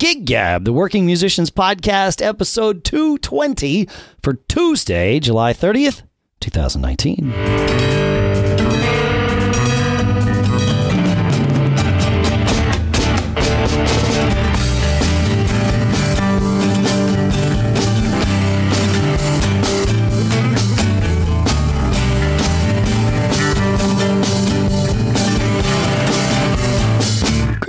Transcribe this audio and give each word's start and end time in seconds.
Gig 0.00 0.24
Gab, 0.24 0.64
the 0.64 0.72
Working 0.72 1.04
Musicians 1.04 1.50
Podcast, 1.50 2.24
episode 2.24 2.84
220 2.84 3.86
for 4.22 4.32
Tuesday, 4.48 5.20
July 5.20 5.52
30th, 5.52 6.04
2019. 6.40 7.99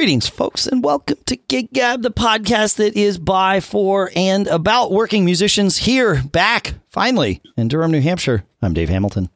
Greetings, 0.01 0.27
folks, 0.27 0.65
and 0.65 0.83
welcome 0.83 1.19
to 1.27 1.35
Gig 1.35 1.71
Gab, 1.73 2.01
the 2.01 2.09
podcast 2.09 2.77
that 2.77 2.97
is 2.97 3.19
by, 3.19 3.59
for, 3.59 4.09
and 4.15 4.47
about 4.47 4.91
working 4.91 5.25
musicians 5.25 5.77
here, 5.77 6.23
back, 6.23 6.73
finally, 6.89 7.39
in 7.55 7.67
Durham, 7.67 7.91
New 7.91 8.01
Hampshire. 8.01 8.43
I'm 8.63 8.73
Dave 8.73 8.89
Hamilton. 8.89 9.29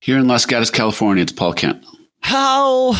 Here 0.00 0.18
in 0.18 0.28
Los 0.28 0.44
Gatos, 0.44 0.68
California, 0.68 1.22
it's 1.22 1.32
Paul 1.32 1.54
Kent. 1.54 1.86
How 2.20 2.92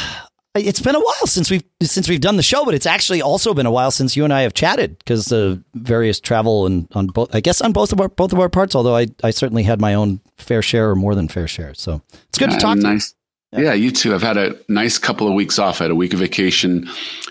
it's 0.55 0.81
been 0.81 0.95
a 0.95 1.01
while 1.01 1.27
since 1.27 1.51
we've 1.51 1.63
since 1.83 2.09
we've 2.09 2.23
done 2.23 2.39
the 2.39 2.43
show, 2.43 2.65
but 2.65 2.73
it's 2.73 2.87
actually 2.87 3.21
also 3.21 3.53
been 3.53 3.67
a 3.67 3.71
while 3.71 3.91
since 3.91 4.17
you 4.17 4.25
and 4.25 4.33
I 4.33 4.41
have 4.41 4.55
chatted 4.55 4.97
because 4.97 5.27
the 5.27 5.63
various 5.75 6.19
travel 6.19 6.65
and 6.65 6.89
on 6.95 7.09
both 7.09 7.35
I 7.35 7.41
guess 7.41 7.61
on 7.61 7.73
both 7.73 7.93
of 7.93 8.01
our 8.01 8.09
both 8.09 8.33
of 8.33 8.41
our 8.41 8.49
parts, 8.49 8.75
although 8.75 8.97
I, 8.97 9.09
I 9.23 9.33
certainly 9.33 9.65
had 9.65 9.83
my 9.83 9.93
own 9.93 10.21
fair 10.39 10.63
share 10.63 10.89
or 10.89 10.97
more 10.97 11.15
than 11.15 11.29
fair 11.29 11.47
share. 11.47 11.75
So 11.75 12.01
it's 12.31 12.39
good 12.39 12.49
to 12.49 12.57
uh, 12.57 12.61
talk 12.61 12.79
nice. 12.79 13.11
to 13.11 13.17
you. 13.17 13.22
Yeah. 13.53 13.61
yeah, 13.61 13.73
you 13.75 13.91
too. 13.91 14.15
I've 14.15 14.23
had 14.23 14.37
a 14.39 14.57
nice 14.69 14.99
couple 14.99 15.29
of 15.29 15.35
weeks 15.35 15.59
off. 15.59 15.81
I 15.81 15.85
had 15.85 15.91
a 15.91 15.97
week 15.97 16.15
of 16.15 16.21
vacation 16.21 16.89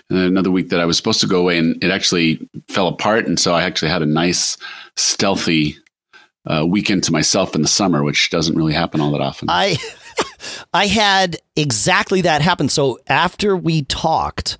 and 0.08 0.18
another 0.18 0.50
week 0.50 0.68
that 0.68 0.80
I 0.80 0.84
was 0.84 0.96
supposed 0.96 1.20
to 1.20 1.26
go 1.26 1.40
away, 1.40 1.58
and 1.58 1.82
it 1.82 1.90
actually 1.90 2.48
fell 2.68 2.88
apart. 2.88 3.26
And 3.26 3.38
so 3.40 3.54
I 3.54 3.62
actually 3.62 3.90
had 3.90 4.02
a 4.02 4.06
nice, 4.06 4.56
stealthy 4.96 5.76
uh, 6.46 6.64
weekend 6.66 7.04
to 7.04 7.12
myself 7.12 7.54
in 7.54 7.62
the 7.62 7.68
summer, 7.68 8.02
which 8.02 8.30
doesn't 8.30 8.56
really 8.56 8.72
happen 8.72 9.00
all 9.00 9.12
that 9.12 9.20
often. 9.20 9.48
I 9.50 9.76
I 10.74 10.86
had 10.86 11.38
exactly 11.56 12.22
that 12.22 12.42
happen. 12.42 12.68
So 12.68 12.98
after 13.06 13.56
we 13.56 13.82
talked, 13.82 14.58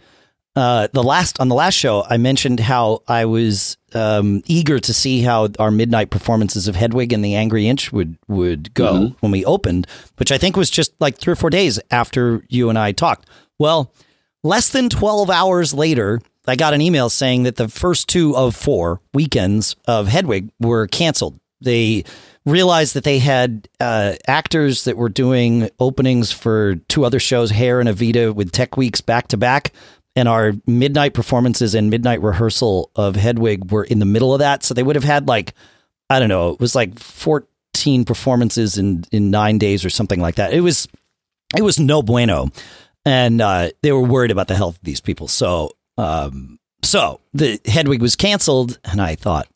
uh, 0.55 0.89
the 0.93 1.03
last 1.03 1.41
on 1.41 1.49
the 1.49 1.55
last 1.55 1.75
show, 1.75 2.05
I 2.09 2.19
mentioned 2.19 2.61
how 2.61 3.03
I 3.09 3.25
was 3.25 3.79
um, 3.95 4.43
eager 4.47 4.79
to 4.79 4.93
see 4.93 5.23
how 5.23 5.49
our 5.59 5.71
midnight 5.71 6.11
performances 6.11 6.69
of 6.69 6.77
Hedwig 6.77 7.13
and 7.13 7.25
the 7.25 7.35
Angry 7.35 7.67
Inch 7.67 7.93
would 7.93 8.19
would 8.29 8.75
go 8.75 8.93
mm-hmm. 8.93 9.17
when 9.21 9.33
we 9.33 9.45
opened, 9.45 9.87
which 10.17 10.31
I 10.31 10.39
think 10.39 10.57
was 10.57 10.71
just 10.71 10.93
like 11.01 11.17
three 11.17 11.33
or 11.33 11.37
four 11.37 11.51
days 11.51 11.81
after 11.91 12.45
you 12.49 12.69
and 12.69 12.79
I 12.79 12.93
talked. 12.93 13.29
Well, 13.59 13.93
less 14.43 14.69
than 14.69 14.91
twelve 14.91 15.31
hours 15.31 15.73
later, 15.73 16.21
I 16.47 16.57
got 16.57 16.75
an 16.75 16.83
email 16.83 17.09
saying 17.09 17.45
that 17.45 17.57
the 17.57 17.69
first 17.69 18.09
two 18.09 18.37
of 18.37 18.55
four 18.55 19.01
weekends 19.15 19.75
of 19.87 20.09
Hedwig 20.09 20.51
were 20.61 20.87
canceled. 20.87 21.41
They 21.63 22.05
realized 22.45 22.95
that 22.95 23.05
they 23.05 23.21
had 23.21 23.69
uh, 23.81 24.15
actors 24.27 24.85
that 24.85 24.97
were 24.97 25.09
doing 25.09 25.71
openings 25.79 26.33
for 26.33 26.75
two 26.89 27.05
other 27.05 27.21
shows, 27.21 27.53
Hair 27.53 27.81
and 27.81 27.89
Evita, 27.89 28.35
with 28.35 28.51
Tech 28.51 28.77
Weeks 28.77 29.01
back 29.01 29.29
to 29.29 29.37
back, 29.37 29.73
and 30.15 30.29
our 30.29 30.53
midnight 30.67 31.15
performances 31.15 31.75
and 31.75 31.91
midnight 31.91 32.21
rehearsal 32.21 32.91
of 32.97 33.17
Hedwig 33.17 33.71
were 33.71 33.85
in 33.85 33.99
the 33.99 34.05
middle 34.05 34.35
of 34.35 34.41
that. 34.41 34.63
So 34.63 34.75
they 34.75 34.83
would 34.83 34.97
have 34.97 35.05
had 35.05 35.27
like, 35.27 35.55
I 36.11 36.19
don't 36.19 36.29
know, 36.29 36.51
it 36.51 36.61
was 36.61 36.75
like 36.75 36.99
14 36.99 38.05
performances 38.05 38.77
in, 38.77 39.05
in 39.11 39.31
nine 39.31 39.59
days 39.59 39.85
or 39.85 39.91
something 39.91 40.21
like 40.21 40.35
that. 40.35 40.53
It 40.53 40.61
was, 40.61 40.87
it 41.57 41.63
was 41.63 41.79
no 41.79 42.03
bueno. 42.03 42.51
And 43.05 43.41
uh, 43.41 43.71
they 43.83 43.93
were 43.93 44.03
worried 44.03 44.31
about 44.31 44.49
the 44.49 44.55
health 44.55 44.77
of 44.77 44.85
these 44.85 45.01
people. 45.01 45.29
So, 45.29 45.73
um, 45.97 46.59
so 46.83 47.21
the 47.33 47.61
Hedwig 47.65 48.03
was 48.03 48.15
canceled. 48.15 48.79
And 48.85 49.01
I 49.01 49.15
thought, 49.15 49.49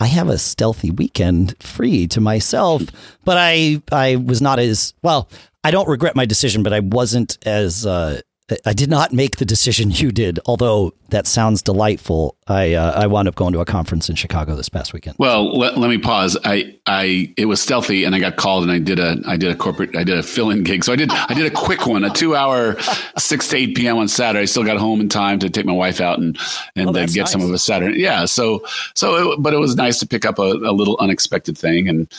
I 0.00 0.06
have 0.06 0.28
a 0.28 0.38
stealthy 0.38 0.90
weekend 0.90 1.54
free 1.62 2.08
to 2.08 2.20
myself, 2.20 2.82
but 3.24 3.38
I, 3.38 3.80
I 3.92 4.16
was 4.16 4.42
not 4.42 4.58
as 4.58 4.92
well. 5.02 5.28
I 5.62 5.70
don't 5.70 5.88
regret 5.88 6.16
my 6.16 6.26
decision, 6.26 6.62
but 6.62 6.72
I 6.72 6.80
wasn't 6.80 7.38
as, 7.46 7.86
uh, 7.86 8.20
I 8.66 8.74
did 8.74 8.90
not 8.90 9.10
make 9.10 9.38
the 9.38 9.46
decision 9.46 9.90
you 9.90 10.12
did, 10.12 10.38
although 10.44 10.92
that 11.08 11.26
sounds 11.26 11.62
delightful. 11.62 12.36
I 12.46 12.74
uh, 12.74 12.92
I 13.00 13.06
wound 13.06 13.26
up 13.26 13.36
going 13.36 13.54
to 13.54 13.60
a 13.60 13.64
conference 13.64 14.10
in 14.10 14.16
Chicago 14.16 14.54
this 14.54 14.68
past 14.68 14.92
weekend. 14.92 15.16
Well, 15.18 15.56
let, 15.56 15.78
let 15.78 15.88
me 15.88 15.96
pause. 15.96 16.36
I 16.44 16.78
I 16.84 17.32
it 17.38 17.46
was 17.46 17.62
stealthy, 17.62 18.04
and 18.04 18.14
I 18.14 18.18
got 18.18 18.36
called, 18.36 18.62
and 18.64 18.70
I 18.70 18.78
did 18.80 18.98
a 18.98 19.16
I 19.26 19.38
did 19.38 19.50
a 19.50 19.54
corporate 19.54 19.96
I 19.96 20.04
did 20.04 20.18
a 20.18 20.22
fill 20.22 20.50
in 20.50 20.62
gig. 20.62 20.84
So 20.84 20.92
I 20.92 20.96
did 20.96 21.10
I 21.10 21.32
did 21.32 21.46
a 21.46 21.50
quick 21.50 21.86
one, 21.86 22.04
a 22.04 22.10
two 22.10 22.36
hour, 22.36 22.76
six 23.18 23.48
to 23.48 23.56
eight 23.56 23.76
p.m. 23.76 23.96
on 23.96 24.08
Saturday. 24.08 24.42
I 24.42 24.44
still 24.44 24.64
got 24.64 24.76
home 24.76 25.00
in 25.00 25.08
time 25.08 25.38
to 25.38 25.48
take 25.48 25.64
my 25.64 25.72
wife 25.72 26.02
out 26.02 26.18
and 26.18 26.38
and 26.76 26.90
oh, 26.90 26.92
get 26.92 27.16
nice. 27.16 27.32
some 27.32 27.40
of 27.40 27.50
a 27.50 27.58
Saturday. 27.58 27.98
Yeah. 27.98 28.26
So 28.26 28.62
so 28.94 29.32
it, 29.32 29.42
but 29.42 29.54
it 29.54 29.58
was 29.58 29.74
nice 29.74 30.00
to 30.00 30.06
pick 30.06 30.26
up 30.26 30.38
a, 30.38 30.42
a 30.42 30.72
little 30.72 30.98
unexpected 31.00 31.56
thing 31.56 31.88
and. 31.88 32.12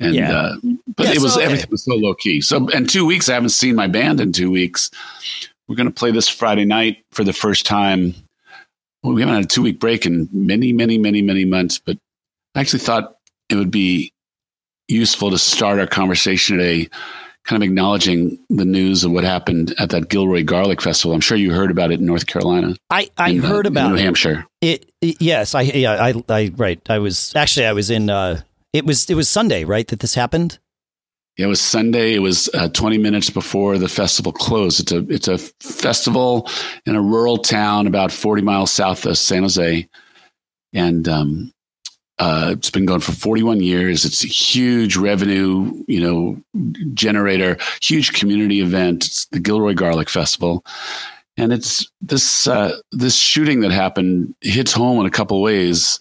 And 0.00 0.14
yeah. 0.14 0.30
uh, 0.30 0.56
but 0.96 1.06
yeah, 1.06 1.14
it 1.14 1.18
was 1.20 1.34
so, 1.34 1.40
everything 1.40 1.70
was 1.72 1.82
so 1.82 1.96
low 1.96 2.14
key. 2.14 2.40
So 2.40 2.68
in 2.68 2.86
two 2.86 3.04
weeks, 3.04 3.28
I 3.28 3.34
haven't 3.34 3.48
seen 3.48 3.74
my 3.74 3.88
band 3.88 4.20
in 4.20 4.32
two 4.32 4.48
weeks 4.48 4.92
we're 5.68 5.76
going 5.76 5.88
to 5.88 5.94
play 5.94 6.10
this 6.10 6.28
Friday 6.28 6.64
night 6.64 7.04
for 7.12 7.24
the 7.24 7.32
first 7.32 7.66
time. 7.66 8.14
Well, 9.02 9.14
we 9.14 9.20
haven't 9.20 9.36
had 9.36 9.44
a 9.44 9.48
two 9.48 9.62
week 9.62 9.78
break 9.78 10.06
in 10.06 10.28
many, 10.32 10.72
many, 10.72 10.98
many, 10.98 11.22
many 11.22 11.44
months, 11.44 11.78
but 11.78 11.98
I 12.54 12.60
actually 12.60 12.80
thought 12.80 13.16
it 13.48 13.54
would 13.54 13.70
be 13.70 14.12
useful 14.88 15.30
to 15.30 15.38
start 15.38 15.78
our 15.78 15.86
conversation 15.86 16.56
today 16.56 16.88
kind 17.48 17.62
of 17.62 17.66
acknowledging 17.66 18.38
the 18.50 18.64
news 18.64 19.04
of 19.04 19.10
what 19.10 19.24
happened 19.24 19.74
at 19.78 19.88
that 19.88 20.10
Gilroy 20.10 20.44
Garlic 20.44 20.82
Festival. 20.82 21.14
I'm 21.14 21.20
sure 21.20 21.36
you 21.36 21.52
heard 21.52 21.70
about 21.70 21.90
it 21.90 21.98
in 21.98 22.04
North 22.04 22.26
Carolina. 22.26 22.76
I, 22.90 23.08
I 23.16 23.30
in, 23.30 23.38
heard 23.38 23.66
uh, 23.66 23.70
about 23.70 23.90
New 23.90 23.96
Hampshire. 23.96 24.44
It, 24.60 24.90
it, 25.00 25.16
yes, 25.20 25.54
I 25.54 25.62
yeah, 25.62 25.92
I 25.92 26.22
I 26.28 26.52
right. 26.56 26.80
I 26.90 26.98
was 26.98 27.32
actually 27.34 27.66
I 27.66 27.72
was 27.72 27.88
in 27.88 28.10
uh 28.10 28.42
it 28.74 28.84
was 28.84 29.08
it 29.08 29.14
was 29.14 29.30
Sunday, 29.30 29.64
right, 29.64 29.88
that 29.88 30.00
this 30.00 30.14
happened? 30.14 30.58
It 31.38 31.46
was 31.46 31.60
Sunday. 31.60 32.14
It 32.14 32.18
was 32.18 32.50
uh, 32.52 32.68
20 32.68 32.98
minutes 32.98 33.30
before 33.30 33.78
the 33.78 33.88
festival 33.88 34.32
closed. 34.32 34.80
It's 34.80 34.92
a 34.92 34.98
it's 35.08 35.28
a 35.28 35.38
festival 35.38 36.50
in 36.84 36.96
a 36.96 37.00
rural 37.00 37.38
town 37.38 37.86
about 37.86 38.10
40 38.10 38.42
miles 38.42 38.72
south 38.72 39.06
of 39.06 39.16
San 39.16 39.42
Jose, 39.42 39.88
and 40.72 41.08
um, 41.08 41.52
uh, 42.18 42.54
it's 42.56 42.70
been 42.70 42.86
going 42.86 43.00
for 43.00 43.12
41 43.12 43.60
years. 43.60 44.04
It's 44.04 44.24
a 44.24 44.26
huge 44.26 44.96
revenue, 44.96 45.84
you 45.86 46.00
know, 46.00 46.42
generator, 46.94 47.56
huge 47.80 48.14
community 48.14 48.60
event. 48.60 49.06
It's 49.06 49.26
the 49.26 49.38
Gilroy 49.38 49.74
Garlic 49.74 50.08
Festival, 50.08 50.64
and 51.36 51.52
it's 51.52 51.88
this 52.00 52.48
uh, 52.48 52.76
this 52.90 53.14
shooting 53.14 53.60
that 53.60 53.70
happened 53.70 54.34
hits 54.40 54.72
home 54.72 54.98
in 54.98 55.06
a 55.06 55.10
couple 55.10 55.40
ways. 55.40 56.00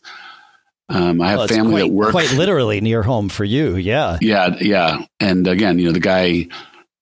Um, 0.89 1.21
I 1.21 1.29
have 1.29 1.39
well, 1.39 1.47
family 1.47 1.73
quite, 1.73 1.79
that 1.81 1.93
work 1.93 2.11
quite 2.11 2.31
literally 2.33 2.79
near 2.79 3.03
home 3.03 3.27
for 3.29 3.43
you. 3.43 3.75
Yeah. 3.75 4.17
Yeah. 4.21 4.55
Yeah. 4.61 5.05
And 5.19 5.45
again, 5.47 5.79
you 5.79 5.87
know, 5.87 5.91
the 5.91 5.99
guy, 5.99 6.47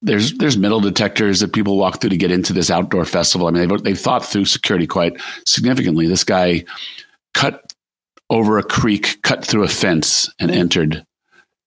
there's, 0.02 0.34
there's 0.34 0.58
metal 0.58 0.80
detectors 0.80 1.40
that 1.42 1.54
people 1.54 1.78
walk 1.78 2.02
through 2.02 2.10
to 2.10 2.18
get 2.18 2.32
into 2.32 2.52
this 2.52 2.72
outdoor 2.72 3.06
festival. 3.06 3.48
I 3.48 3.52
mean, 3.52 3.68
they've, 3.68 3.84
they've 3.84 4.00
thought 4.00 4.26
through 4.26 4.46
security 4.46 4.88
quite 4.88 5.22
significantly. 5.46 6.08
This 6.08 6.24
guy 6.24 6.66
cut 7.36 7.74
over 8.30 8.58
a 8.58 8.64
creek, 8.64 9.22
cut 9.22 9.46
through 9.46 9.64
a 9.64 9.68
fence 9.68 10.34
and 10.40 10.50
mm-hmm. 10.50 10.60
entered 10.60 11.06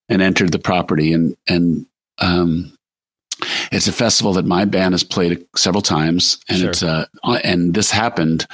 and 0.09 0.21
entered 0.21 0.51
the 0.51 0.59
property. 0.59 1.13
And, 1.13 1.37
and, 1.49 1.87
um, 2.19 2.77
it's 3.71 3.87
a 3.87 3.93
festival 3.93 4.33
that 4.33 4.45
my 4.45 4.65
band 4.65 4.95
has 4.95 5.05
played 5.05 5.47
several 5.55 5.83
times 5.83 6.41
and 6.49 6.59
sure. 6.59 6.71
it's, 6.71 6.83
uh, 6.83 7.07
and 7.45 7.75
this 7.75 7.93
happened 7.93 8.49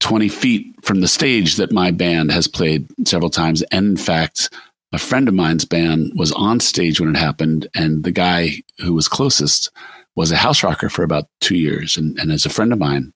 20 0.00 0.28
feet 0.28 0.74
from 0.82 1.00
the 1.00 1.08
stage 1.08 1.56
that 1.56 1.72
my 1.72 1.90
band 1.90 2.30
has 2.30 2.46
played 2.46 2.86
several 3.06 3.30
times. 3.30 3.62
And 3.72 3.86
in 3.86 3.96
fact, 3.96 4.50
a 4.92 4.98
friend 4.98 5.28
of 5.28 5.34
mine's 5.34 5.64
band 5.64 6.12
was 6.14 6.32
on 6.32 6.60
stage 6.60 7.00
when 7.00 7.14
it 7.14 7.18
happened, 7.18 7.68
and 7.74 8.04
the 8.04 8.12
guy 8.12 8.62
who 8.78 8.94
was 8.94 9.08
closest 9.08 9.70
was 10.16 10.30
a 10.32 10.36
house 10.36 10.64
rocker 10.64 10.88
for 10.88 11.02
about 11.02 11.28
two 11.40 11.56
years, 11.56 11.96
and, 11.96 12.18
and 12.18 12.32
as 12.32 12.46
a 12.46 12.50
friend 12.50 12.72
of 12.72 12.78
mine, 12.78 13.12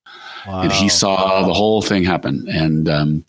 wow. 0.47 0.62
and 0.62 0.72
he 0.72 0.88
saw 0.88 1.41
wow. 1.41 1.47
the 1.47 1.54
whole 1.54 1.81
thing 1.81 2.04
happen. 2.04 2.47
And 2.48 2.88
um, 2.88 3.24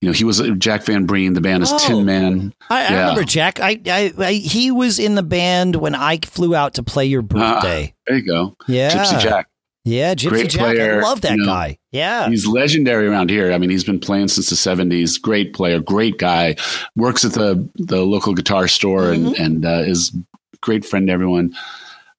you 0.00 0.10
know, 0.10 0.12
he 0.12 0.24
was 0.24 0.42
Jack 0.58 0.84
Van 0.84 1.06
Breen. 1.06 1.32
The 1.32 1.40
band 1.40 1.62
is 1.62 1.72
oh, 1.72 1.78
Tin 1.78 2.04
Man. 2.04 2.52
I, 2.68 2.82
yeah. 2.82 2.88
I, 2.88 3.00
remember 3.00 3.24
Jack. 3.24 3.60
I, 3.60 3.80
I, 3.86 4.12
I, 4.18 4.32
he 4.34 4.70
was 4.70 4.98
in 4.98 5.14
the 5.14 5.22
band 5.22 5.76
when 5.76 5.94
I 5.94 6.18
flew 6.18 6.54
out 6.54 6.74
to 6.74 6.82
play 6.82 7.06
your 7.06 7.22
ah, 7.22 7.60
birthday. 7.60 7.94
There 8.06 8.18
you 8.18 8.26
go. 8.26 8.56
Yeah, 8.68 8.90
Gypsy 8.90 9.20
Jack. 9.20 9.48
Yeah, 9.84 10.14
Gypsy 10.14 10.28
Great 10.28 10.50
Jack. 10.50 10.60
Player, 10.60 11.00
I 11.00 11.02
love 11.02 11.20
that 11.20 11.32
you 11.32 11.38
know, 11.38 11.46
guy. 11.46 11.78
Yeah. 11.92 12.28
He's 12.28 12.46
legendary 12.46 13.06
around 13.06 13.28
here. 13.28 13.52
I 13.52 13.58
mean, 13.58 13.68
he's 13.68 13.84
been 13.84 14.00
playing 14.00 14.28
since 14.28 14.48
the 14.48 14.56
70s. 14.56 15.20
Great 15.20 15.52
player, 15.52 15.78
great 15.78 16.16
guy. 16.18 16.56
Works 16.96 17.24
at 17.24 17.32
the 17.32 17.68
the 17.76 18.04
local 18.04 18.34
guitar 18.34 18.66
store 18.66 19.02
mm-hmm. 19.02 19.26
and 19.26 19.36
and 19.36 19.66
uh, 19.66 19.82
is 19.86 20.16
great 20.62 20.84
friend 20.84 21.06
to 21.08 21.12
everyone. 21.12 21.54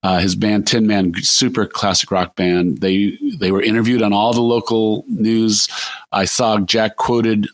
Uh, 0.03 0.19
his 0.19 0.35
band 0.35 0.67
Tin 0.67 0.85
Man, 0.85 1.13
super 1.15 1.65
classic 1.65 2.12
rock 2.12 2.35
band. 2.35 2.81
They 2.81 3.17
they 3.39 3.51
were 3.51 3.63
interviewed 3.63 4.03
on 4.03 4.13
all 4.13 4.33
the 4.33 4.41
local 4.41 5.03
news. 5.07 5.67
I 6.12 6.25
saw 6.25 6.59
Jack 6.59 6.97
quoted 6.97 7.47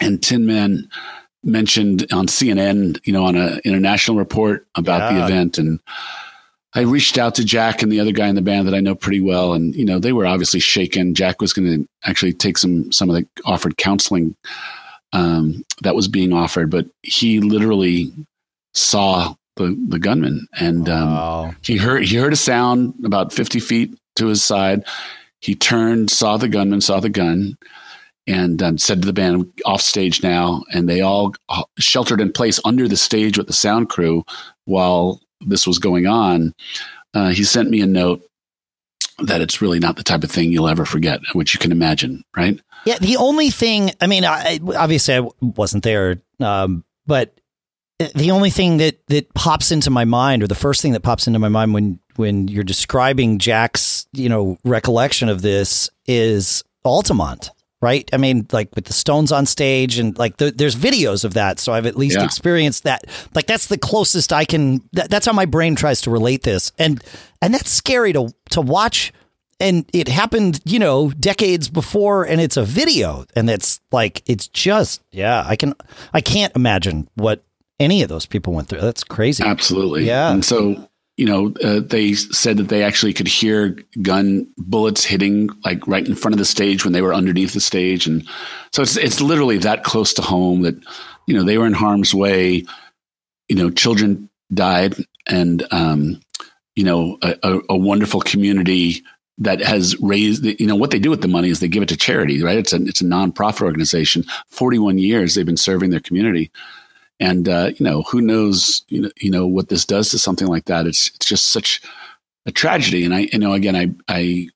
and 0.00 0.22
Tin 0.22 0.46
Man 0.46 0.88
mentioned 1.44 2.06
on 2.12 2.26
CNN, 2.26 2.98
you 3.04 3.12
know, 3.12 3.24
on 3.24 3.36
an 3.36 3.60
international 3.64 4.16
report 4.16 4.66
about 4.76 5.12
yeah. 5.12 5.18
the 5.18 5.24
event 5.26 5.58
and 5.58 5.80
I 6.74 6.82
reached 6.82 7.16
out 7.18 7.34
to 7.36 7.44
Jack 7.44 7.82
and 7.82 7.90
the 7.90 8.00
other 8.00 8.12
guy 8.12 8.28
in 8.28 8.34
the 8.34 8.42
band 8.42 8.66
that 8.68 8.74
I 8.74 8.80
know 8.80 8.94
pretty 8.94 9.20
well, 9.20 9.54
and 9.54 9.74
you 9.74 9.84
know 9.84 9.98
they 9.98 10.12
were 10.12 10.26
obviously 10.26 10.60
shaken. 10.60 11.14
Jack 11.14 11.40
was 11.40 11.52
going 11.52 11.66
to 11.82 11.88
actually 12.04 12.32
take 12.34 12.58
some 12.58 12.92
some 12.92 13.08
of 13.08 13.16
the 13.16 13.26
offered 13.46 13.76
counseling 13.78 14.36
um, 15.12 15.64
that 15.82 15.94
was 15.94 16.08
being 16.08 16.32
offered, 16.32 16.70
but 16.70 16.86
he 17.02 17.40
literally 17.40 18.12
saw 18.74 19.34
the 19.56 19.74
the 19.88 19.98
gunman, 19.98 20.46
and 20.60 20.88
um, 20.88 21.10
Wow. 21.14 21.54
he 21.62 21.78
heard 21.78 22.04
he 22.04 22.16
heard 22.16 22.32
a 22.34 22.36
sound 22.36 22.94
about 23.04 23.32
fifty 23.32 23.60
feet 23.60 23.96
to 24.16 24.26
his 24.26 24.44
side. 24.44 24.84
He 25.40 25.54
turned, 25.54 26.10
saw 26.10 26.36
the 26.36 26.48
gunman, 26.48 26.80
saw 26.80 27.00
the 27.00 27.08
gun, 27.08 27.56
and 28.26 28.62
um, 28.62 28.76
said 28.76 29.00
to 29.00 29.06
the 29.06 29.12
band, 29.14 29.50
"Off 29.64 29.80
stage 29.80 30.22
now." 30.22 30.62
And 30.74 30.86
they 30.88 31.00
all 31.00 31.34
uh, 31.48 31.62
sheltered 31.78 32.20
in 32.20 32.30
place 32.32 32.60
under 32.64 32.86
the 32.88 32.96
stage 32.96 33.38
with 33.38 33.46
the 33.46 33.52
sound 33.54 33.88
crew 33.88 34.24
while 34.66 35.20
this 35.46 35.66
was 35.66 35.78
going 35.78 36.06
on. 36.06 36.54
Uh, 37.14 37.28
he 37.28 37.44
sent 37.44 37.70
me 37.70 37.80
a 37.80 37.86
note 37.86 38.22
that 39.20 39.40
it's 39.40 39.60
really 39.60 39.78
not 39.78 39.96
the 39.96 40.02
type 40.04 40.22
of 40.22 40.30
thing 40.30 40.52
you'll 40.52 40.68
ever 40.68 40.84
forget, 40.84 41.20
which 41.32 41.54
you 41.54 41.60
can 41.60 41.72
imagine, 41.72 42.22
right? 42.36 42.60
Yeah, 42.84 42.98
the 42.98 43.16
only 43.16 43.50
thing, 43.50 43.90
I 44.00 44.06
mean, 44.06 44.24
I, 44.24 44.60
obviously 44.76 45.14
I 45.16 45.28
wasn't 45.40 45.82
there, 45.82 46.22
um, 46.40 46.84
but 47.06 47.38
the 48.14 48.30
only 48.30 48.50
thing 48.50 48.76
that 48.76 49.04
that 49.08 49.34
pops 49.34 49.72
into 49.72 49.90
my 49.90 50.04
mind, 50.04 50.42
or 50.42 50.46
the 50.46 50.54
first 50.54 50.82
thing 50.82 50.92
that 50.92 51.00
pops 51.00 51.26
into 51.26 51.38
my 51.38 51.48
mind 51.48 51.74
when 51.74 51.98
when 52.16 52.48
you're 52.48 52.64
describing 52.64 53.38
Jack's, 53.38 54.06
you 54.12 54.28
know, 54.28 54.56
recollection 54.64 55.28
of 55.28 55.42
this 55.42 55.90
is 56.06 56.62
Altamont, 56.84 57.50
right? 57.80 58.08
I 58.12 58.16
mean, 58.16 58.46
like 58.52 58.74
with 58.74 58.86
the 58.86 58.92
Stones 58.92 59.30
on 59.32 59.46
stage, 59.46 59.98
and 59.98 60.18
like 60.18 60.36
the, 60.38 60.50
there's 60.50 60.76
videos 60.76 61.24
of 61.24 61.34
that, 61.34 61.58
so 61.60 61.72
I've 61.72 61.86
at 61.86 61.96
least 61.96 62.16
Yeah. 62.16 62.24
experienced 62.24 62.84
that. 62.84 63.04
Like 63.34 63.46
that's 63.46 63.66
the 63.66 63.78
closest 63.78 64.32
I 64.32 64.44
can. 64.44 64.80
That, 64.92 65.10
that's 65.10 65.26
how 65.26 65.32
my 65.32 65.46
brain 65.46 65.76
tries 65.76 66.00
to 66.02 66.10
relate 66.10 66.42
this, 66.42 66.72
and 66.78 67.02
and 67.42 67.54
that's 67.54 67.70
scary 67.70 68.12
to 68.12 68.28
to 68.50 68.60
watch 68.60 69.12
and 69.60 69.84
it 69.92 70.06
happened, 70.06 70.60
you 70.64 70.78
know, 70.78 71.10
decades 71.10 71.68
before, 71.68 72.22
and 72.22 72.40
it's 72.40 72.56
a 72.56 72.64
video, 72.64 73.24
and 73.34 73.50
it's 73.50 73.80
like 73.90 74.22
it's 74.26 74.46
just, 74.46 75.02
yeah, 75.10 75.42
I 75.44 75.56
can, 75.56 75.74
I 76.14 76.20
can't 76.20 76.54
imagine 76.54 77.08
what 77.16 77.42
any 77.80 78.02
of 78.04 78.08
those 78.08 78.24
people 78.24 78.52
went 78.52 78.68
through. 78.68 78.82
That's 78.82 79.02
crazy. 79.02 79.42
Absolutely. 79.44 80.04
Yeah. 80.04 80.30
And 80.32 80.44
so, 80.44 80.88
you 81.18 81.26
know, 81.26 81.52
uh, 81.64 81.80
they 81.80 82.14
said 82.14 82.56
that 82.58 82.68
they 82.68 82.84
actually 82.84 83.12
could 83.12 83.26
hear 83.26 83.76
gun 84.00 84.46
bullets 84.56 85.04
hitting 85.04 85.50
like 85.64 85.84
right 85.88 86.06
in 86.06 86.14
front 86.14 86.32
of 86.32 86.38
the 86.38 86.44
stage 86.44 86.84
when 86.84 86.92
they 86.92 87.02
were 87.02 87.12
underneath 87.12 87.54
the 87.54 87.60
stage. 87.60 88.06
And 88.06 88.24
so 88.72 88.82
it's, 88.82 88.96
it's 88.96 89.20
literally 89.20 89.58
that 89.58 89.82
close 89.82 90.14
to 90.14 90.22
home 90.22 90.62
that, 90.62 90.76
you 91.26 91.34
know, 91.34 91.42
they 91.42 91.58
were 91.58 91.66
in 91.66 91.72
harm's 91.72 92.14
way. 92.14 92.64
You 93.48 93.56
know, 93.56 93.68
children 93.68 94.30
died 94.54 94.94
and, 95.26 95.66
um, 95.72 96.20
you 96.76 96.84
know, 96.84 97.18
a, 97.20 97.34
a, 97.42 97.60
a 97.70 97.76
wonderful 97.76 98.20
community 98.20 99.02
that 99.38 99.60
has 99.60 100.00
raised, 100.00 100.44
you 100.44 100.66
know, 100.68 100.76
what 100.76 100.92
they 100.92 101.00
do 101.00 101.10
with 101.10 101.22
the 101.22 101.28
money 101.28 101.48
is 101.48 101.58
they 101.58 101.66
give 101.66 101.82
it 101.82 101.88
to 101.88 101.96
charity, 101.96 102.44
right? 102.44 102.58
It's 102.58 102.72
a, 102.72 102.76
it's 102.76 103.00
a 103.00 103.04
nonprofit 103.04 103.62
organization. 103.62 104.24
41 104.50 104.98
years 104.98 105.34
they've 105.34 105.44
been 105.44 105.56
serving 105.56 105.90
their 105.90 105.98
community 105.98 106.52
and 107.20 107.48
uh, 107.48 107.70
you 107.76 107.84
know 107.84 108.02
who 108.02 108.20
knows 108.20 108.84
you 108.88 109.02
know, 109.02 109.10
you 109.16 109.30
know 109.30 109.46
what 109.46 109.68
this 109.68 109.84
does 109.84 110.10
to 110.10 110.18
something 110.18 110.48
like 110.48 110.66
that. 110.66 110.86
It's 110.86 111.08
it's 111.14 111.26
just 111.26 111.50
such 111.50 111.80
a 112.46 112.52
tragedy. 112.52 113.04
And 113.04 113.14
i 113.14 113.28
you 113.32 113.38
know 113.38 113.52
again 113.52 113.76
i 113.76 113.88
i 114.08 114.48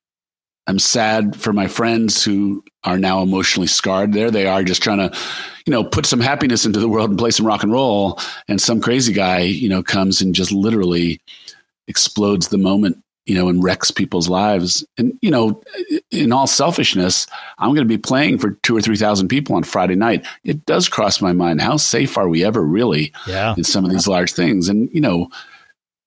i'm 0.67 0.79
sad 0.79 1.37
for 1.37 1.53
my 1.53 1.67
friends 1.67 2.25
who 2.25 2.63
are 2.85 2.99
now 2.99 3.23
emotionally 3.23 3.67
scarred 3.67 4.13
there. 4.13 4.31
They 4.31 4.47
are 4.47 4.63
just 4.63 4.83
trying 4.83 4.99
to 4.99 5.17
you 5.67 5.71
know 5.71 5.85
put 5.85 6.07
some 6.07 6.21
happiness 6.21 6.65
into 6.65 6.81
the 6.81 6.89
world 6.89 7.11
and 7.11 7.19
play 7.19 7.31
some 7.31 7.47
rock 7.47 7.63
and 7.63 7.73
roll. 7.73 8.19
And 8.49 8.61
some 8.61 8.81
crazy 8.81 9.13
guy 9.13 9.41
you 9.41 9.69
know 9.69 9.83
comes 9.83 10.21
and 10.21 10.35
just 10.35 10.53
literally 10.53 11.21
explodes 11.89 12.49
the 12.49 12.59
moment 12.59 13.03
you 13.27 13.35
know 13.35 13.49
and 13.49 13.63
wrecks 13.63 13.91
people's 13.91 14.29
lives 14.29 14.85
and 14.99 15.17
you 15.23 15.31
know 15.31 15.63
in 16.11 16.33
all 16.33 16.47
selfishness 16.47 17.27
i'm 17.59 17.71
going 17.71 17.87
to 17.87 17.95
be 17.95 17.99
playing 17.99 18.39
for 18.39 18.53
two 18.63 18.77
or 18.77 18.81
three 18.81 18.97
thousand 18.97 19.29
people 19.29 19.55
on 19.55 19.63
friday 19.63 19.95
night 19.95 20.27
it 20.45 20.65
does 20.67 20.89
cross 20.89 21.21
my 21.21 21.33
mind 21.33 21.61
how 21.61 21.77
safe 21.77 22.19
are 22.19 22.29
we 22.29 22.45
ever 22.45 22.63
really 22.63 23.13
yeah. 23.27 23.55
in 23.57 23.65
some 23.65 23.85
of 23.85 23.91
these 23.91 24.09
large 24.09 24.33
things 24.33 24.69
and 24.69 24.93
you 24.93 25.01
know 25.01 25.29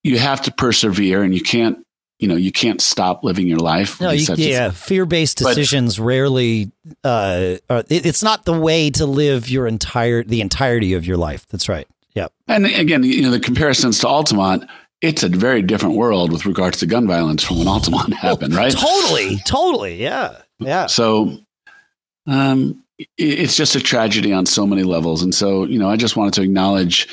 you 0.03 0.19
have 0.19 0.41
to 0.41 0.51
persevere 0.51 1.23
and 1.23 1.33
you 1.33 1.41
can't 1.41 1.79
you 2.19 2.27
know 2.27 2.35
you 2.35 2.51
can't 2.51 2.81
stop 2.81 3.23
living 3.23 3.47
your 3.47 3.59
life 3.59 3.99
No, 3.99 4.11
you, 4.11 4.25
yeah, 4.35 4.71
fear-based 4.71 5.41
But- 5.43 5.55
decisions 5.55 5.99
rarely. 5.99 6.71
Uh, 7.03 7.55
are, 7.69 7.79
it, 7.89 8.05
it's 8.05 8.23
not 8.23 8.45
the 8.45 8.57
way 8.57 8.89
to 8.91 9.05
live 9.05 9.49
your 9.49 9.67
entire 9.67 10.23
the 10.23 10.41
entirety 10.41 10.93
of 10.93 11.05
your 11.05 11.17
life. 11.17 11.45
That's 11.47 11.67
right. 11.67 11.87
Yeah. 12.13 12.27
and 12.47 12.65
again 12.65 13.03
you 13.03 13.23
know 13.23 13.31
the 13.31 13.41
comparisons 13.41 13.99
to 13.99 14.07
altamont 14.07 14.69
it's 15.05 15.23
a 15.23 15.29
very 15.29 15.61
different 15.61 15.95
world 15.95 16.31
with 16.31 16.45
regards 16.45 16.79
to 16.79 16.85
gun 16.85 17.07
violence 17.07 17.43
from 17.43 17.59
when 17.59 17.67
altamont 17.67 18.13
happened 18.13 18.55
right 18.55 18.71
Totally. 18.73 19.37
Totally. 19.45 20.01
Yeah. 20.01 20.41
Yeah. 20.59 20.87
So 20.87 21.37
um, 22.27 22.83
it's 23.17 23.55
just 23.55 23.75
a 23.75 23.79
tragedy 23.79 24.33
on 24.33 24.45
so 24.45 24.65
many 24.65 24.83
levels. 24.83 25.21
And 25.21 25.33
so, 25.35 25.65
you 25.65 25.77
know, 25.77 25.89
I 25.89 25.95
just 25.95 26.15
wanted 26.15 26.33
to 26.35 26.41
acknowledge 26.41 27.07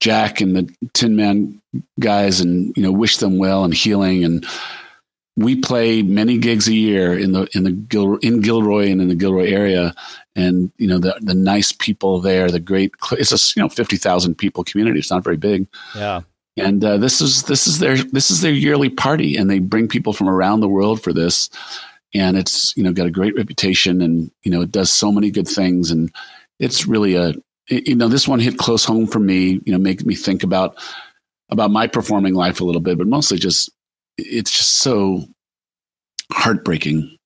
Jack 0.00 0.40
and 0.40 0.56
the 0.56 0.74
Tin 0.92 1.16
Man 1.16 1.60
guys 2.00 2.40
and, 2.40 2.76
you 2.76 2.82
know, 2.82 2.92
wish 2.92 3.18
them 3.18 3.38
well 3.38 3.64
and 3.64 3.72
healing. 3.72 4.24
And 4.24 4.46
we 5.36 5.56
play 5.56 6.02
many 6.02 6.38
gigs 6.38 6.66
a 6.68 6.74
year 6.74 7.16
in 7.16 7.32
the, 7.32 7.48
in 7.54 7.62
the 7.62 7.70
Gil, 7.70 8.16
in 8.16 8.40
Gilroy 8.40 8.90
and 8.90 9.00
in 9.00 9.08
the 9.08 9.14
Gilroy 9.14 9.46
area. 9.46 9.94
And, 10.34 10.70
you 10.76 10.88
know, 10.88 10.98
the, 10.98 11.16
the 11.20 11.34
nice 11.34 11.72
people 11.72 12.20
there, 12.20 12.50
the 12.50 12.60
great, 12.60 12.92
it's 13.12 13.32
a, 13.32 13.38
you 13.56 13.62
know, 13.62 13.68
50,000 13.68 14.34
people 14.36 14.64
community. 14.64 14.98
It's 14.98 15.10
not 15.10 15.24
very 15.24 15.36
big 15.36 15.66
Yeah. 15.94 16.22
And 16.58 16.84
uh, 16.84 16.96
this 16.96 17.20
is 17.20 17.44
this 17.44 17.66
is 17.66 17.78
their 17.78 17.96
this 17.96 18.30
is 18.30 18.40
their 18.40 18.52
yearly 18.52 18.88
party, 18.90 19.36
and 19.36 19.50
they 19.50 19.58
bring 19.58 19.88
people 19.88 20.12
from 20.12 20.28
around 20.28 20.60
the 20.60 20.68
world 20.68 21.02
for 21.02 21.12
this, 21.12 21.50
and 22.14 22.36
it's 22.36 22.76
you 22.76 22.82
know 22.82 22.92
got 22.92 23.06
a 23.06 23.10
great 23.10 23.36
reputation, 23.36 24.00
and 24.00 24.30
you 24.42 24.50
know 24.50 24.62
it 24.62 24.72
does 24.72 24.92
so 24.92 25.12
many 25.12 25.30
good 25.30 25.48
things, 25.48 25.90
and 25.90 26.12
it's 26.58 26.86
really 26.86 27.14
a 27.14 27.34
you 27.68 27.94
know 27.94 28.08
this 28.08 28.28
one 28.28 28.40
hit 28.40 28.58
close 28.58 28.84
home 28.84 29.06
for 29.06 29.18
me, 29.18 29.60
you 29.64 29.72
know, 29.72 29.78
making 29.78 30.06
me 30.06 30.14
think 30.14 30.42
about 30.42 30.76
about 31.50 31.70
my 31.70 31.86
performing 31.86 32.34
life 32.34 32.60
a 32.60 32.64
little 32.64 32.80
bit, 32.80 32.98
but 32.98 33.06
mostly 33.06 33.38
just 33.38 33.70
it's 34.16 34.50
just 34.56 34.78
so 34.78 35.24
heartbreaking 36.32 37.16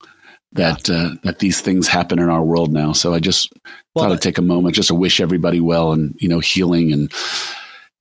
that 0.53 0.89
uh, 0.91 1.11
that 1.23 1.39
these 1.39 1.61
things 1.61 1.89
happen 1.89 2.19
in 2.19 2.29
our 2.29 2.43
world 2.45 2.73
now. 2.73 2.93
So 2.93 3.15
I 3.15 3.21
just 3.21 3.53
Well, 3.95 4.05
thought 4.05 4.13
I'd 4.13 4.23
take 4.23 4.39
a 4.39 4.43
moment 4.43 4.75
just 4.75 4.89
to 4.89 4.95
wish 4.95 5.21
everybody 5.21 5.61
well 5.61 5.93
and 5.93 6.15
you 6.19 6.29
know 6.29 6.41
healing 6.41 6.93
and 6.93 7.13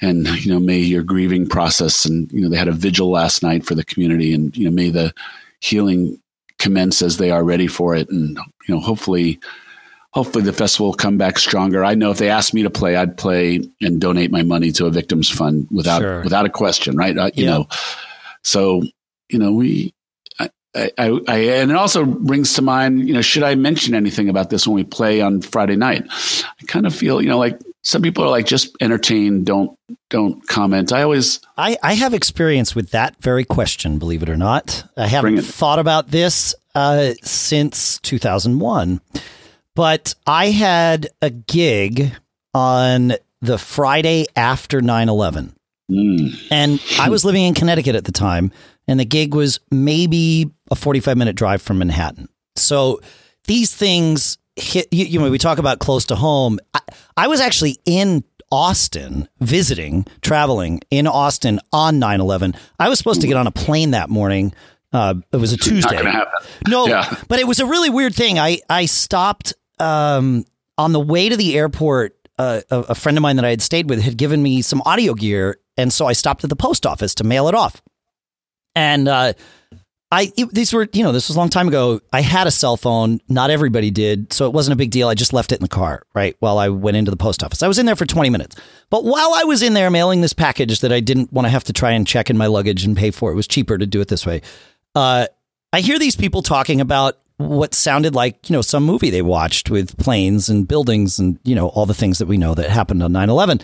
and 0.01 0.27
you 0.43 0.51
know 0.51 0.59
may 0.59 0.77
your 0.79 1.03
grieving 1.03 1.47
process 1.47 2.05
and 2.05 2.31
you 2.31 2.41
know 2.41 2.49
they 2.49 2.57
had 2.57 2.67
a 2.67 2.71
vigil 2.73 3.09
last 3.11 3.43
night 3.43 3.65
for 3.65 3.75
the 3.75 3.83
community 3.85 4.33
and 4.33 4.55
you 4.57 4.65
know 4.65 4.71
may 4.71 4.89
the 4.89 5.13
healing 5.59 6.19
commence 6.57 7.01
as 7.01 7.17
they 7.17 7.31
are 7.31 7.43
ready 7.43 7.67
for 7.67 7.95
it 7.95 8.09
and 8.09 8.37
you 8.67 8.75
know 8.75 8.79
hopefully 8.81 9.39
hopefully 10.11 10.43
the 10.43 10.53
festival 10.53 10.87
will 10.87 10.93
come 10.93 11.17
back 11.17 11.37
stronger 11.39 11.83
i 11.85 11.93
know 11.95 12.11
if 12.11 12.17
they 12.17 12.29
asked 12.29 12.53
me 12.53 12.63
to 12.63 12.69
play 12.69 12.95
i'd 12.95 13.17
play 13.17 13.61
and 13.81 14.01
donate 14.01 14.31
my 14.31 14.43
money 14.43 14.71
to 14.71 14.85
a 14.85 14.91
victims 14.91 15.29
fund 15.29 15.67
without 15.71 16.01
Sure. 16.01 16.21
without 16.23 16.45
a 16.45 16.49
question 16.49 16.95
right 16.97 17.17
uh, 17.17 17.31
you 17.35 17.45
Yeah. 17.45 17.51
know 17.51 17.67
so 18.43 18.83
you 19.29 19.39
know 19.39 19.51
we 19.53 19.93
I, 20.73 20.89
I, 20.97 21.19
I, 21.27 21.37
and 21.59 21.69
it 21.69 21.75
also 21.75 22.05
brings 22.05 22.53
to 22.53 22.61
mind, 22.61 23.05
you 23.05 23.13
know, 23.13 23.19
should 23.21 23.43
I 23.43 23.55
mention 23.55 23.93
anything 23.93 24.29
about 24.29 24.49
this 24.51 24.65
when 24.65 24.73
we 24.73 24.85
play 24.85 25.19
on 25.19 25.41
Friday 25.41 25.75
night? 25.75 26.05
I 26.09 26.65
kind 26.67 26.87
of 26.87 26.95
feel, 26.95 27.21
you 27.21 27.27
know, 27.27 27.37
like 27.37 27.59
some 27.83 28.01
people 28.01 28.23
are 28.23 28.29
like, 28.29 28.45
just 28.45 28.75
entertain, 28.81 29.43
don't, 29.43 29.77
don't 30.09 30.45
comment. 30.47 30.91
I 30.91 31.01
always, 31.03 31.39
I, 31.57 31.77
I 31.81 31.93
have 31.95 32.13
experience 32.13 32.75
with 32.75 32.91
that 32.91 33.15
very 33.21 33.43
question, 33.43 33.97
believe 33.97 34.21
it 34.23 34.29
or 34.29 34.37
not. 34.37 34.83
I 34.97 35.07
haven't 35.07 35.41
thought 35.41 35.79
about 35.79 36.09
this 36.09 36.53
uh, 36.75 37.13
since 37.23 37.99
2001, 37.99 39.01
but 39.75 40.15
I 40.27 40.51
had 40.51 41.07
a 41.21 41.29
gig 41.29 42.11
on 42.53 43.13
the 43.41 43.57
Friday 43.57 44.27
after 44.35 44.81
9 44.81 45.09
11. 45.09 45.55
mm, 45.89 46.47
And 46.51 46.81
I 46.99 47.09
was 47.09 47.25
living 47.25 47.43
in 47.43 47.53
Connecticut 47.53 47.95
at 47.95 48.05
the 48.05 48.11
time, 48.11 48.51
and 48.87 48.99
the 48.99 49.05
gig 49.05 49.33
was 49.33 49.59
maybe 49.71 50.51
a 50.69 50.75
45 50.75 51.17
minute 51.17 51.35
drive 51.35 51.61
from 51.61 51.79
Manhattan. 51.79 52.29
So 52.55 53.01
these 53.47 53.73
things 53.73 54.37
hit, 54.55 54.87
you, 54.91 55.05
you 55.05 55.19
know, 55.19 55.29
we 55.29 55.37
talk 55.37 55.57
about 55.57 55.79
close 55.79 56.05
to 56.05 56.15
home. 56.15 56.59
I, 56.73 56.79
I 57.17 57.27
was 57.27 57.39
actually 57.41 57.77
in 57.85 58.23
Austin 58.51 59.27
visiting, 59.39 60.05
traveling 60.21 60.81
in 60.89 61.07
Austin 61.07 61.59
on 61.71 61.99
9 61.99 62.19
11. 62.21 62.55
I 62.79 62.89
was 62.89 62.97
supposed 62.97 63.21
to 63.21 63.27
get 63.27 63.37
on 63.37 63.47
a 63.47 63.51
plane 63.51 63.91
that 63.91 64.09
morning. 64.09 64.53
Uh, 64.93 65.15
it 65.31 65.37
was 65.37 65.53
a 65.53 65.57
Tuesday. 65.57 66.01
No, 66.67 66.85
Yeah. 66.87 67.15
but 67.29 67.39
it 67.39 67.47
was 67.47 67.59
a 67.61 67.65
really 67.65 67.89
weird 67.89 68.13
thing. 68.13 68.37
I 68.39 68.59
I 68.69 68.87
stopped 68.87 69.53
um, 69.79 70.43
on 70.77 70.91
the 70.91 70.99
way 70.99 71.29
to 71.29 71.37
the 71.37 71.57
airport. 71.57 72.15
Uh, 72.37 72.59
a, 72.71 72.79
a 72.79 72.95
friend 72.95 73.17
of 73.17 73.21
mine 73.21 73.35
that 73.37 73.45
I 73.45 73.51
had 73.51 73.61
stayed 73.61 73.89
with 73.89 74.01
had 74.01 74.17
given 74.17 74.41
me 74.43 74.61
some 74.61 74.81
audio 74.85 75.13
gear, 75.13 75.59
and 75.77 75.93
so 75.93 76.07
I 76.07 76.13
stopped 76.13 76.43
at 76.43 76.49
the 76.49 76.55
post 76.57 76.85
office 76.85 77.15
to 77.15 77.23
mail 77.23 77.47
it 77.47 77.55
off. 77.55 77.81
And 78.75 79.07
uh, 79.07 79.33
I 80.11 80.31
it, 80.35 80.53
these 80.53 80.73
were 80.73 80.87
you 80.91 81.03
know 81.03 81.11
this 81.13 81.29
was 81.29 81.37
a 81.37 81.39
long 81.39 81.49
time 81.49 81.67
ago. 81.67 82.01
I 82.11 82.21
had 82.21 82.45
a 82.45 82.51
cell 82.51 82.75
phone. 82.75 83.21
Not 83.29 83.49
everybody 83.49 83.91
did, 83.91 84.33
so 84.33 84.45
it 84.45 84.53
wasn't 84.53 84.73
a 84.73 84.75
big 84.75 84.91
deal. 84.91 85.07
I 85.07 85.13
just 85.13 85.31
left 85.31 85.51
it 85.51 85.55
in 85.55 85.61
the 85.61 85.69
car 85.69 86.03
right 86.13 86.35
while 86.39 86.57
I 86.57 86.69
went 86.69 86.97
into 86.97 87.11
the 87.11 87.17
post 87.17 87.43
office. 87.43 87.63
I 87.63 87.67
was 87.67 87.79
in 87.79 87.85
there 87.85 87.95
for 87.95 88.05
20 88.05 88.29
minutes. 88.29 88.55
But 88.89 89.05
while 89.05 89.33
I 89.33 89.45
was 89.45 89.61
in 89.61 89.73
there 89.73 89.89
mailing 89.89 90.19
this 90.19 90.33
package 90.33 90.81
that 90.81 90.91
I 90.91 90.99
didn't 90.99 91.31
want 91.31 91.45
to 91.45 91.49
have 91.49 91.63
to 91.65 91.73
try 91.73 91.91
and 91.91 92.05
check 92.05 92.29
in 92.29 92.37
my 92.37 92.47
luggage 92.47 92.83
and 92.83 92.97
pay 92.97 93.11
for, 93.11 93.31
it 93.31 93.35
was 93.35 93.47
cheaper 93.47 93.77
to 93.77 93.85
do 93.85 94.01
it 94.01 94.09
this 94.09 94.25
way. 94.25 94.41
Uh, 94.95 95.27
I 95.71 95.79
hear 95.79 95.97
these 95.97 96.17
people 96.17 96.41
talking 96.41 96.81
about 96.81 97.17
what 97.37 97.73
sounded 97.73 98.13
like 98.13 98.49
you 98.49 98.53
know 98.53 98.61
some 98.61 98.83
movie 98.83 99.09
they 99.09 99.21
watched 99.21 99.69
with 99.69 99.97
planes 99.97 100.49
and 100.49 100.67
buildings 100.67 101.17
and 101.17 101.39
you 101.43 101.55
know 101.55 101.69
all 101.69 101.85
the 101.85 101.93
things 101.93 102.19
that 102.19 102.27
we 102.27 102.37
know 102.37 102.53
that 102.53 102.69
happened 102.69 103.01
on 103.01 103.11
9-11 103.11 103.63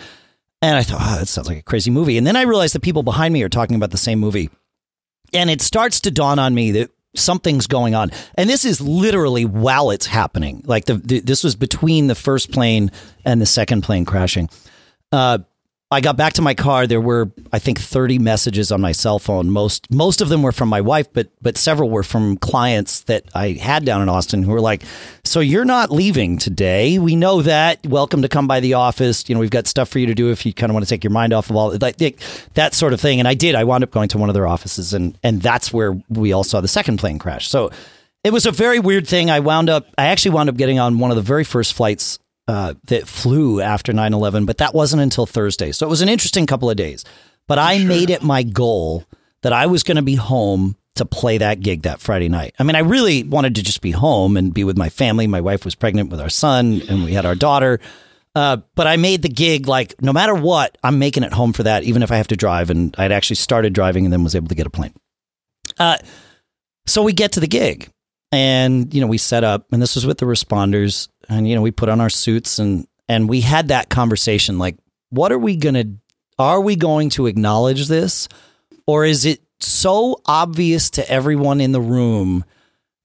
and 0.62 0.76
i 0.76 0.82
thought 0.82 1.00
oh 1.00 1.18
that 1.20 1.28
sounds 1.28 1.46
like 1.46 1.58
a 1.58 1.62
crazy 1.62 1.90
movie 1.90 2.18
and 2.18 2.26
then 2.26 2.34
i 2.34 2.42
realized 2.42 2.74
the 2.74 2.80
people 2.80 3.04
behind 3.04 3.32
me 3.32 3.42
are 3.42 3.48
talking 3.48 3.76
about 3.76 3.92
the 3.92 3.96
same 3.96 4.18
movie 4.18 4.50
and 5.32 5.50
it 5.50 5.60
starts 5.60 6.00
to 6.00 6.10
dawn 6.10 6.38
on 6.38 6.54
me 6.54 6.72
that 6.72 6.90
something's 7.14 7.66
going 7.66 7.94
on. 7.94 8.10
And 8.34 8.48
this 8.48 8.64
is 8.64 8.80
literally 8.80 9.44
while 9.44 9.90
it's 9.90 10.06
happening. 10.06 10.62
Like 10.64 10.86
the, 10.86 10.94
the 10.94 11.20
this 11.20 11.44
was 11.44 11.56
between 11.56 12.06
the 12.06 12.14
first 12.14 12.52
plane 12.52 12.90
and 13.24 13.40
the 13.40 13.46
second 13.46 13.82
plane 13.82 14.04
crashing. 14.04 14.48
Uh, 15.12 15.38
I 15.90 16.02
got 16.02 16.18
back 16.18 16.34
to 16.34 16.42
my 16.42 16.52
car. 16.52 16.86
There 16.86 17.00
were, 17.00 17.30
I 17.50 17.58
think, 17.58 17.80
30 17.80 18.18
messages 18.18 18.70
on 18.70 18.78
my 18.82 18.92
cell 18.92 19.18
phone. 19.18 19.48
Most 19.48 19.90
most 19.90 20.20
of 20.20 20.28
them 20.28 20.42
were 20.42 20.52
from 20.52 20.68
my 20.68 20.82
wife, 20.82 21.10
but 21.14 21.28
but 21.40 21.56
several 21.56 21.88
were 21.88 22.02
from 22.02 22.36
clients 22.36 23.00
that 23.04 23.24
I 23.34 23.52
had 23.52 23.86
down 23.86 24.02
in 24.02 24.10
Austin 24.10 24.42
who 24.42 24.52
were 24.52 24.60
like, 24.60 24.82
"So 25.24 25.40
you're 25.40 25.64
not 25.64 25.90
leaving 25.90 26.36
today? 26.36 26.98
We 26.98 27.16
know 27.16 27.40
that. 27.40 27.86
Welcome 27.86 28.20
to 28.20 28.28
come 28.28 28.46
by 28.46 28.60
the 28.60 28.74
office. 28.74 29.26
You 29.28 29.34
know, 29.34 29.40
we've 29.40 29.48
got 29.48 29.66
stuff 29.66 29.88
for 29.88 29.98
you 29.98 30.06
to 30.06 30.14
do 30.14 30.30
if 30.30 30.44
you 30.44 30.52
kind 30.52 30.68
of 30.68 30.74
want 30.74 30.84
to 30.84 30.90
take 30.90 31.02
your 31.02 31.10
mind 31.10 31.32
off 31.32 31.48
of 31.48 31.56
all 31.56 31.74
like 31.80 31.96
that 32.52 32.74
sort 32.74 32.92
of 32.92 33.00
thing." 33.00 33.18
And 33.18 33.26
I 33.26 33.32
did. 33.32 33.54
I 33.54 33.64
wound 33.64 33.82
up 33.82 33.90
going 33.90 34.10
to 34.10 34.18
one 34.18 34.28
of 34.28 34.34
their 34.34 34.46
offices, 34.46 34.92
and 34.92 35.16
and 35.22 35.40
that's 35.40 35.72
where 35.72 35.98
we 36.10 36.32
all 36.32 36.44
saw 36.44 36.60
the 36.60 36.68
second 36.68 36.98
plane 36.98 37.18
crash. 37.18 37.48
So 37.48 37.70
it 38.24 38.32
was 38.34 38.44
a 38.44 38.52
very 38.52 38.78
weird 38.78 39.08
thing. 39.08 39.30
I 39.30 39.40
wound 39.40 39.70
up. 39.70 39.86
I 39.96 40.06
actually 40.06 40.32
wound 40.32 40.50
up 40.50 40.58
getting 40.58 40.78
on 40.78 40.98
one 40.98 41.10
of 41.10 41.16
the 41.16 41.22
very 41.22 41.44
first 41.44 41.72
flights 41.72 42.18
uh, 42.48 42.74
that 42.86 43.06
flew 43.06 43.60
after 43.60 43.92
9 43.92 44.14
11, 44.14 44.46
but 44.46 44.58
that 44.58 44.74
wasn't 44.74 45.02
until 45.02 45.26
Thursday. 45.26 45.70
So 45.70 45.86
it 45.86 45.90
was 45.90 46.00
an 46.00 46.08
interesting 46.08 46.46
couple 46.46 46.70
of 46.70 46.76
days. 46.76 47.04
But 47.46 47.58
I 47.58 47.78
sure. 47.78 47.86
made 47.86 48.10
it 48.10 48.22
my 48.22 48.42
goal 48.42 49.04
that 49.42 49.52
I 49.52 49.66
was 49.66 49.82
going 49.82 49.96
to 49.96 50.02
be 50.02 50.16
home 50.16 50.76
to 50.96 51.04
play 51.04 51.38
that 51.38 51.60
gig 51.60 51.82
that 51.82 52.00
Friday 52.00 52.28
night. 52.28 52.54
I 52.58 52.64
mean, 52.64 52.74
I 52.74 52.80
really 52.80 53.22
wanted 53.22 53.54
to 53.54 53.62
just 53.62 53.80
be 53.80 53.92
home 53.92 54.36
and 54.36 54.52
be 54.52 54.64
with 54.64 54.76
my 54.76 54.88
family. 54.88 55.26
My 55.26 55.40
wife 55.40 55.64
was 55.64 55.74
pregnant 55.74 56.10
with 56.10 56.20
our 56.20 56.28
son, 56.28 56.82
and 56.88 57.04
we 57.04 57.12
had 57.12 57.24
our 57.24 57.34
daughter. 57.34 57.80
Uh, 58.34 58.58
but 58.74 58.86
I 58.86 58.96
made 58.96 59.22
the 59.22 59.28
gig 59.28 59.68
like 59.68 60.00
no 60.02 60.12
matter 60.12 60.34
what, 60.34 60.76
I'm 60.82 60.98
making 60.98 61.22
it 61.24 61.32
home 61.32 61.52
for 61.52 61.64
that, 61.64 61.84
even 61.84 62.02
if 62.02 62.10
I 62.10 62.16
have 62.16 62.28
to 62.28 62.36
drive. 62.36 62.70
And 62.70 62.94
I'd 62.98 63.12
actually 63.12 63.36
started 63.36 63.72
driving 63.72 64.04
and 64.04 64.12
then 64.12 64.24
was 64.24 64.34
able 64.34 64.48
to 64.48 64.54
get 64.54 64.66
a 64.66 64.70
plane. 64.70 64.94
Uh, 65.78 65.98
so 66.86 67.02
we 67.02 67.12
get 67.12 67.32
to 67.32 67.40
the 67.40 67.46
gig, 67.46 67.90
and 68.32 68.92
you 68.94 69.00
know 69.00 69.06
we 69.06 69.18
set 69.18 69.44
up, 69.44 69.66
and 69.70 69.82
this 69.82 69.94
was 69.94 70.06
with 70.06 70.18
the 70.18 70.26
responders, 70.26 71.08
and 71.28 71.48
you 71.48 71.54
know 71.54 71.62
we 71.62 71.70
put 71.70 71.88
on 71.88 72.00
our 72.00 72.10
suits 72.10 72.58
and 72.58 72.86
and 73.08 73.28
we 73.28 73.40
had 73.40 73.68
that 73.68 73.88
conversation 73.88 74.58
like 74.58 74.76
what 75.10 75.32
are 75.32 75.38
we 75.38 75.56
going 75.56 75.74
to 75.74 75.88
are 76.38 76.60
we 76.60 76.76
going 76.76 77.10
to 77.10 77.26
acknowledge 77.26 77.88
this? 77.88 78.28
Or 78.86 79.04
is 79.04 79.24
it 79.24 79.42
so 79.60 80.20
obvious 80.26 80.90
to 80.90 81.10
everyone 81.10 81.60
in 81.60 81.72
the 81.72 81.80
room 81.80 82.44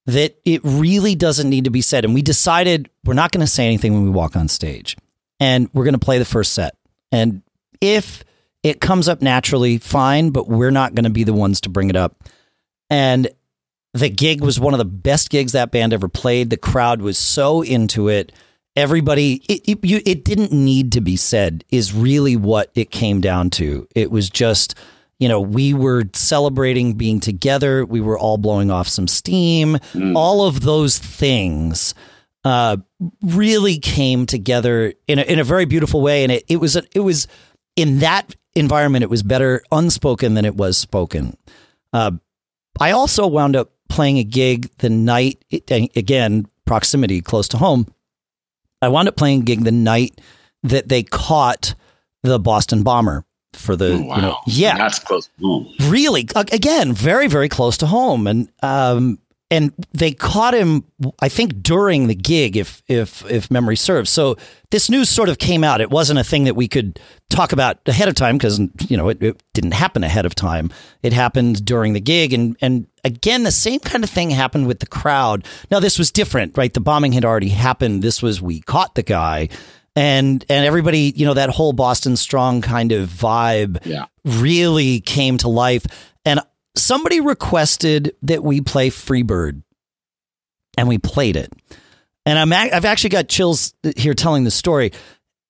that 0.06 0.36
it 0.44 0.60
really 0.62 1.14
doesn't 1.14 1.50
need 1.50 1.64
to 1.64 1.70
be 1.70 1.82
said? 1.82 2.04
And 2.04 2.14
we 2.14 2.22
decided 2.22 2.88
we're 3.04 3.14
not 3.14 3.32
going 3.32 3.44
to 3.44 3.50
say 3.50 3.66
anything 3.66 3.92
when 3.92 4.04
we 4.04 4.10
walk 4.10 4.36
on 4.36 4.48
stage 4.48 4.96
and 5.40 5.68
we're 5.74 5.84
going 5.84 5.94
to 5.94 5.98
play 5.98 6.18
the 6.18 6.24
first 6.24 6.52
set. 6.52 6.76
And 7.10 7.42
if 7.80 8.24
it 8.62 8.80
comes 8.80 9.08
up 9.08 9.20
naturally 9.20 9.76
fine 9.78 10.30
but 10.30 10.48
we're 10.48 10.70
not 10.70 10.94
going 10.94 11.04
to 11.04 11.10
be 11.10 11.24
the 11.24 11.34
ones 11.34 11.60
to 11.62 11.68
bring 11.68 11.90
it 11.90 11.96
up. 11.96 12.22
And 12.88 13.28
the 13.94 14.10
gig 14.10 14.42
was 14.42 14.58
one 14.58 14.74
of 14.74 14.78
the 14.78 14.84
best 14.84 15.30
gigs 15.30 15.52
that 15.52 15.70
band 15.70 15.92
ever 15.92 16.08
played. 16.08 16.50
The 16.50 16.56
crowd 16.56 17.00
was 17.00 17.16
so 17.16 17.62
into 17.62 18.08
it. 18.08 18.32
Everybody, 18.76 19.34
it, 19.48 19.62
it, 19.68 19.84
you, 19.84 20.00
it 20.04 20.24
didn't 20.24 20.50
need 20.50 20.90
to 20.92 21.00
be 21.00 21.14
said, 21.16 21.64
is 21.70 21.94
really 21.94 22.34
what 22.34 22.72
it 22.74 22.90
came 22.90 23.20
down 23.20 23.50
to. 23.50 23.86
It 23.94 24.10
was 24.10 24.28
just, 24.28 24.74
you 25.20 25.28
know, 25.28 25.40
we 25.40 25.72
were 25.72 26.06
celebrating 26.12 26.94
being 26.94 27.20
together. 27.20 27.86
We 27.86 28.00
were 28.00 28.18
all 28.18 28.36
blowing 28.36 28.72
off 28.72 28.88
some 28.88 29.06
steam. 29.06 29.74
Mm. 29.92 30.16
All 30.16 30.44
of 30.44 30.62
those 30.62 30.98
things 30.98 31.94
uh, 32.44 32.78
really 33.22 33.78
came 33.78 34.26
together 34.26 34.92
in 35.06 35.20
a, 35.20 35.22
in 35.22 35.38
a 35.38 35.44
very 35.44 35.66
beautiful 35.66 36.00
way. 36.00 36.24
And 36.24 36.32
it, 36.32 36.44
it 36.48 36.56
was, 36.56 36.74
a, 36.74 36.82
it 36.96 37.00
was 37.00 37.28
in 37.76 38.00
that 38.00 38.34
environment, 38.56 39.04
it 39.04 39.10
was 39.10 39.22
better 39.22 39.62
unspoken 39.70 40.34
than 40.34 40.44
it 40.44 40.56
was 40.56 40.76
spoken. 40.76 41.36
Uh, 41.92 42.10
I 42.80 42.90
also 42.90 43.28
wound 43.28 43.54
up 43.54 43.70
playing 43.88 44.18
a 44.18 44.24
gig 44.24 44.70
the 44.78 44.90
night, 44.90 45.44
again, 45.68 46.46
proximity 46.64 47.20
close 47.20 47.48
to 47.48 47.58
home. 47.58 47.86
I 48.82 48.88
wound 48.88 49.08
up 49.08 49.16
playing 49.16 49.40
a 49.40 49.44
gig 49.44 49.64
the 49.64 49.72
night 49.72 50.20
that 50.62 50.88
they 50.88 51.02
caught 51.02 51.74
the 52.22 52.38
Boston 52.38 52.82
bomber 52.82 53.24
for 53.52 53.76
the, 53.76 53.92
oh, 53.92 54.02
wow. 54.02 54.16
you 54.16 54.22
know, 54.22 54.38
yeah, 54.46 54.76
that's 54.76 54.98
close. 54.98 55.30
Really, 55.82 56.26
again, 56.34 56.92
very, 56.92 57.28
very 57.28 57.48
close 57.48 57.76
to 57.78 57.86
home. 57.86 58.26
And, 58.26 58.50
um, 58.62 59.18
and 59.54 59.72
they 59.92 60.12
caught 60.12 60.54
him 60.54 60.84
i 61.20 61.28
think 61.28 61.62
during 61.62 62.06
the 62.08 62.14
gig 62.14 62.56
if 62.56 62.82
if 62.88 63.24
if 63.30 63.50
memory 63.50 63.76
serves. 63.76 64.10
So 64.10 64.36
this 64.70 64.90
news 64.90 65.08
sort 65.08 65.28
of 65.28 65.38
came 65.38 65.64
out. 65.64 65.80
It 65.80 65.90
wasn't 65.90 66.18
a 66.18 66.24
thing 66.24 66.44
that 66.44 66.56
we 66.56 66.68
could 66.68 67.00
talk 67.30 67.52
about 67.52 67.78
ahead 67.86 68.08
of 68.08 68.14
time 68.14 68.36
because 68.36 68.58
you 68.88 68.96
know 68.96 69.08
it, 69.08 69.22
it, 69.22 69.42
didn't 69.52 69.72
happen 69.72 70.04
ahead 70.04 70.26
of 70.26 70.34
time. 70.34 70.70
It 71.02 71.12
happened 71.12 71.64
during 71.64 71.92
the 71.92 72.00
gig 72.00 72.32
and 72.32 72.56
and 72.60 72.86
again 73.04 73.42
the 73.42 73.52
same 73.52 73.80
kind 73.80 74.04
of 74.04 74.10
thing 74.10 74.30
happened 74.30 74.66
with 74.66 74.80
the 74.80 74.86
crowd. 74.86 75.46
Now 75.70 75.80
this 75.80 75.98
was 75.98 76.10
different 76.10 76.56
right? 76.56 76.72
The 76.72 76.80
bombing 76.80 77.12
had 77.12 77.24
already 77.24 77.48
happened. 77.48 78.02
This 78.02 78.22
was 78.22 78.42
we 78.42 78.60
caught 78.60 78.94
the 78.94 79.02
guy 79.02 79.48
and 79.96 80.44
and 80.48 80.66
everybody 80.66 81.12
you 81.14 81.24
know 81.24 81.34
that 81.34 81.50
whole 81.50 81.72
boston 81.72 82.16
strong 82.16 82.60
kind 82.60 82.90
of 82.90 83.08
vibe 83.08 83.84
yeah. 83.86 84.06
really 84.24 85.00
came 85.00 85.38
to 85.38 85.48
life. 85.48 85.86
And 86.24 86.40
somebody 86.76 87.20
requested 87.20 88.14
that 88.22 88.42
we 88.42 88.60
play 88.60 88.90
Freebird, 88.90 89.62
and 90.76 90.88
we 90.88 90.98
played 90.98 91.36
it. 91.36 91.52
And 92.26 92.38
I'm 92.38 92.52
I've 92.52 92.84
actually 92.84 93.10
got 93.10 93.28
chills 93.28 93.74
here 93.96 94.14
telling 94.14 94.44
the 94.44 94.50
story. 94.50 94.92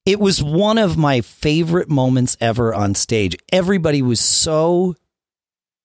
It 0.07 0.21
was 0.21 0.43
one 0.43 0.76
of 0.76 0.99
my 0.99 1.23
favorite 1.23 1.88
moments 1.88 2.37
ever 2.40 2.75
on 2.75 2.95
stage. 2.95 3.37
Everybody 3.52 4.02
was 4.02 4.21
so 4.21 4.97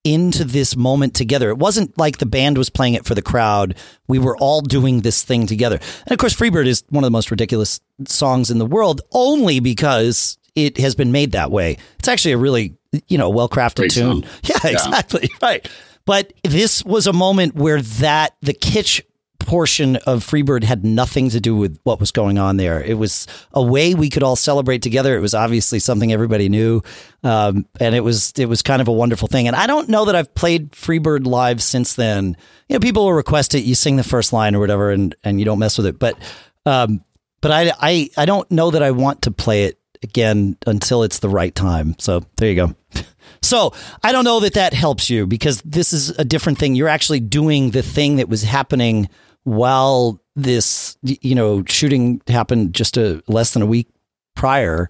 into 0.04 0.44
this 0.44 0.76
moment 0.76 1.14
together. 1.14 1.50
It 1.50 1.58
wasn't 1.58 1.96
like 1.98 2.18
the 2.18 2.26
band 2.26 2.58
was 2.58 2.70
playing 2.70 2.94
it 2.94 3.04
for 3.04 3.14
the 3.14 3.22
crowd. 3.22 3.76
We 4.08 4.18
were 4.18 4.36
all 4.36 4.60
doing 4.62 5.00
this 5.00 5.22
thing 5.22 5.46
together. 5.46 5.78
And 6.06 6.12
of 6.12 6.18
course, 6.18 6.34
Freebird 6.34 6.66
is 6.66 6.84
one 6.88 7.04
of 7.04 7.06
the 7.06 7.12
most 7.12 7.30
ridiculous 7.30 7.80
songs 8.06 8.50
in 8.50 8.58
the 8.58 8.66
world 8.66 9.02
only 9.12 9.60
because 9.60 10.38
it 10.54 10.78
has 10.78 10.94
been 10.94 11.12
made 11.12 11.32
that 11.32 11.50
way. 11.50 11.76
It's 11.98 12.08
actually 12.08 12.32
a 12.32 12.38
really 12.38 12.76
you 13.08 13.18
know, 13.18 13.28
well 13.30 13.48
crafted 13.48 13.92
tune. 13.92 14.24
Yeah, 14.42 14.56
yeah, 14.64 14.70
exactly. 14.70 15.28
Right. 15.42 15.68
But 16.06 16.32
this 16.42 16.84
was 16.84 17.06
a 17.06 17.12
moment 17.12 17.54
where 17.54 17.80
that 17.82 18.34
the 18.40 18.54
kitsch 18.54 19.02
portion 19.40 19.96
of 19.96 20.24
Freebird 20.24 20.62
had 20.64 20.84
nothing 20.84 21.28
to 21.30 21.40
do 21.40 21.56
with 21.56 21.78
what 21.82 21.98
was 21.98 22.12
going 22.12 22.38
on 22.38 22.56
there. 22.56 22.80
It 22.82 22.94
was 22.94 23.26
a 23.52 23.62
way 23.62 23.94
we 23.94 24.08
could 24.08 24.22
all 24.22 24.36
celebrate 24.36 24.82
together. 24.82 25.16
It 25.16 25.20
was 25.20 25.34
obviously 25.34 25.78
something 25.78 26.12
everybody 26.12 26.48
knew, 26.48 26.82
um, 27.24 27.66
and 27.80 27.94
it 27.94 28.04
was 28.04 28.32
it 28.38 28.46
was 28.46 28.62
kind 28.62 28.80
of 28.80 28.88
a 28.88 28.92
wonderful 28.92 29.28
thing. 29.28 29.46
And 29.46 29.56
I 29.56 29.66
don't 29.66 29.88
know 29.88 30.04
that 30.04 30.14
I've 30.14 30.32
played 30.34 30.72
Freebird 30.72 31.26
live 31.26 31.62
since 31.62 31.94
then. 31.94 32.36
You 32.68 32.76
know, 32.76 32.80
people 32.80 33.04
will 33.04 33.14
request 33.14 33.54
it. 33.54 33.60
You 33.64 33.74
sing 33.74 33.96
the 33.96 34.04
first 34.04 34.32
line 34.32 34.54
or 34.54 34.60
whatever, 34.60 34.90
and 34.90 35.14
and 35.24 35.38
you 35.38 35.44
don't 35.44 35.58
mess 35.58 35.76
with 35.76 35.86
it. 35.86 35.98
But 35.98 36.16
um, 36.64 37.02
but 37.40 37.50
I 37.50 37.72
I 37.80 38.10
I 38.16 38.26
don't 38.26 38.48
know 38.50 38.70
that 38.70 38.82
I 38.82 38.92
want 38.92 39.22
to 39.22 39.30
play 39.30 39.64
it 39.64 39.79
again 40.02 40.56
until 40.66 41.02
it's 41.02 41.18
the 41.18 41.28
right 41.28 41.54
time. 41.54 41.96
So 41.98 42.24
there 42.36 42.50
you 42.50 42.56
go. 42.56 42.74
So 43.42 43.72
I 44.02 44.12
don't 44.12 44.24
know 44.24 44.40
that 44.40 44.54
that 44.54 44.74
helps 44.74 45.08
you 45.08 45.26
because 45.26 45.62
this 45.62 45.94
is 45.94 46.10
a 46.10 46.24
different 46.24 46.58
thing. 46.58 46.74
You're 46.74 46.88
actually 46.88 47.20
doing 47.20 47.70
the 47.70 47.82
thing 47.82 48.16
that 48.16 48.28
was 48.28 48.42
happening 48.42 49.08
while 49.44 50.20
this, 50.36 50.98
you 51.02 51.34
know, 51.34 51.64
shooting 51.66 52.20
happened 52.26 52.74
just 52.74 52.98
a 52.98 53.22
less 53.28 53.52
than 53.54 53.62
a 53.62 53.66
week 53.66 53.88
prior. 54.36 54.88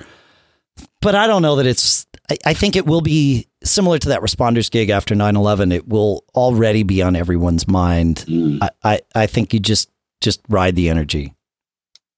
But 1.01 1.15
I 1.15 1.29
don't 1.29 1.43
know 1.43 1.57
that 1.57 1.67
it's. 1.67 2.07
I, 2.29 2.39
I 2.47 2.55
think 2.55 2.75
it 2.75 2.87
will 2.87 3.03
be 3.03 3.47
similar 3.63 3.99
to 3.99 4.09
that 4.09 4.21
responders 4.21 4.71
gig 4.71 4.91
after 4.91 5.15
9-11 5.15 5.73
it 5.73 5.87
will 5.87 6.25
already 6.35 6.83
be 6.83 7.03
on 7.03 7.15
everyone's 7.15 7.69
mind 7.69 8.25
mm. 8.27 8.59
I, 8.63 8.71
I, 8.83 9.01
I 9.15 9.27
think 9.27 9.53
you 9.53 9.61
just 9.61 9.91
just 10.21 10.41
ride 10.49 10.77
the 10.77 10.89
energy 10.89 11.35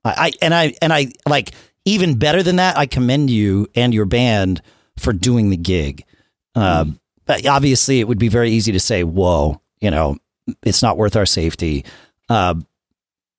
I, 0.05 0.15
I 0.17 0.33
and 0.41 0.55
i 0.55 0.75
and 0.81 0.93
i 0.93 1.09
like 1.27 1.53
even 1.85 2.19
better 2.19 2.43
than 2.43 2.57
that, 2.57 2.77
I 2.77 2.87
commend 2.87 3.31
you 3.31 3.67
and 3.75 3.93
your 3.93 4.05
band 4.07 4.63
for 4.99 5.13
doing 5.13 5.51
the 5.51 5.57
gig. 5.57 6.05
Uh, 6.55 6.87
but 7.27 7.47
obviously, 7.47 8.01
it 8.01 8.09
would 8.09 8.19
be 8.19 8.29
very 8.29 8.51
easy 8.51 8.73
to 8.73 8.81
say, 8.81 9.05
"Whoa, 9.05 9.61
you 9.81 9.91
know, 9.91 10.19
it's 10.63 10.83
not 10.83 10.97
worth 10.99 11.17
our 11.17 11.27
safety." 11.27 11.85
Uh, 12.29 12.55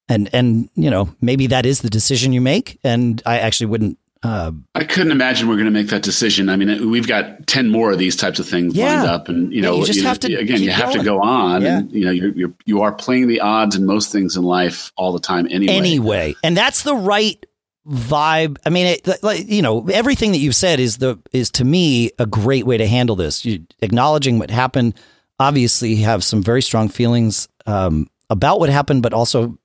and 0.09 0.29
and 0.33 0.69
you 0.75 0.89
know, 0.89 1.13
maybe 1.21 1.47
that 1.47 1.65
is 1.65 1.81
the 1.81 1.89
decision 1.89 2.33
you 2.33 2.41
make. 2.41 2.79
And 2.83 3.21
I 3.25 3.39
actually 3.39 3.67
wouldn't 3.67 3.97
Uh, 4.23 4.51
I 4.73 4.85
couldn't 4.85 5.11
imagine 5.11 5.49
we're 5.49 5.55
going 5.55 5.65
to 5.65 5.71
make 5.71 5.89
that 5.89 6.01
decision. 6.01 6.47
I 6.49 6.55
mean, 6.55 6.89
we've 6.89 7.07
got 7.07 7.45
ten 7.45 7.69
more 7.69 7.91
of 7.91 7.99
these 7.99 8.15
types 8.15 8.39
of 8.39 8.47
things 8.47 8.73
Yeah. 8.73 8.95
lined 8.95 9.09
up, 9.09 9.27
and 9.29 9.51
you 9.53 9.61
know, 9.61 9.79
you 9.79 9.85
just 9.85 9.99
know, 10.01 10.07
have 10.07 10.19
to 10.21 10.33
again, 10.35 10.61
you 10.63 10.71
have 10.71 10.89
going. 10.89 10.99
to 10.99 11.03
go 11.03 11.21
on, 11.21 11.61
Yeah. 11.61 11.79
and 11.79 11.91
you 11.91 12.05
know, 12.05 12.11
you're, 12.11 12.31
you're 12.31 12.53
you 12.65 12.81
are 12.81 12.93
playing 12.93 13.27
the 13.27 13.41
odds 13.41 13.75
in 13.75 13.85
most 13.85 14.11
things 14.13 14.35
in 14.37 14.43
life 14.43 14.91
all 14.95 15.11
the 15.11 15.19
time 15.19 15.45
anyway. 15.51 15.73
anyway, 15.75 16.35
and 16.41 16.55
that's 16.55 16.83
the 16.83 16.95
right 16.95 17.45
vibe. 17.87 18.57
I 18.65 18.69
mean, 18.69 18.85
it, 18.87 19.23
like 19.23 19.47
you 19.47 19.61
know, 19.61 19.87
everything 19.89 20.31
that 20.31 20.37
you've 20.39 20.55
said 20.55 20.79
is 20.79 20.97
the 20.97 21.19
is 21.31 21.49
to 21.51 21.63
me 21.65 22.11
a 22.19 22.25
great 22.25 22.65
way 22.65 22.77
to 22.77 22.87
handle 22.87 23.15
this. 23.15 23.43
You 23.45 23.65
acknowledging 23.81 24.39
what 24.39 24.49
happened. 24.49 24.95
Obviously, 25.39 25.95
have 25.97 26.23
some 26.23 26.41
very 26.43 26.61
strong 26.61 26.89
feelings 26.89 27.47
um, 27.65 28.07
about 28.29 28.59
what 28.59 28.69
happened, 28.69 29.01
but 29.03 29.13
also 29.13 29.57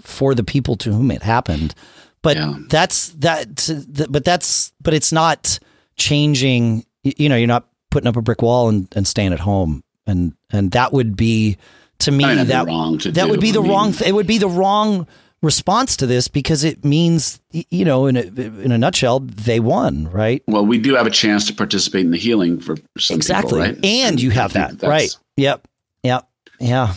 for 0.00 0.34
the 0.34 0.44
people 0.44 0.76
to 0.76 0.92
whom 0.92 1.10
it 1.10 1.22
happened. 1.22 1.74
But 2.22 2.36
Yeah. 2.36 2.54
that's 2.68 3.08
that. 3.18 3.68
But 4.10 4.24
that's 4.24 4.72
but 4.80 4.94
it's 4.94 5.12
not 5.12 5.58
changing. 5.96 6.84
You 7.02 7.28
know, 7.28 7.36
you're 7.36 7.46
not 7.46 7.68
putting 7.90 8.08
up 8.08 8.16
a 8.16 8.22
brick 8.22 8.42
wall 8.42 8.68
and, 8.68 8.88
and 8.96 9.06
staying 9.06 9.32
at 9.32 9.40
home, 9.40 9.82
and 10.06 10.34
and 10.50 10.70
that 10.72 10.92
would 10.92 11.16
be 11.16 11.56
to 12.00 12.10
me 12.10 12.24
I 12.24 12.34
mean, 12.34 12.46
that'd 12.46 12.66
be 12.66 12.96
that 13.04 13.14
that 13.14 13.24
do. 13.24 13.30
would 13.30 13.40
be 13.40 13.50
I 13.50 13.52
the 13.52 13.62
mean- 13.62 13.70
wrong. 13.70 13.94
It 14.04 14.14
would 14.14 14.26
be 14.26 14.38
the 14.38 14.48
wrong 14.48 15.06
response 15.42 15.96
to 15.98 16.06
this 16.06 16.28
because 16.28 16.64
it 16.64 16.84
means 16.84 17.40
you 17.52 17.84
know 17.84 18.06
in 18.06 18.16
a 18.16 18.22
in 18.22 18.72
a 18.72 18.78
nutshell 18.78 19.20
they 19.20 19.60
won 19.60 20.10
right? 20.10 20.42
Well, 20.46 20.66
we 20.66 20.78
do 20.78 20.94
have 20.94 21.06
a 21.06 21.10
chance 21.10 21.46
to 21.46 21.54
participate 21.54 22.04
in 22.04 22.10
the 22.10 22.18
healing 22.18 22.58
for 22.60 22.76
some 22.98 23.16
exactly. 23.16 23.60
people, 23.60 23.74
right? 23.74 23.84
and 23.84 24.20
you 24.20 24.30
have 24.30 24.54
that 24.54 24.82
right. 24.82 25.16
Yep. 25.36 25.68
Yep. 26.02 26.28
Yeah. 26.58 26.94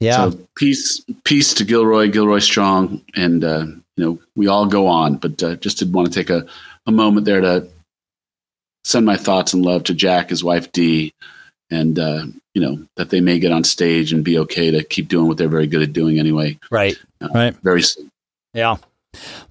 Yeah. 0.00 0.30
So 0.30 0.38
peace, 0.56 1.04
peace 1.24 1.54
to 1.54 1.64
Gilroy, 1.64 2.10
Gilroy 2.10 2.38
strong, 2.38 3.02
and 3.14 3.44
uh, 3.44 3.66
you 3.96 4.04
know 4.04 4.18
we 4.34 4.46
all 4.48 4.66
go 4.66 4.86
on. 4.86 5.16
But 5.16 5.42
uh, 5.42 5.56
just 5.56 5.78
did 5.78 5.92
want 5.92 6.08
to 6.08 6.14
take 6.14 6.30
a, 6.30 6.46
a 6.86 6.92
moment 6.92 7.26
there 7.26 7.40
to 7.40 7.68
send 8.84 9.04
my 9.04 9.16
thoughts 9.16 9.52
and 9.52 9.64
love 9.64 9.84
to 9.84 9.94
Jack, 9.94 10.30
his 10.30 10.42
wife 10.42 10.72
Dee, 10.72 11.12
and 11.70 11.98
uh, 11.98 12.24
you 12.54 12.60
know 12.62 12.84
that 12.96 13.10
they 13.10 13.20
may 13.20 13.38
get 13.38 13.52
on 13.52 13.64
stage 13.64 14.12
and 14.12 14.24
be 14.24 14.38
okay 14.38 14.70
to 14.70 14.82
keep 14.84 15.08
doing 15.08 15.26
what 15.28 15.36
they're 15.36 15.48
very 15.48 15.66
good 15.66 15.82
at 15.82 15.92
doing 15.92 16.18
anyway. 16.18 16.58
right 16.70 16.96
Uh, 17.20 17.28
right 17.34 17.56
Very 17.62 17.82
soon. 17.82 18.10
yeah 18.54 18.76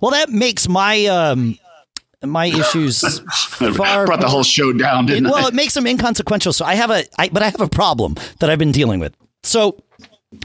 well 0.01 0.11
that 0.11 0.29
makes 0.29 0.67
my 0.67 1.05
um 1.05 1.57
my 2.23 2.47
issues 2.47 3.19
far 3.77 4.05
Brought 4.05 4.19
the 4.19 4.27
whole 4.27 4.43
show 4.43 4.73
down, 4.73 5.05
didn't 5.05 5.25
well, 5.31 5.45
I? 5.45 5.47
it 5.47 5.53
makes 5.53 5.73
them 5.73 5.87
inconsequential. 5.87 6.51
So 6.51 6.65
I 6.65 6.75
have 6.75 6.91
a, 6.91 7.05
I, 7.17 7.29
but 7.29 7.41
I 7.41 7.45
have 7.45 7.61
a 7.61 7.69
problem 7.69 8.15
that 8.39 8.49
I've 8.49 8.59
been 8.59 8.73
dealing 8.73 8.99
with. 8.99 9.15
So 9.43 9.81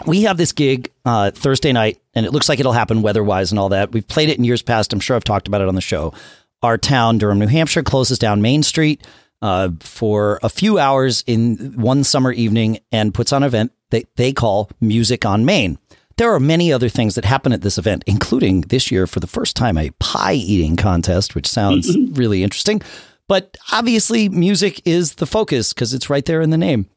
we 0.06 0.22
have 0.22 0.36
this 0.36 0.52
gig 0.52 0.92
uh, 1.04 1.32
Thursday 1.32 1.72
night, 1.72 2.00
and 2.14 2.24
it 2.24 2.30
looks 2.32 2.48
like 2.48 2.60
it'll 2.60 2.72
happen 2.74 3.02
weather-wise 3.02 3.50
and 3.50 3.58
all 3.58 3.70
that. 3.70 3.90
We've 3.90 4.06
played 4.06 4.28
it 4.28 4.38
in 4.38 4.44
years 4.44 4.62
past. 4.62 4.92
I'm 4.92 5.00
sure 5.00 5.16
I've 5.16 5.24
talked 5.24 5.48
about 5.48 5.62
it 5.62 5.66
on 5.68 5.74
the 5.74 5.80
show. 5.80 6.14
Our 6.62 6.78
town, 6.78 7.18
Durham, 7.18 7.40
New 7.40 7.48
Hampshire, 7.48 7.82
closes 7.82 8.20
down 8.20 8.40
Main 8.40 8.62
Street 8.62 9.04
uh, 9.44 9.68
for 9.80 10.40
a 10.42 10.48
few 10.48 10.78
hours 10.78 11.22
in 11.26 11.74
one 11.76 12.02
summer 12.02 12.32
evening 12.32 12.78
and 12.90 13.12
puts 13.12 13.30
on 13.30 13.42
an 13.42 13.46
event 13.46 13.72
that 13.90 14.06
they 14.16 14.32
call 14.32 14.70
Music 14.80 15.26
on 15.26 15.44
Main. 15.44 15.78
There 16.16 16.32
are 16.32 16.40
many 16.40 16.72
other 16.72 16.88
things 16.88 17.14
that 17.14 17.26
happen 17.26 17.52
at 17.52 17.60
this 17.60 17.76
event, 17.76 18.04
including 18.06 18.62
this 18.62 18.90
year 18.90 19.06
for 19.06 19.20
the 19.20 19.26
first 19.26 19.54
time 19.54 19.76
a 19.76 19.90
pie 19.98 20.32
eating 20.32 20.76
contest, 20.76 21.34
which 21.34 21.46
sounds 21.46 21.94
really 22.12 22.42
interesting. 22.42 22.80
But 23.28 23.58
obviously, 23.70 24.30
music 24.30 24.80
is 24.86 25.16
the 25.16 25.26
focus 25.26 25.74
because 25.74 25.92
it's 25.92 26.08
right 26.08 26.24
there 26.24 26.40
in 26.40 26.48
the 26.48 26.56
name. 26.56 26.88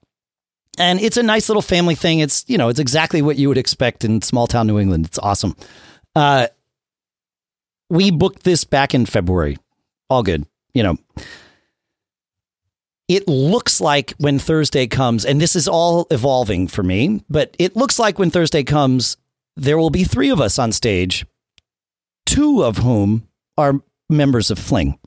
And 0.78 1.02
it's 1.02 1.18
a 1.18 1.24
nice 1.24 1.50
little 1.50 1.62
family 1.62 1.96
thing. 1.96 2.20
It's, 2.20 2.46
you 2.48 2.58
know, 2.58 2.70
it's 2.70 2.80
exactly 2.80 3.22
what 3.22 3.36
you 3.36 3.50
would 3.50 3.58
expect 3.58 4.06
in 4.06 4.22
small 4.22 4.48
town 4.48 4.68
New 4.68 4.80
England. 4.80 5.06
It's 5.06 5.20
awesome. 5.20 5.58
Uh, 6.16 6.48
we 7.90 8.10
booked 8.10 8.44
this 8.44 8.64
back 8.64 8.94
in 8.94 9.06
February. 9.06 9.58
All 10.10 10.24
good. 10.24 10.46
You 10.74 10.84
know, 10.84 10.98
it 13.08 13.28
looks 13.28 13.80
like 13.80 14.14
when 14.18 14.40
Thursday 14.40 14.88
comes, 14.88 15.26
and 15.26 15.40
this 15.40 15.56
is 15.56 15.68
all 15.68 16.08
evolving 16.12 16.68
for 16.68 16.84
me, 16.84 17.24
but 17.30 17.56
it 17.58 17.76
looks 17.76 18.00
like 18.00 18.20
when 18.20 18.30
Thursday 18.30 18.64
comes, 18.64 19.18
there 19.56 19.78
will 19.78 19.90
be 19.90 20.04
three 20.04 20.30
of 20.30 20.42
us 20.42 20.60
on 20.60 20.72
stage, 20.72 21.26
two 22.26 22.64
of 22.64 22.78
whom 22.78 23.28
are 23.58 23.82
members 24.10 24.52
of 24.52 24.60
Fling. 24.60 25.00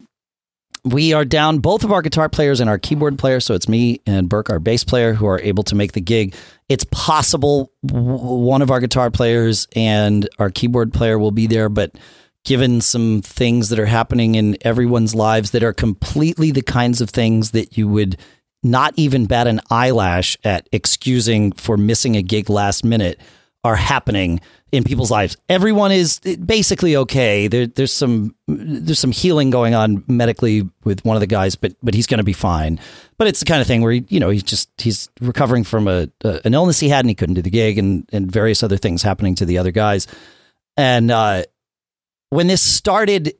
We 0.83 1.12
are 1.12 1.26
down 1.26 1.59
both 1.59 1.85
of 1.85 1.92
our 1.92 2.00
guitar 2.00 2.30
players 2.30 2.59
and 2.59 2.71
our 2.71 2.78
keyboard 2.78 3.19
player. 3.19 3.38
So 3.40 3.52
it's 3.54 3.69
me 3.69 4.00
and 4.07 4.30
Burke, 4.30 4.49
our 4.49 4.59
bass 4.59 4.83
player, 4.83 5.12
who 5.12 5.26
are 5.26 5.38
able 5.40 5.62
to 5.64 5.75
make 5.75 5.92
the 5.92 6.00
gig. 6.00 6.35
It's 6.71 6.85
possible 6.85 7.71
one 7.83 8.62
of 8.62 8.71
our 8.71 8.80
guitar 8.80 9.11
players 9.11 9.69
and 9.76 10.26
our 10.38 10.49
keyboard 10.49 10.95
player 10.95 11.19
will 11.19 11.33
be 11.33 11.47
there, 11.47 11.69
but 11.69 11.95
given 12.45 12.81
some 12.81 13.23
things 13.23 13.69
that 13.69 13.79
are 13.79 13.87
happening 13.87 14.35
in 14.35 14.57
everyone's 14.63 15.15
lives 15.15 15.50
that 15.50 15.63
are 15.63 15.73
completely 15.73 16.50
the 16.50 16.63
kinds 16.63 17.00
of 17.00 17.11
things 17.11 17.50
that 17.50 17.76
you 17.76 17.87
would 17.87 18.17
not 18.63 18.93
even 18.97 19.26
bat 19.26 19.47
an 19.47 19.61
eyelash 19.71 20.37
at 20.45 20.69
excusing 20.73 21.53
for 21.53 21.76
missing 21.76 22.17
a 22.17 22.23
gig 22.23 22.50
last 22.50 22.85
minute 22.85 23.21
are 23.63 23.76
happening 23.76 24.41
in 24.73 24.85
people's 24.85 25.11
lives. 25.11 25.37
Everyone 25.49 25.93
is 25.93 26.21
basically 26.21 26.97
okay. 26.97 27.49
There, 27.49 27.67
there's 27.67 27.93
some 27.93 28.35
there's 28.47 28.99
some 28.99 29.13
healing 29.13 29.50
going 29.50 29.75
on 29.75 30.05
medically 30.07 30.69
with 30.85 31.05
one 31.05 31.17
of 31.17 31.21
the 31.21 31.26
guys, 31.26 31.57
but 31.57 31.75
but 31.83 31.93
he's 31.93 32.07
going 32.07 32.19
to 32.19 32.25
be 32.25 32.33
fine. 32.33 32.81
But 33.19 33.26
it's 33.26 33.41
the 33.41 33.47
kind 33.47 33.61
of 33.61 33.67
thing 33.67 33.83
where 33.83 33.93
he, 33.93 34.05
you 34.09 34.21
know 34.21 34.31
he's 34.31 34.43
just 34.43 34.71
he's 34.79 35.11
recovering 35.21 35.65
from 35.65 35.89
a, 35.89 36.09
a 36.25 36.41
an 36.45 36.55
illness 36.55 36.81
he 36.81 36.89
had 36.89 37.00
and 37.00 37.11
he 37.11 37.15
couldn't 37.15 37.35
do 37.35 37.43
the 37.43 37.50
gig 37.50 37.79
and 37.79 38.09
and 38.13 38.31
various 38.31 38.63
other 38.63 38.76
things 38.76 39.03
happening 39.03 39.35
to 39.37 39.45
the 39.45 39.59
other 39.59 39.73
guys. 39.73 40.07
And 40.76 41.11
uh, 41.11 41.43
when 42.30 42.47
this 42.47 42.62
started 42.62 43.34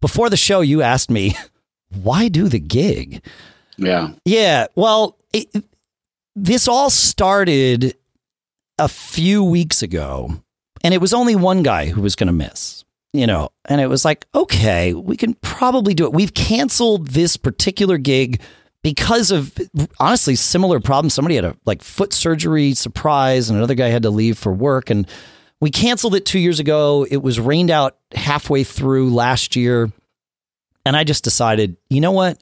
before 0.00 0.28
the 0.28 0.36
show, 0.36 0.60
you 0.60 0.82
asked 0.82 1.10
me 1.10 1.36
why 2.02 2.28
do 2.28 2.48
the 2.48 2.58
gig. 2.58 3.22
Yeah. 3.76 4.10
Yeah. 4.24 4.66
Well, 4.74 5.16
it, 5.32 5.48
this 6.34 6.66
all 6.66 6.90
started 6.90 7.96
a 8.78 8.88
few 8.88 9.44
weeks 9.44 9.82
ago, 9.82 10.42
and 10.82 10.92
it 10.92 11.00
was 11.00 11.14
only 11.14 11.36
one 11.36 11.62
guy 11.62 11.86
who 11.86 12.02
was 12.02 12.16
going 12.16 12.26
to 12.26 12.32
miss, 12.32 12.84
you 13.12 13.26
know, 13.26 13.50
and 13.66 13.80
it 13.80 13.86
was 13.86 14.04
like, 14.04 14.26
okay, 14.34 14.92
we 14.92 15.16
can 15.16 15.34
probably 15.34 15.94
do 15.94 16.04
it. 16.04 16.12
We've 16.12 16.34
canceled 16.34 17.08
this 17.08 17.36
particular 17.36 17.98
gig 17.98 18.40
because 18.82 19.30
of 19.30 19.56
honestly 19.98 20.36
similar 20.36 20.80
problems. 20.80 21.14
Somebody 21.14 21.36
had 21.36 21.44
a 21.44 21.56
like 21.64 21.82
foot 21.82 22.12
surgery 22.12 22.74
surprise, 22.74 23.48
and 23.48 23.58
another 23.58 23.74
guy 23.74 23.88
had 23.88 24.02
to 24.02 24.10
leave 24.10 24.38
for 24.38 24.52
work, 24.52 24.90
and 24.90 25.06
we 25.60 25.70
canceled 25.70 26.14
it 26.14 26.26
two 26.26 26.38
years 26.38 26.60
ago. 26.60 27.06
It 27.10 27.18
was 27.18 27.40
rained 27.40 27.70
out 27.70 27.96
halfway 28.14 28.64
through 28.64 29.10
last 29.10 29.56
year. 29.56 29.90
And 30.84 30.96
I 30.96 31.04
just 31.04 31.24
decided, 31.24 31.76
you 31.90 32.00
know 32.00 32.12
what? 32.12 32.40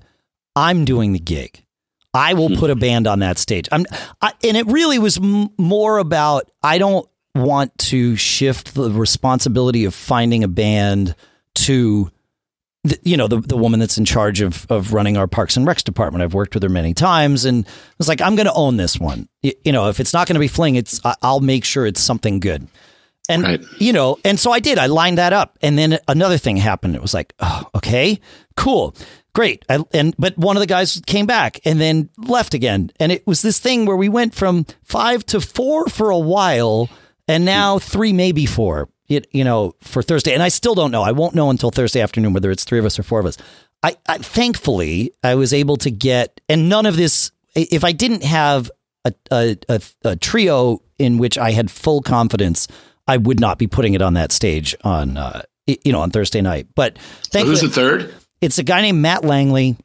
I'm 0.56 0.84
doing 0.84 1.12
the 1.12 1.18
gig. 1.18 1.64
I 2.12 2.34
will 2.34 2.48
hmm. 2.48 2.56
put 2.56 2.70
a 2.70 2.76
band 2.76 3.06
on 3.06 3.20
that 3.20 3.38
stage. 3.38 3.68
I'm, 3.72 3.86
I, 4.20 4.32
and 4.44 4.56
it 4.56 4.66
really 4.66 4.98
was 4.98 5.18
m- 5.18 5.48
more 5.58 5.98
about 5.98 6.50
I 6.62 6.78
don't 6.78 7.08
want 7.34 7.76
to 7.78 8.14
shift 8.14 8.74
the 8.74 8.90
responsibility 8.90 9.84
of 9.84 9.94
finding 9.94 10.44
a 10.44 10.48
band 10.48 11.16
to, 11.54 12.10
the, 12.84 12.98
you 13.02 13.16
know, 13.16 13.26
the 13.26 13.40
the 13.40 13.56
woman 13.56 13.80
that's 13.80 13.98
in 13.98 14.04
charge 14.04 14.40
of 14.42 14.66
of 14.70 14.92
running 14.92 15.16
our 15.16 15.26
Parks 15.26 15.56
and 15.56 15.66
Recs 15.66 15.82
department. 15.82 16.22
I've 16.22 16.34
worked 16.34 16.54
with 16.54 16.62
her 16.62 16.68
many 16.68 16.94
times, 16.94 17.44
and 17.44 17.66
I 17.66 17.70
was 17.98 18.08
like, 18.08 18.20
I'm 18.20 18.36
going 18.36 18.46
to 18.46 18.52
own 18.52 18.76
this 18.76 19.00
one. 19.00 19.28
Y- 19.42 19.54
You 19.64 19.72
know, 19.72 19.88
if 19.88 19.98
it's 19.98 20.12
not 20.12 20.28
going 20.28 20.34
to 20.34 20.40
be 20.40 20.48
Fling, 20.48 20.76
it's 20.76 21.04
I- 21.04 21.16
I'll 21.22 21.40
make 21.40 21.64
sure 21.64 21.86
it's 21.86 22.00
something 22.00 22.38
good. 22.38 22.68
And 23.28 23.42
Right. 23.42 23.64
you 23.78 23.92
know, 23.92 24.18
and 24.24 24.38
so 24.38 24.52
I 24.52 24.60
did. 24.60 24.78
I 24.78 24.86
lined 24.86 25.18
that 25.18 25.32
up, 25.32 25.58
and 25.62 25.78
then 25.78 25.98
another 26.08 26.36
thing 26.36 26.58
happened. 26.58 26.94
It 26.94 27.02
was 27.02 27.14
like, 27.14 27.32
oh, 27.40 27.64
okay, 27.74 28.20
cool, 28.56 28.94
great. 29.34 29.64
I, 29.68 29.78
and 29.94 30.14
but 30.18 30.36
one 30.36 30.56
of 30.56 30.60
the 30.60 30.66
guys 30.66 31.00
came 31.06 31.24
back 31.24 31.58
and 31.64 31.80
then 31.80 32.10
left 32.18 32.52
again, 32.52 32.90
and 33.00 33.10
it 33.10 33.26
was 33.26 33.40
this 33.40 33.58
thing 33.58 33.86
where 33.86 33.96
we 33.96 34.10
went 34.10 34.34
from 34.34 34.66
five 34.82 35.24
to 35.26 35.40
four 35.40 35.86
for 35.88 36.10
a 36.10 36.18
while, 36.18 36.90
and 37.26 37.42
hmm. 37.42 37.46
now 37.46 37.78
three, 37.78 38.12
maybe 38.12 38.46
four. 38.46 38.88
It, 39.06 39.26
you 39.32 39.44
know, 39.44 39.74
for 39.82 40.02
Thursday, 40.02 40.32
and 40.32 40.42
I 40.42 40.48
still 40.48 40.74
don't 40.74 40.90
know. 40.90 41.02
I 41.02 41.12
won't 41.12 41.34
know 41.34 41.50
until 41.50 41.70
Thursday 41.70 42.00
afternoon 42.00 42.32
whether 42.32 42.50
it's 42.50 42.64
three 42.64 42.78
of 42.78 42.86
us 42.86 42.98
or 42.98 43.02
four 43.02 43.20
of 43.20 43.26
us. 43.26 43.36
I, 43.82 43.96
I 44.08 44.16
thankfully 44.16 45.12
I 45.22 45.34
was 45.34 45.52
able 45.52 45.76
to 45.78 45.90
get, 45.90 46.40
and 46.48 46.70
none 46.70 46.86
of 46.86 46.96
this. 46.96 47.30
If 47.54 47.84
I 47.84 47.92
didn't 47.92 48.24
have 48.24 48.70
a, 49.04 49.12
a, 49.30 49.56
a, 49.68 49.80
a 50.04 50.16
trio 50.16 50.80
in 50.98 51.18
which 51.18 51.36
I 51.36 51.50
had 51.50 51.70
full 51.70 52.00
confidence, 52.00 52.66
I 53.06 53.16
would 53.16 53.40
not 53.40 53.58
be 53.58 53.66
putting 53.66 53.94
it 53.94 54.02
on 54.02 54.14
that 54.14 54.32
stage 54.32 54.74
on 54.82 55.16
uh, 55.16 55.42
you 55.66 55.92
know 55.92 56.00
on 56.00 56.10
Thursday 56.10 56.40
night. 56.40 56.68
But 56.74 56.98
So 57.30 57.44
who's 57.44 57.60
the 57.60 57.68
third? 57.68 58.14
it's 58.40 58.58
a 58.58 58.62
guy 58.62 58.82
named 58.82 59.00
Matt 59.00 59.24
Langley. 59.24 59.76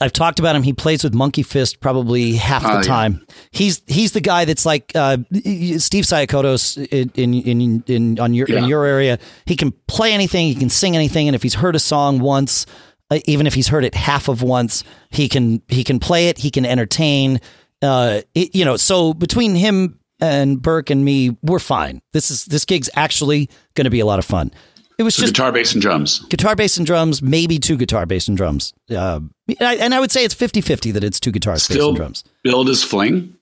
I've 0.00 0.12
talked 0.12 0.38
about 0.38 0.54
him. 0.54 0.62
He 0.62 0.72
plays 0.72 1.02
with 1.02 1.14
Monkey 1.14 1.42
Fist 1.42 1.80
probably 1.80 2.36
half 2.36 2.62
the 2.62 2.68
yeah. 2.68 2.82
time. 2.82 3.26
He's 3.50 3.82
he's 3.86 4.12
the 4.12 4.20
guy 4.20 4.44
that's 4.44 4.64
like 4.64 4.92
uh, 4.94 5.18
Steve 5.32 6.04
Siakotos 6.04 6.76
in 6.92 7.10
in 7.14 7.34
in, 7.34 7.84
in 7.86 8.20
on 8.20 8.34
your 8.34 8.46
in 8.46 8.64
your 8.64 8.84
area. 8.84 9.18
He 9.46 9.56
can 9.56 9.72
play 9.88 10.12
anything. 10.12 10.46
He 10.46 10.54
can 10.54 10.70
sing 10.70 10.94
anything. 10.94 11.28
And 11.28 11.34
if 11.34 11.42
he's 11.42 11.54
heard 11.54 11.74
a 11.74 11.80
song 11.80 12.20
once, 12.20 12.66
uh, 13.10 13.18
even 13.26 13.46
if 13.46 13.54
he's 13.54 13.68
heard 13.68 13.84
it 13.84 13.94
half 13.94 14.28
of 14.28 14.42
once, 14.42 14.84
he 15.10 15.28
can 15.28 15.62
he 15.68 15.82
can 15.82 15.98
play 15.98 16.28
it. 16.28 16.38
He 16.38 16.50
can 16.50 16.64
entertain. 16.64 17.40
Uh, 17.82 18.20
it, 18.34 18.54
you 18.54 18.64
know, 18.64 18.76
so 18.76 19.14
between 19.14 19.54
him 19.54 19.99
and 20.20 20.60
Burke 20.60 20.90
and 20.90 21.04
me, 21.04 21.36
we're 21.42 21.58
fine. 21.58 22.00
This 22.12 22.30
is 22.30 22.44
this 22.46 22.64
gig's 22.64 22.90
actually 22.94 23.48
going 23.74 23.84
to 23.84 23.90
be 23.90 24.00
a 24.00 24.06
lot 24.06 24.18
of 24.18 24.24
fun. 24.24 24.52
It 24.98 25.02
was 25.02 25.14
So 25.14 25.22
just 25.22 25.34
guitar, 25.34 25.50
bass, 25.50 25.72
and 25.72 25.80
drums. 25.80 26.18
guitar, 26.28 26.54
bass, 26.54 26.76
and 26.76 26.86
drums, 26.86 27.22
maybe 27.22 27.58
two 27.58 27.76
guitar, 27.78 28.04
bass, 28.04 28.28
and 28.28 28.36
drums. 28.36 28.74
Uh, 28.90 29.20
and 29.48 29.62
I- 29.68 29.76
and 29.76 29.94
I 29.94 30.00
would 30.00 30.10
say 30.10 30.24
it's 30.24 30.34
50 30.34 30.60
50 30.60 30.90
that 30.90 31.02
it's 31.02 31.18
two 31.18 31.32
guitars, 31.32 31.66
bass, 31.66 31.78
and 31.82 31.96
drums. 31.96 32.22
Billed 32.44 32.68
is 32.68 32.84
fling. 32.84 33.34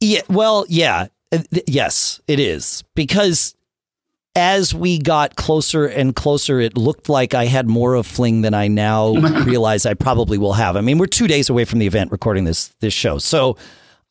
Yeah, 0.00 0.20
well, 0.28 0.64
yeah, 0.68 1.08
uh, 1.32 1.38
yes, 1.66 2.20
it 2.28 2.38
is 2.38 2.84
because 2.94 3.54
as 4.36 4.74
we 4.74 4.98
got 4.98 5.34
closer 5.36 5.86
and 5.86 6.14
closer, 6.14 6.60
it 6.60 6.76
looked 6.76 7.08
like 7.08 7.32
I 7.34 7.46
had 7.46 7.66
more 7.66 7.94
of 7.94 8.06
Fling 8.06 8.42
than 8.42 8.52
I 8.52 8.68
now 8.68 9.14
realize 9.44 9.86
I 9.86 9.94
probably 9.94 10.36
will 10.36 10.52
have. 10.52 10.76
I 10.76 10.82
mean, 10.82 10.98
we're 10.98 11.06
two 11.06 11.26
days 11.26 11.48
away 11.48 11.64
from 11.64 11.78
the 11.78 11.86
event 11.86 12.12
recording 12.12 12.44
this 12.44 12.68
this 12.80 12.92
show, 12.92 13.16
so 13.18 13.56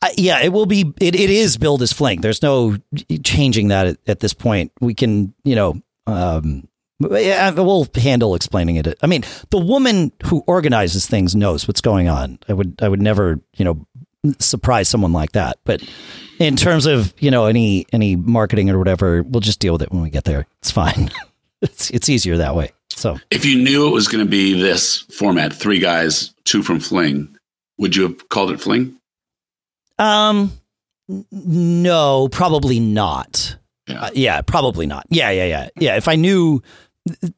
uh, 0.02 0.10
yeah, 0.18 0.42
it 0.42 0.52
will 0.54 0.66
be. 0.66 0.94
It, 1.00 1.16
it 1.16 1.30
is 1.30 1.58
billed 1.58 1.82
as 1.82 1.94
Fling. 1.94 2.22
There's 2.22 2.42
no 2.42 2.78
changing 3.24 3.70
that 3.70 3.88
at, 3.88 3.98
at 4.08 4.20
this 4.20 4.34
point. 4.34 4.72
We 4.80 4.94
can, 4.94 5.34
you 5.44 5.56
know. 5.56 5.82
Um, 6.08 6.68
yeah, 7.00 7.52
we'll 7.52 7.88
handle 7.96 8.36
explaining 8.36 8.78
it. 8.78 8.98
I 9.02 9.08
mean, 9.08 9.24
the 9.50 9.58
woman 9.58 10.14
who 10.26 10.44
organizes 10.48 11.06
things 11.06 11.36
knows 11.36 11.68
what's 11.68 11.82
going 11.82 12.08
on. 12.08 12.40
I 12.48 12.54
would, 12.54 12.80
I 12.82 12.88
would 12.88 13.02
never, 13.02 13.42
you 13.58 13.66
know, 13.66 13.86
surprise 14.40 14.88
someone 14.88 15.12
like 15.12 15.34
that. 15.34 15.58
But 15.66 15.84
in 16.40 16.56
terms 16.56 16.86
of 16.86 17.14
you 17.20 17.32
know 17.32 17.46
any 17.46 17.86
any 17.92 18.16
marketing 18.16 18.70
or 18.70 18.78
whatever, 18.78 19.24
we'll 19.24 19.42
just 19.42 19.60
deal 19.60 19.74
with 19.74 19.82
it 19.82 19.92
when 19.92 20.02
we 20.02 20.10
get 20.10 20.24
there. 20.24 20.48
It's 20.60 20.72
fine. 20.72 21.10
it's 21.62 21.90
it's 21.90 22.10
easier 22.10 22.38
that 22.38 22.56
way. 22.56 22.72
So 22.90 23.18
If 23.30 23.44
you 23.46 23.62
knew 23.62 23.88
it 23.88 23.92
was 23.92 24.08
going 24.08 24.24
to 24.24 24.30
be 24.30 24.60
this 24.60 25.02
format, 25.02 25.54
three 25.54 25.80
guys, 25.80 26.34
two 26.46 26.64
from 26.64 26.80
Fling, 26.80 27.36
would 27.78 27.96
you 27.96 28.04
have 28.04 28.30
called 28.30 28.52
it 28.52 28.62
Fling? 28.62 28.98
Um, 29.98 30.52
no, 31.32 32.28
probably 32.30 32.80
not. 32.80 33.58
Yeah. 33.88 34.02
Uh, 34.02 34.10
yeah, 34.14 34.42
probably 34.42 34.88
not. 34.88 35.06
Yeah, 35.10 35.30
yeah, 35.30 35.46
yeah, 35.46 35.70
yeah. 35.80 35.96
If 35.96 36.08
I 36.08 36.16
knew, 36.16 36.64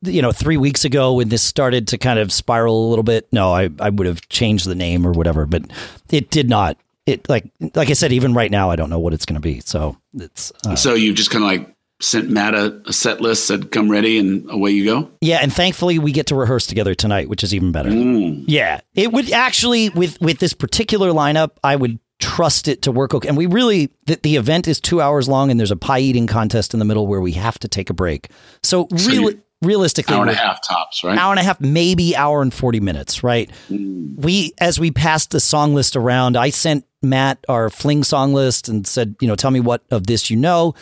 you 0.04 0.22
know, 0.22 0.32
three 0.32 0.56
weeks 0.58 0.86
ago 0.86 1.14
when 1.14 1.28
this 1.30 1.42
started 1.44 1.90
to 1.90 1.98
kind 1.98 2.20
of 2.20 2.32
spiral 2.32 2.88
a 2.88 2.90
little 2.90 3.04
bit, 3.04 3.28
no, 3.34 3.52
I, 3.54 3.70
I 3.80 3.90
would 3.90 4.08
have 4.08 4.28
changed 4.30 4.66
the 4.66 4.76
name 4.76 5.06
or 5.06 5.12
whatever. 5.12 5.46
But 5.46 5.64
it 6.10 6.30
did 6.30 6.50
not. 6.50 6.78
It 7.06 7.28
like 7.30 7.50
like 7.76 7.90
I 7.90 7.94
said, 7.94 8.12
even 8.14 8.34
right 8.34 8.52
now, 8.52 8.70
I 8.70 8.76
don't 8.78 8.90
know 8.90 9.00
what 9.00 9.14
it's 9.14 9.26
going 9.26 9.36
to 9.36 9.42
be. 9.42 9.60
So 9.62 9.98
it's 10.14 10.52
uh, 10.66 10.76
So 10.76 10.94
you 10.94 11.14
just 11.14 11.32
kind 11.32 11.44
of 11.44 11.50
like 11.50 11.76
sent 12.02 12.30
Matt 12.30 12.54
a, 12.54 12.82
a 12.86 12.94
set 12.94 13.22
list, 13.22 13.48
said, 13.48 13.72
come 13.72 13.90
ready, 13.90 14.18
and 14.20 14.50
away 14.52 14.72
you 14.72 14.86
go? 14.86 15.10
yeah, 15.22 15.40
and 15.42 15.52
thankfully 15.52 16.00
we 16.00 16.12
get 16.12 16.28
to 16.28 16.36
rehearse 16.36 16.68
together 16.68 16.96
tonight, 16.96 17.28
which 17.28 17.44
is 17.44 17.54
even 17.54 17.72
better. 17.72 17.90
Mm. 17.90 18.44
Yeah, 18.48 18.82
it 18.94 19.12
would 19.12 19.32
actually 19.32 19.90
with 19.90 20.20
with 20.22 20.40
this 20.40 20.54
particular 20.54 21.12
lineup, 21.12 21.52
I 21.64 21.76
would 21.76 22.00
trust 22.20 22.68
it 22.68 22.82
to 22.84 22.92
work 22.92 23.14
okay. 23.14 23.28
And 23.28 23.38
we 23.38 23.46
really 23.46 23.92
the, 24.06 24.20
the 24.22 24.36
event 24.38 24.68
is 24.68 24.80
two 24.80 25.02
hours 25.02 25.28
long, 25.28 25.52
and 25.52 25.60
there's 25.60 25.72
a 25.72 25.76
pie 25.78 26.00
eating 26.00 26.28
contest 26.28 26.74
in 26.74 26.80
the 26.80 26.86
middle 26.86 27.08
where 27.08 27.22
we 27.22 27.34
have 27.34 27.60
to 27.60 27.68
take 27.68 27.90
a 27.90 27.94
break. 27.94 28.30
So, 28.64 28.88
So 28.96 29.10
really, 29.10 29.40
realistically, 29.62 30.16
Hour 30.16 30.24
and 30.24 30.32
a 30.32 30.36
half 30.36 30.60
tops, 30.68 31.04
right? 31.04 31.18
hour 31.18 31.32
and 31.32 31.40
a 31.40 31.44
half, 31.44 31.60
maybe 31.62 32.16
hour 32.16 32.42
and 32.42 32.54
40 32.54 32.80
minutes, 32.80 33.24
right? 33.24 33.50
Mm. 33.70 34.16
We, 34.18 34.54
as 34.60 34.80
we 34.80 34.92
passed 34.92 35.32
the 35.32 35.40
song 35.40 35.74
list 35.76 35.96
around, 35.96 36.38
I 36.38 36.50
sent 36.50 36.86
Matt 37.02 37.44
our 37.48 37.70
fling 37.70 38.04
song 38.04 38.34
list 38.34 38.68
and 38.70 38.86
said, 38.88 39.16
you 39.22 39.28
know, 39.28 39.36
tell 39.36 39.52
me 39.52 39.60
what 39.60 39.84
of 39.92 40.08
this 40.08 40.30
you 40.30 40.38
know. 40.38 40.74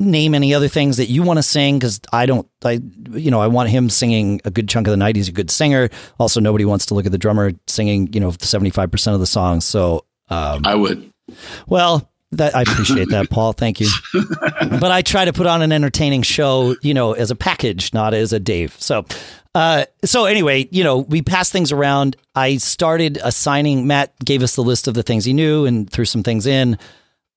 Name 0.00 0.34
any 0.34 0.52
other 0.54 0.66
things 0.66 0.96
that 0.96 1.06
you 1.06 1.22
want 1.22 1.36
to 1.38 1.42
sing 1.42 1.78
because 1.78 2.00
I 2.12 2.26
don't, 2.26 2.48
I, 2.64 2.80
you 3.12 3.30
know, 3.30 3.40
I 3.40 3.46
want 3.46 3.68
him 3.68 3.88
singing 3.88 4.40
a 4.44 4.50
good 4.50 4.68
chunk 4.68 4.88
of 4.88 4.90
the 4.90 4.96
night. 4.96 5.14
He's 5.14 5.28
a 5.28 5.32
good 5.32 5.52
singer. 5.52 5.88
Also, 6.18 6.40
nobody 6.40 6.64
wants 6.64 6.86
to 6.86 6.94
look 6.94 7.06
at 7.06 7.12
the 7.12 7.18
drummer 7.18 7.52
singing, 7.68 8.12
you 8.12 8.18
know, 8.18 8.32
75% 8.32 9.14
of 9.14 9.20
the 9.20 9.26
songs. 9.26 9.64
So, 9.64 10.04
um, 10.30 10.62
I 10.64 10.74
would. 10.74 11.10
well, 11.66 12.10
that 12.32 12.54
I 12.54 12.62
appreciate 12.62 13.08
that, 13.10 13.30
Paul. 13.30 13.52
Thank 13.52 13.80
you. 13.80 13.88
but 14.12 14.90
I 14.90 15.02
try 15.02 15.24
to 15.24 15.32
put 15.32 15.46
on 15.46 15.62
an 15.62 15.72
entertaining 15.72 16.22
show, 16.22 16.76
you 16.82 16.92
know, 16.92 17.12
as 17.12 17.30
a 17.30 17.36
package, 17.36 17.94
not 17.94 18.12
as 18.12 18.32
a 18.32 18.40
Dave. 18.40 18.76
So, 18.78 19.06
uh, 19.54 19.86
so 20.04 20.26
anyway, 20.26 20.68
you 20.70 20.84
know, 20.84 20.98
we 20.98 21.22
passed 21.22 21.52
things 21.52 21.72
around. 21.72 22.16
I 22.34 22.58
started 22.58 23.18
assigning. 23.22 23.86
Matt 23.86 24.12
gave 24.24 24.42
us 24.42 24.56
the 24.56 24.62
list 24.62 24.88
of 24.88 24.94
the 24.94 25.02
things 25.02 25.24
he 25.24 25.32
knew 25.32 25.64
and 25.64 25.88
threw 25.88 26.04
some 26.04 26.22
things 26.22 26.46
in. 26.46 26.78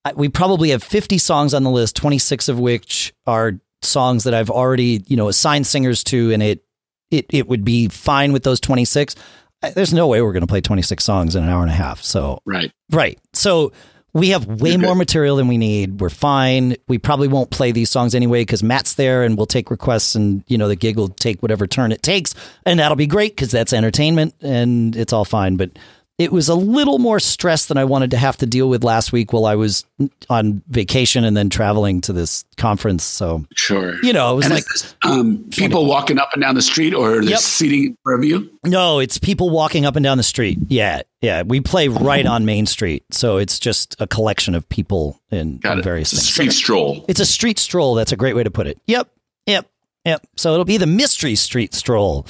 I, 0.04 0.14
we 0.14 0.28
probably 0.30 0.72
have 0.72 0.84
50 0.84 1.18
songs 1.18 1.54
on 1.54 1.64
the 1.64 1.72
list, 1.72 1.96
26 1.96 2.50
of 2.50 2.60
which 2.60 3.14
are 3.26 3.60
songs 3.82 4.26
that 4.26 4.34
I've 4.34 4.50
already, 4.50 5.04
you 5.08 5.16
know, 5.16 5.30
assigned 5.30 5.68
singers 5.68 6.04
to, 6.06 6.32
and 6.32 6.44
it 6.44 6.64
it 7.12 7.28
it 7.30 7.48
would 7.48 7.64
be 7.64 7.88
fine 7.88 8.34
with 8.34 8.44
those 8.44 8.60
26. 8.60 9.16
There's 9.62 9.94
no 9.94 10.08
way 10.08 10.22
we're 10.22 10.34
going 10.34 10.42
to 10.42 10.48
play 10.48 10.62
26 10.62 11.04
songs 11.04 11.36
in 11.36 11.44
an 11.44 11.50
hour 11.50 11.62
and 11.62 11.70
a 11.70 11.76
half. 11.76 12.02
So 12.02 12.42
Right. 12.46 12.72
Right. 12.92 13.20
So 13.34 13.72
we 14.14 14.30
have 14.30 14.46
way 14.46 14.76
more 14.76 14.96
material 14.96 15.38
than 15.38 15.48
we 15.48 15.58
need. 15.58 16.02
We're 16.02 16.10
fine. 16.10 16.76
We 16.88 16.98
probably 16.98 17.30
won't 17.30 17.50
play 17.50 17.72
these 17.72 17.90
songs 17.90 18.14
anyway 18.14 18.42
because 18.42 18.62
Matt's 18.62 18.96
there 18.96 19.24
and 19.24 19.38
we'll 19.38 19.46
take 19.46 19.72
requests 19.72 20.16
and, 20.16 20.44
you 20.48 20.58
know, 20.58 20.68
the 20.68 20.76
gig 20.76 20.98
will 20.98 21.08
take 21.08 21.42
whatever 21.42 21.66
turn 21.66 21.92
it 21.92 22.04
takes. 22.04 22.34
And 22.66 22.80
that'll 22.80 22.98
be 22.98 23.08
great 23.08 23.36
because 23.36 23.52
that's 23.52 23.72
entertainment 23.72 24.36
and 24.42 24.96
it's 24.96 25.14
all 25.14 25.24
fine. 25.24 25.56
But 25.56 25.78
it 26.22 26.32
was 26.32 26.48
a 26.50 26.56
little 26.56 27.00
more 27.00 27.20
stress 27.20 27.66
than 27.66 27.78
I 27.78 27.84
wanted 27.86 28.12
to 28.12 28.18
have 28.18 28.38
to 28.38 28.46
deal 28.46 28.70
with 28.70 28.84
last 28.84 29.12
week 29.12 29.34
while 29.34 29.46
I 29.46 29.56
was 29.56 29.84
on 30.30 30.62
vacation 30.70 31.24
and 31.24 31.36
then 31.36 31.50
traveling 31.50 32.02
to 32.02 32.14
this 32.14 32.46
conference. 32.58 33.04
So, 33.04 33.46
Sure. 33.56 33.96
you 34.04 34.14
know, 34.14 34.34
it 34.34 34.36
was 34.38 34.46
and 34.46 34.54
like, 34.56 34.66
this, 34.66 34.96
um, 35.04 35.46
people 35.52 35.86
walking 35.86 36.20
up 36.20 36.30
and 36.34 36.42
down 36.42 36.56
the 36.56 36.62
street 36.62 36.94
or 36.94 37.22
Yep. 37.22 37.40
seating 37.40 37.84
in 37.86 37.98
front 38.04 38.24
of 38.24 38.30
you? 38.30 38.50
no, 38.66 39.00
it's 39.00 39.18
people 39.18 39.50
walking 39.50 39.86
up 39.86 39.96
and 39.96 40.04
down 40.04 40.18
the 40.18 40.24
street. 40.24 40.60
Yeah. 40.70 41.02
Yeah. 41.22 41.42
We 41.44 41.60
play 41.62 41.88
right 41.88 42.26
on 42.26 42.46
Main 42.46 42.66
Street. 42.66 43.04
So 43.12 43.38
it's 43.38 43.60
just 43.60 43.96
a 44.00 44.08
collection 44.08 44.56
of 44.56 44.68
people 44.70 45.20
in, 45.32 45.58
Got 45.58 45.74
in 45.74 45.80
it. 45.80 45.84
various 45.84 46.14
It's 46.14 46.24
street 46.24 46.54
stroll. 46.54 47.04
It's 47.08 47.20
a 47.20 47.26
street 47.26 47.60
stroll. 47.60 47.96
That's 47.96 48.12
a 48.12 48.16
great 48.18 48.36
way 48.36 48.44
to 48.44 48.52
put 48.52 48.68
it. 48.68 48.80
Yep. 48.88 49.10
Yep. 49.48 49.68
Yep. 50.06 50.28
So 50.38 50.54
it'll 50.54 50.66
be 50.66 50.78
the 50.78 50.88
mystery 50.88 51.36
street 51.36 51.74
stroll. 51.74 52.26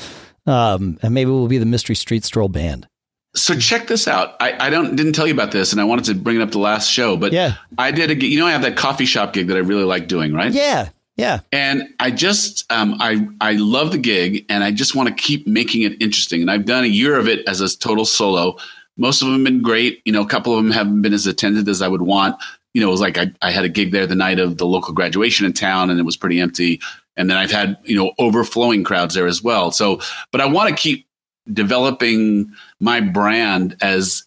Um, 0.48 0.98
and 1.04 1.14
maybe 1.14 1.30
we'll 1.30 1.48
be 1.48 1.60
the 1.60 1.66
mystery 1.66 1.96
street 1.96 2.24
stroll 2.26 2.50
band. 2.50 2.88
So 3.34 3.56
check 3.56 3.88
this 3.88 4.08
out. 4.08 4.36
I, 4.42 4.68
I 4.68 4.70
don't 4.70 4.96
didn't 4.96 5.14
tell 5.14 5.26
you 5.28 5.34
about 5.34 5.52
this, 5.52 5.72
and 5.72 5.80
I 5.80 5.86
wanted 5.86 6.06
to 6.06 6.16
bring 6.16 6.36
it 6.36 6.42
up 6.42 6.52
the 6.52 6.60
last 6.60 6.90
show, 6.90 7.16
but 7.16 7.32
Yeah. 7.32 7.56
I 7.78 7.92
did 7.92 8.12
a. 8.12 8.26
You 8.26 8.40
know, 8.40 8.48
I 8.48 8.52
have 8.52 8.64
that 8.64 8.76
coffee 8.76 9.06
shop 9.06 9.34
gig 9.34 9.48
that 9.48 9.56
I 9.56 9.62
really 9.62 9.86
like 9.86 10.08
doing, 10.08 10.34
right? 10.34 10.52
Yeah. 10.52 10.90
Yeah. 11.18 11.40
And 11.52 11.84
I 12.00 12.12
just 12.12 12.70
um, 12.72 12.96
I 13.00 13.28
I 13.40 13.54
love 13.54 13.92
the 13.92 13.98
gig, 13.98 14.46
and 14.50 14.64
I 14.64 14.72
just 14.72 14.96
want 14.96 15.08
to 15.10 15.16
keep 15.16 15.48
making 15.48 15.84
it 15.84 16.02
interesting. 16.02 16.42
And 16.42 16.50
I've 16.52 16.66
done 16.66 16.84
a 16.84 16.88
year 16.88 17.18
of 17.18 17.28
it 17.28 17.48
as 17.48 17.62
a 17.62 17.78
total 17.78 18.06
solo. 18.06 18.58
Most 18.98 19.22
of 19.22 19.28
them 19.28 19.36
have 19.38 19.44
been 19.46 19.62
great. 19.62 20.02
You 20.04 20.12
know, 20.12 20.22
a 20.22 20.28
couple 20.28 20.58
of 20.58 20.64
them 20.64 20.72
haven't 20.72 21.02
been 21.02 21.14
as 21.14 21.26
attended 21.28 21.70
as 21.70 21.82
I 21.82 21.88
would 21.88 22.02
want. 22.02 22.36
You 22.74 22.82
know, 22.82 22.88
it 22.88 22.92
was 22.92 23.02
like 23.02 23.18
I, 23.18 23.32
I 23.42 23.52
had 23.52 23.66
a 23.66 23.70
gig 23.70 23.92
there 23.92 24.08
the 24.08 24.16
night 24.16 24.40
of 24.40 24.58
the 24.58 24.66
local 24.66 24.94
graduation 24.94 25.46
in 25.46 25.54
town, 25.54 25.90
and 25.90 26.00
it 26.00 26.04
was 26.04 26.18
pretty 26.18 26.40
empty. 26.40 26.82
And 27.18 27.30
then 27.30 27.38
I've 27.38 27.52
had 27.52 27.78
you 27.84 27.96
know 27.96 28.14
overflowing 28.20 28.84
crowds 28.84 29.14
there 29.14 29.28
as 29.28 29.44
well. 29.44 29.72
So, 29.72 30.02
but 30.32 30.42
I 30.42 30.46
want 30.48 30.70
to 30.70 30.76
keep 30.76 31.06
developing 31.54 32.52
my 32.80 33.00
brand 33.00 33.76
as 33.82 34.26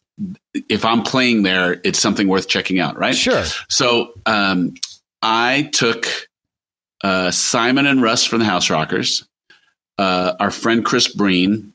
if 0.68 0.84
I'm 0.84 1.02
playing 1.02 1.42
there, 1.42 1.80
it's 1.84 1.98
something 1.98 2.28
worth 2.28 2.48
checking 2.48 2.78
out, 2.78 2.98
right? 2.98 3.14
Sure. 3.14 3.44
So 3.68 4.12
um, 4.26 4.74
I 5.22 5.70
took 5.72 6.06
uh, 7.02 7.30
Simon 7.30 7.86
and 7.86 8.02
Russ 8.02 8.24
from 8.24 8.38
the 8.38 8.44
House 8.44 8.70
Rockers, 8.70 9.26
uh, 9.98 10.34
our 10.38 10.50
friend 10.50 10.84
Chris 10.84 11.08
Breen. 11.08 11.72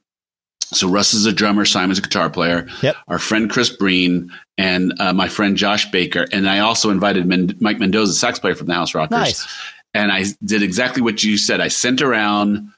So 0.71 0.87
Russ 0.87 1.13
is 1.13 1.25
a 1.25 1.33
drummer, 1.33 1.65
Simon's 1.65 1.97
a 1.97 2.01
guitar 2.01 2.29
player. 2.29 2.67
Yep. 2.81 2.95
Our 3.07 3.19
friend 3.19 3.49
Chris 3.49 3.69
Breen 3.75 4.31
and 4.57 4.93
uh, 4.99 5.13
my 5.13 5.27
friend 5.27 5.57
Josh 5.57 5.89
Baker, 5.89 6.27
and 6.31 6.47
I 6.47 6.59
also 6.59 6.91
invited 6.91 7.25
Men- 7.25 7.57
Mike 7.59 7.79
Mendoza, 7.79 8.13
sax 8.13 8.39
player 8.39 8.55
from 8.55 8.67
the 8.67 8.73
House 8.73 8.93
Rockers. 8.93 9.17
Nice. 9.17 9.47
And 9.95 10.11
I 10.11 10.25
did 10.45 10.61
exactly 10.61 11.01
what 11.01 11.23
you 11.23 11.37
said. 11.37 11.59
I 11.59 11.69
sent 11.69 12.03
around, 12.03 12.71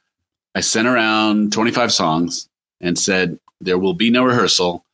I 0.55 0.61
sent 0.61 0.87
around 0.87 1.51
25 1.51 1.91
songs 1.91 2.47
and 2.81 2.97
said, 2.97 3.39
"There 3.59 3.77
will 3.77 3.93
be 3.93 4.09
no 4.09 4.23
rehearsal. 4.23 4.85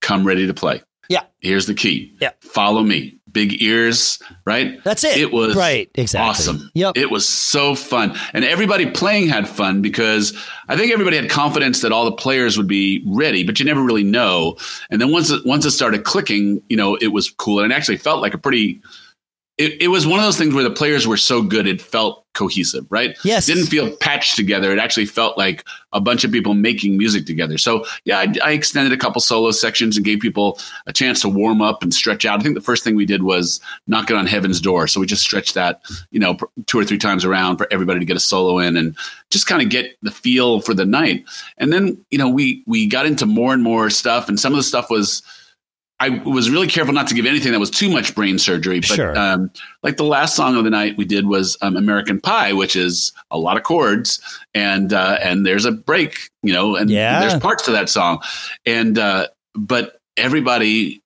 Come 0.00 0.26
ready 0.26 0.46
to 0.46 0.54
play." 0.54 0.82
Yeah. 1.08 1.24
Here's 1.40 1.66
the 1.66 1.74
key. 1.74 2.14
Yeah. 2.20 2.30
Follow 2.40 2.82
me. 2.84 3.16
Big 3.32 3.60
ears, 3.62 4.20
right? 4.44 4.82
That's 4.84 5.02
it. 5.04 5.16
It 5.16 5.32
was 5.32 5.56
right. 5.56 5.90
Exactly. 5.94 6.28
awesome. 6.28 6.70
Yep. 6.74 6.96
It 6.96 7.10
was 7.10 7.28
so 7.28 7.74
fun. 7.74 8.16
And 8.32 8.44
everybody 8.44 8.90
playing 8.90 9.28
had 9.28 9.48
fun 9.48 9.82
because 9.82 10.36
I 10.68 10.76
think 10.76 10.92
everybody 10.92 11.16
had 11.16 11.28
confidence 11.30 11.82
that 11.82 11.92
all 11.92 12.04
the 12.04 12.12
players 12.12 12.56
would 12.56 12.66
be 12.68 13.04
ready, 13.06 13.44
but 13.44 13.58
you 13.58 13.66
never 13.66 13.82
really 13.82 14.02
know. 14.04 14.56
And 14.90 15.00
then 15.00 15.10
once 15.12 15.30
it, 15.30 15.44
once 15.46 15.64
it 15.64 15.70
started 15.72 16.04
clicking, 16.04 16.62
you 16.68 16.76
know, 16.76 16.96
it 16.96 17.08
was 17.08 17.30
cool. 17.30 17.60
And 17.60 17.72
it 17.72 17.74
actually 17.74 17.98
felt 17.98 18.20
like 18.20 18.34
a 18.34 18.38
pretty, 18.38 18.80
it, 19.60 19.82
it 19.82 19.88
was 19.88 20.06
one 20.06 20.18
of 20.18 20.24
those 20.24 20.38
things 20.38 20.54
where 20.54 20.64
the 20.64 20.70
players 20.70 21.06
were 21.06 21.18
so 21.18 21.42
good, 21.42 21.66
it 21.66 21.82
felt 21.82 22.24
cohesive, 22.32 22.86
right? 22.88 23.18
Yes. 23.24 23.44
Didn't 23.44 23.66
feel 23.66 23.94
patched 23.96 24.36
together. 24.36 24.72
It 24.72 24.78
actually 24.78 25.04
felt 25.04 25.36
like 25.36 25.66
a 25.92 26.00
bunch 26.00 26.24
of 26.24 26.32
people 26.32 26.54
making 26.54 26.96
music 26.96 27.26
together. 27.26 27.58
So 27.58 27.84
yeah, 28.04 28.20
I, 28.20 28.32
I 28.42 28.52
extended 28.52 28.92
a 28.92 28.96
couple 28.96 29.20
solo 29.20 29.50
sections 29.50 29.96
and 29.98 30.06
gave 30.06 30.20
people 30.20 30.58
a 30.86 30.94
chance 30.94 31.20
to 31.20 31.28
warm 31.28 31.60
up 31.60 31.82
and 31.82 31.92
stretch 31.92 32.24
out. 32.24 32.40
I 32.40 32.42
think 32.42 32.54
the 32.54 32.62
first 32.62 32.84
thing 32.84 32.96
we 32.96 33.04
did 33.04 33.22
was 33.22 33.60
knock 33.86 34.10
it 34.10 34.16
on 34.16 34.26
heaven's 34.26 34.62
door. 34.62 34.86
So 34.86 34.98
we 34.98 35.06
just 35.06 35.22
stretched 35.22 35.54
that, 35.54 35.82
you 36.10 36.20
know, 36.20 36.38
two 36.64 36.78
or 36.78 36.84
three 36.84 36.98
times 36.98 37.26
around 37.26 37.58
for 37.58 37.68
everybody 37.70 37.98
to 37.98 38.06
get 38.06 38.16
a 38.16 38.20
solo 38.20 38.58
in 38.58 38.78
and 38.78 38.96
just 39.28 39.46
kind 39.46 39.60
of 39.60 39.68
get 39.68 39.98
the 40.00 40.10
feel 40.10 40.60
for 40.62 40.72
the 40.72 40.86
night. 40.86 41.24
And 41.58 41.70
then, 41.70 42.02
you 42.10 42.16
know, 42.16 42.30
we 42.30 42.64
we 42.66 42.86
got 42.86 43.04
into 43.04 43.26
more 43.26 43.52
and 43.52 43.62
more 43.62 43.90
stuff 43.90 44.28
and 44.28 44.40
some 44.40 44.54
of 44.54 44.56
the 44.56 44.62
stuff 44.62 44.88
was 44.88 45.22
I 46.00 46.08
was 46.08 46.48
really 46.50 46.66
careful 46.66 46.94
not 46.94 47.06
to 47.08 47.14
give 47.14 47.26
anything 47.26 47.52
that 47.52 47.60
was 47.60 47.70
too 47.70 47.90
much 47.90 48.14
brain 48.14 48.38
surgery. 48.38 48.80
But 48.80 48.86
Sure. 48.96 49.16
um, 49.18 49.50
like 49.82 49.98
the 49.98 50.04
last 50.04 50.34
song 50.34 50.56
of 50.56 50.64
the 50.64 50.70
night 50.70 50.96
we 50.96 51.04
did 51.04 51.26
was 51.26 51.58
um, 51.60 51.76
American 51.76 52.20
Pie, 52.20 52.54
which 52.54 52.74
is 52.74 53.12
a 53.30 53.38
lot 53.38 53.56
of 53.58 53.62
chords 53.62 54.20
and 54.54 54.92
uh, 54.92 55.18
and 55.22 55.44
there's 55.46 55.66
a 55.66 55.72
break, 55.72 56.30
you 56.42 56.52
know, 56.54 56.74
and 56.74 56.88
Yeah. 56.90 57.20
there's 57.20 57.38
parts 57.38 57.64
to 57.66 57.72
that 57.72 57.88
song, 57.90 58.20
and 58.66 58.98
uh, 58.98 59.28
but 59.54 60.00
everybody. 60.16 61.02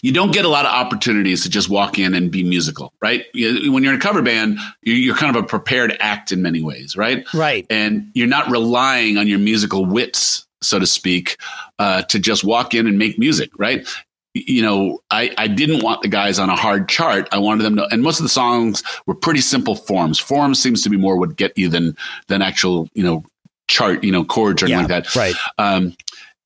You 0.00 0.12
don't 0.12 0.32
get 0.32 0.44
a 0.44 0.48
lot 0.48 0.64
of 0.64 0.70
opportunities 0.72 1.42
to 1.42 1.48
just 1.50 1.68
walk 1.68 1.98
in 1.98 2.14
and 2.14 2.30
be 2.30 2.44
musical, 2.44 2.92
right? 3.02 3.24
When 3.34 3.82
you're 3.82 3.92
in 3.92 3.98
a 3.98 4.00
cover 4.00 4.22
band, 4.22 4.60
you- 4.82 4.94
you're 4.94 5.16
kind 5.16 5.34
of 5.36 5.42
a 5.42 5.44
prepared 5.46 5.96
act 5.98 6.30
in 6.30 6.40
many 6.40 6.62
ways, 6.62 6.96
right? 6.96 7.24
Right. 7.34 7.66
and 7.68 8.08
you're 8.14 8.28
not 8.28 8.48
relying 8.48 9.18
on 9.18 9.26
your 9.26 9.40
musical 9.40 9.84
wits, 9.84 10.46
so 10.62 10.78
to 10.78 10.86
speak, 10.86 11.36
uh, 11.78 12.02
to 12.02 12.18
just 12.18 12.44
walk 12.44 12.74
in 12.74 12.86
and 12.86 12.98
make 12.98 13.18
music, 13.18 13.50
right? 13.58 13.86
You 14.34 14.62
know, 14.62 15.00
I, 15.10 15.30
I 15.36 15.46
didn't 15.46 15.82
want 15.82 16.00
the 16.00 16.08
guys 16.08 16.38
on 16.38 16.48
a 16.48 16.56
hard 16.56 16.88
chart. 16.88 17.28
I 17.32 17.38
wanted 17.38 17.64
them 17.64 17.76
to, 17.76 17.86
and 17.92 18.02
most 18.02 18.18
of 18.18 18.22
the 18.22 18.30
songs 18.30 18.82
were 19.06 19.14
pretty 19.14 19.40
simple 19.42 19.74
forms. 19.74 20.18
Forms 20.18 20.58
seems 20.62 20.82
to 20.82 20.88
be 20.88 20.96
more 20.96 21.18
would 21.18 21.36
get 21.36 21.56
you 21.58 21.68
than 21.68 21.94
than 22.28 22.40
actual, 22.40 22.88
you 22.94 23.02
know, 23.02 23.24
chart, 23.68 24.02
you 24.02 24.10
know, 24.10 24.24
chords 24.24 24.62
or 24.62 24.66
anything 24.66 24.88
Yeah. 24.88 24.94
like 24.96 25.04
that. 25.04 25.14
Right. 25.16 25.34
Um, 25.58 25.94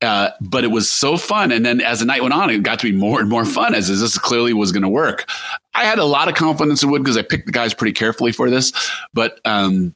uh, 0.03 0.31
but 0.41 0.65
it 0.65 0.71
was 0.73 0.91
so 0.91 1.17
fun. 1.17 1.51
And 1.53 1.65
then 1.65 1.81
as 1.81 2.01
the 2.01 2.05
night 2.07 2.23
went 2.23 2.35
on, 2.35 2.51
it 2.51 2.63
got 2.63 2.79
to 2.81 2.91
be 2.91 2.97
more 2.97 3.21
and 3.21 3.31
more 3.31 3.45
fun 3.45 3.75
as 3.75 3.89
this 3.89 4.19
clearly 4.19 4.53
was 4.53 4.73
going 4.73 4.83
to 4.83 4.89
work. 4.89 5.31
I 5.75 5.85
had 5.85 5.99
a 5.99 6.05
lot 6.05 6.29
of 6.29 6.35
confidence 6.35 6.83
in 6.83 6.91
Wood 6.91 7.03
because 7.03 7.17
I 7.17 7.23
picked 7.23 7.47
the 7.47 7.53
guys 7.53 7.73
pretty 7.73 7.93
carefully 7.93 8.33
for 8.33 8.51
this. 8.51 8.73
But 9.15 9.41
um, 9.47 9.95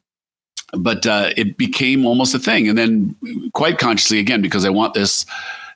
but 0.72 1.06
uh, 1.06 1.30
it 1.36 1.56
became 1.56 2.06
almost 2.06 2.34
a 2.34 2.38
thing. 2.38 2.68
And 2.68 2.78
then 2.78 3.16
quite 3.52 3.78
consciously, 3.78 4.18
again, 4.18 4.42
because 4.42 4.64
I 4.64 4.70
want 4.70 4.94
this 4.94 5.26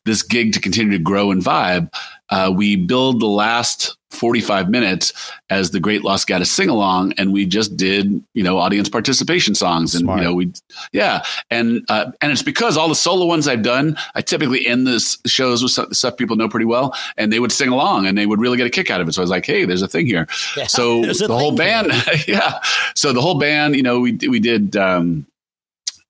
this 0.04 0.22
gig 0.22 0.52
to 0.52 0.60
continue 0.60 0.92
to 0.92 1.02
grow 1.02 1.30
and 1.30 1.42
vibe, 1.42 1.90
uh, 2.34 2.50
we 2.50 2.74
build 2.74 3.20
the 3.20 3.26
last 3.26 3.96
45 4.10 4.68
minutes 4.68 5.12
as 5.50 5.70
the 5.70 5.78
Great 5.78 6.02
Los 6.02 6.24
Gatos 6.24 6.50
sing 6.50 6.68
along, 6.68 7.12
and 7.16 7.32
we 7.32 7.46
just 7.46 7.76
did 7.76 8.20
you 8.34 8.42
know 8.42 8.58
audience 8.58 8.88
participation 8.88 9.54
songs, 9.54 9.94
and 9.94 10.02
Smart. 10.02 10.18
you 10.18 10.24
know 10.24 10.34
we 10.34 10.52
yeah, 10.92 11.22
and 11.50 11.84
uh, 11.88 12.10
and 12.20 12.32
it's 12.32 12.42
because 12.42 12.76
all 12.76 12.88
the 12.88 12.94
solo 12.96 13.26
ones 13.26 13.46
I've 13.46 13.62
done, 13.62 13.96
I 14.16 14.20
typically 14.20 14.66
end 14.66 14.84
the 14.84 14.98
shows 15.26 15.62
with 15.62 15.70
stuff, 15.70 15.92
stuff 15.92 16.16
people 16.16 16.34
know 16.34 16.48
pretty 16.48 16.66
well, 16.66 16.96
and 17.16 17.32
they 17.32 17.38
would 17.38 17.52
sing 17.52 17.68
along, 17.68 18.06
and 18.06 18.18
they 18.18 18.26
would 18.26 18.40
really 18.40 18.56
get 18.56 18.66
a 18.66 18.70
kick 18.70 18.90
out 18.90 19.00
of 19.00 19.06
it. 19.06 19.12
So 19.12 19.22
I 19.22 19.24
was 19.24 19.30
like, 19.30 19.46
hey, 19.46 19.64
there's 19.64 19.82
a 19.82 19.88
thing 19.88 20.06
here. 20.06 20.26
Yeah, 20.56 20.66
So 20.66 21.02
the 21.04 21.26
whole 21.28 21.54
band, 21.54 21.92
yeah. 22.28 22.60
So 22.94 23.12
the 23.12 23.20
whole 23.20 23.38
band, 23.38 23.76
you 23.76 23.82
know, 23.82 24.00
we 24.00 24.12
we 24.28 24.40
did. 24.40 24.76
Um, 24.76 25.26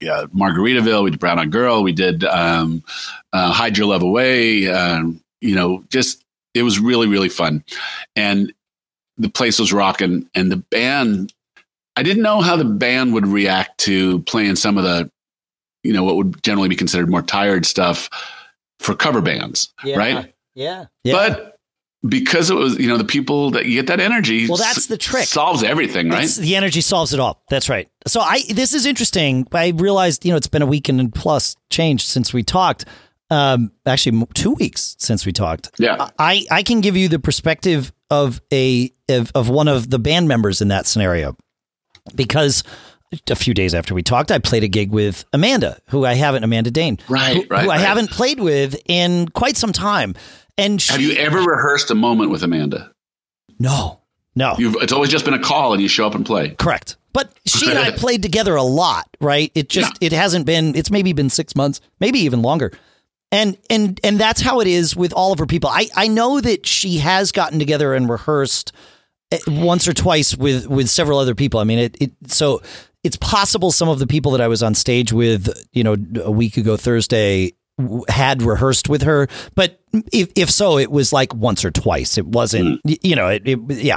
yeah, 0.01 0.25
Margaritaville. 0.35 1.05
We 1.05 1.11
did 1.11 1.21
Brown 1.21 1.39
Eyed 1.39 1.51
Girl. 1.51 1.83
We 1.83 1.93
did 1.93 2.25
um, 2.25 2.83
uh, 3.33 3.53
Hide 3.53 3.79
Your 3.79 3.87
Love 3.87 4.03
Away. 4.03 4.69
Um, 4.69 5.24
you 5.45 5.55
know, 5.55 5.85
just 5.91 6.25
it 6.55 6.63
was 6.63 6.79
really 6.79 7.07
really 7.07 7.29
fun, 7.29 7.65
and 8.17 8.53
the 9.17 9.29
place 9.29 9.59
was 9.59 9.73
rocking. 9.73 10.29
And 10.35 10.51
the 10.51 10.57
band, 10.57 11.33
I 11.97 12.03
didn't 12.03 12.23
know 12.23 12.41
how 12.41 12.57
the 12.57 12.65
band 12.65 13.15
would 13.15 13.27
react 13.27 13.79
to 13.83 14.21
playing 14.23 14.57
some 14.57 14.77
of 14.77 14.85
the, 14.85 15.11
you 15.85 15.93
know, 15.93 16.03
what 16.03 16.17
would 16.17 16.43
generally 16.43 16.69
be 16.69 16.77
considered 16.77 17.09
more 17.09 17.23
tired 17.23 17.65
stuff 17.67 18.11
for 18.81 18.95
cover 18.95 19.21
bands, 19.21 19.73
Yeah. 19.85 19.97
right? 19.97 20.35
Yeah. 20.55 20.87
yeah. 21.05 21.13
But 21.13 21.59
because 22.09 22.51
it 22.51 22.55
was, 22.55 22.77
you 22.79 22.89
know, 22.89 22.99
the 22.99 23.05
people 23.05 23.53
that 23.53 23.67
you 23.67 23.75
get 23.81 23.87
that 23.87 24.01
energy. 24.01 24.47
Well, 24.49 24.59
that's 24.59 24.89
the 24.89 24.99
trick. 24.99 25.25
Solves 25.27 25.63
everything, 25.63 26.09
right? 26.11 26.19
It's- 26.25 26.37
the 26.37 26.57
energy 26.57 26.81
solves 26.81 27.15
it 27.15 27.21
all. 27.21 27.43
That's 27.49 27.69
right. 27.69 27.89
So 28.07 28.21
I 28.21 28.43
this 28.51 28.75
is 28.75 28.85
interesting. 28.85 29.47
I 29.53 29.69
realized, 29.69 30.25
you 30.25 30.33
know, 30.33 30.37
it's 30.37 30.49
been 30.49 30.61
a 30.63 30.67
week 30.67 30.89
and 30.89 31.15
plus 31.15 31.57
change 31.71 32.05
since 32.05 32.33
we 32.35 32.43
talked. 32.43 32.85
Um, 33.31 33.73
actually, 33.87 34.27
two 34.35 34.53
weeks 34.53 34.97
since 34.99 35.25
we 35.27 35.33
talked. 35.33 35.71
yeah. 35.79 36.11
I 36.19 36.45
I 36.51 36.63
can 36.63 36.81
give 36.81 36.97
you 36.97 37.09
the 37.09 37.19
perspective 37.19 37.93
of 38.11 38.41
a 38.53 38.93
of, 39.09 39.33
of 39.35 39.49
one 39.49 39.69
of 39.69 39.91
the 39.91 39.99
band 39.99 40.29
members 40.29 40.61
in 40.61 40.69
that 40.69 40.87
scenario 40.87 41.37
because 42.15 42.63
a 43.31 43.37
few 43.37 43.55
days 43.55 43.75
after 43.75 43.95
we 43.95 44.03
talked, 44.03 44.31
I 44.31 44.39
played 44.39 44.65
a 44.65 44.69
gig 44.69 44.91
with 44.91 45.25
Amanda, 45.33 45.79
who 45.89 46.05
I 46.05 46.15
haven't 46.15 46.45
Amanda 46.45 46.71
Dane, 46.71 46.99
Right, 47.09 47.37
who, 47.37 47.47
right, 47.49 47.65
who 47.65 47.71
I 47.71 47.77
right. 47.77 47.81
haven't 47.81 48.11
played 48.11 48.41
with 48.41 48.77
in 48.87 49.29
quite 49.29 49.57
some 49.57 49.73
time. 49.73 50.15
And 50.59 50.81
she, 50.81 50.93
Have 50.93 51.01
you 51.01 51.13
ever 51.13 51.39
rehearsed 51.41 51.91
a 51.91 51.95
moment 51.95 52.31
with 52.31 52.43
Amanda? 52.43 52.93
No, 53.59 54.01
no. 54.35 54.55
You've, 54.59 54.77
it's 54.81 54.93
always 54.93 55.11
just 55.11 55.25
been 55.25 55.35
a 55.35 55.39
call 55.43 55.73
and 55.73 55.83
you 55.83 55.89
show 55.89 56.07
up 56.07 56.15
and 56.15 56.27
play. 56.27 56.51
Correct. 56.51 56.97
But 57.13 57.33
she 57.47 57.71
and 57.71 57.79
I 57.79 57.93
played 57.93 58.23
together 58.23 58.57
a 58.57 58.63
lot, 58.65 59.09
right? 59.21 59.53
It 59.55 59.69
just 59.69 59.97
it 60.01 60.13
hasn't 60.13 60.47
been 60.47 60.75
it's 60.75 60.91
maybe 60.91 61.13
been 61.13 61.31
6 61.31 61.55
months, 61.55 61.81
maybe 62.01 62.19
even 62.21 62.43
longer. 62.43 62.73
And 63.35 63.59
and 63.69 64.01
and 64.05 64.19
that's 64.19 64.41
how 64.41 64.61
it 64.61 64.69
is 64.69 64.95
with 64.95 65.13
all 65.13 65.33
of 65.33 65.41
her 65.41 65.47
people. 65.47 65.69
I 65.69 65.89
I 65.97 66.07
know 66.07 66.41
that 66.41 66.67
she 66.67 66.99
has 66.99 67.33
gotten 67.33 67.59
together 67.59 67.93
and 67.93 68.09
rehearsed 68.09 68.73
eh, 69.33 69.39
once 69.49 69.89
or 69.89 69.93
twice 69.93 70.37
with 70.37 70.69
with 70.69 70.89
several 70.89 71.19
other 71.19 71.35
people. 71.35 71.59
I 71.59 71.65
mean, 71.65 71.81
it 71.81 71.97
it 72.01 72.13
so 72.29 72.63
it's 73.03 73.17
possible 73.17 73.73
some 73.73 73.89
of 73.89 73.99
the 73.99 74.07
people 74.07 74.33
that 74.33 74.41
I 74.41 74.47
was 74.49 74.63
on 74.63 74.75
stage 74.75 75.13
with, 75.13 75.53
you 75.73 75.83
know, 75.83 75.97
a 76.23 76.31
week 76.31 76.57
ago 76.57 76.77
Thursday 76.77 77.53
had 78.09 78.41
rehearsed 78.41 78.89
with 78.89 79.03
her, 79.03 79.27
but 79.57 79.81
if 80.13 80.31
if 80.37 80.49
so, 80.49 80.79
it 80.79 80.91
was 80.93 81.13
like 81.13 81.35
once 81.35 81.65
or 81.65 81.73
twice. 81.73 82.17
It 82.17 82.27
wasn't, 82.27 82.81
y- 82.85 82.99
you 83.03 83.17
know, 83.17 83.29
it, 83.29 83.43
it 83.47 83.59
yeah. 83.69 83.97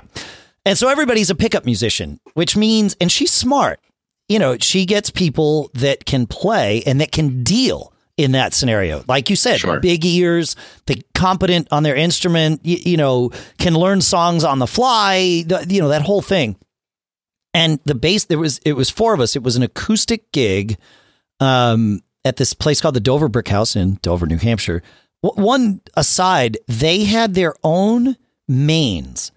And 0.66 0.78
so 0.78 0.90
everybody's 0.90 1.30
a 1.30 1.36
pickup 1.36 1.64
musician, 1.64 2.20
which 2.34 2.58
means, 2.58 2.98
and 3.00 3.12
she's 3.12 3.32
smart. 3.32 3.80
You 4.28 4.40
know, 4.40 4.58
she 4.60 4.86
gets 4.86 5.12
people 5.12 5.70
that 5.76 6.06
can 6.06 6.26
play 6.26 6.82
and 6.86 7.00
that 7.00 7.12
can 7.12 7.44
deal 7.44 7.94
in 8.18 8.32
that 8.34 8.54
scenario. 8.54 9.04
Like 9.08 9.30
you 9.30 9.36
said, 9.36 9.60
Sure. 9.60 9.80
big 9.80 10.04
ears, 10.06 10.56
they 10.88 11.02
competent 11.14 11.68
on 11.72 11.84
their 11.84 11.96
instrument, 11.96 12.62
you, 12.66 12.78
you 12.84 12.98
know, 12.98 13.32
can 13.60 13.76
learn 13.76 14.02
songs 14.02 14.44
on 14.44 14.60
the 14.60 14.68
fly, 14.68 15.44
the, 15.46 15.66
you 15.70 15.80
know, 15.82 15.90
that 15.90 16.02
whole 16.02 16.22
thing. 16.22 16.56
And 17.54 17.80
the 17.86 17.96
bass, 17.96 18.26
there 18.26 18.40
was, 18.40 18.60
it 18.66 18.74
was 18.74 18.90
four 18.90 19.14
of 19.14 19.20
us. 19.22 19.36
It 19.36 19.44
was 19.44 19.56
an 19.56 19.64
acoustic 19.64 20.32
gig 20.32 20.78
um, 21.40 22.02
at 22.26 22.38
this 22.38 22.54
place 22.54 22.82
called 22.82 22.96
the 22.96 23.00
Dover 23.00 23.30
Brick 23.30 23.48
House 23.48 23.76
in 23.76 24.00
Dover, 24.02 24.26
New 24.26 24.38
Hampshire. 24.38 24.82
W- 25.24 25.44
one 25.44 25.82
aside, 25.96 26.58
they 26.68 27.06
had 27.06 27.34
their 27.36 27.54
own 27.64 28.18
mains 28.48 29.32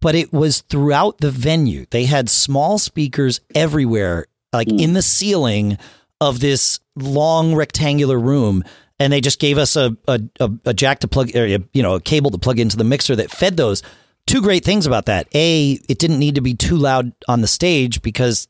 but 0.00 0.16
it 0.16 0.32
was 0.32 0.62
throughout 0.62 1.18
the 1.18 1.30
venue. 1.30 1.86
They 1.90 2.06
had 2.06 2.28
small 2.28 2.78
speakers 2.78 3.40
everywhere, 3.54 4.26
like 4.52 4.66
in 4.66 4.94
the 4.94 5.00
ceiling 5.00 5.78
of 6.22 6.38
this 6.38 6.78
long 6.94 7.52
rectangular 7.54 8.18
room. 8.18 8.62
And 9.00 9.12
they 9.12 9.20
just 9.20 9.40
gave 9.40 9.58
us 9.58 9.74
a, 9.74 9.96
a, 10.06 10.20
a, 10.64 10.72
jack 10.72 11.00
to 11.00 11.08
plug, 11.08 11.34
or, 11.34 11.44
you 11.44 11.82
know, 11.82 11.96
a 11.96 12.00
cable 12.00 12.30
to 12.30 12.38
plug 12.38 12.60
into 12.60 12.76
the 12.76 12.84
mixer 12.84 13.16
that 13.16 13.32
fed 13.32 13.56
those. 13.56 13.82
Two 14.28 14.40
great 14.40 14.64
things 14.64 14.86
about 14.86 15.06
that. 15.06 15.26
A, 15.34 15.72
it 15.88 15.98
didn't 15.98 16.20
need 16.20 16.36
to 16.36 16.40
be 16.40 16.54
too 16.54 16.76
loud 16.76 17.12
on 17.26 17.40
the 17.40 17.48
stage 17.48 18.00
because, 18.02 18.46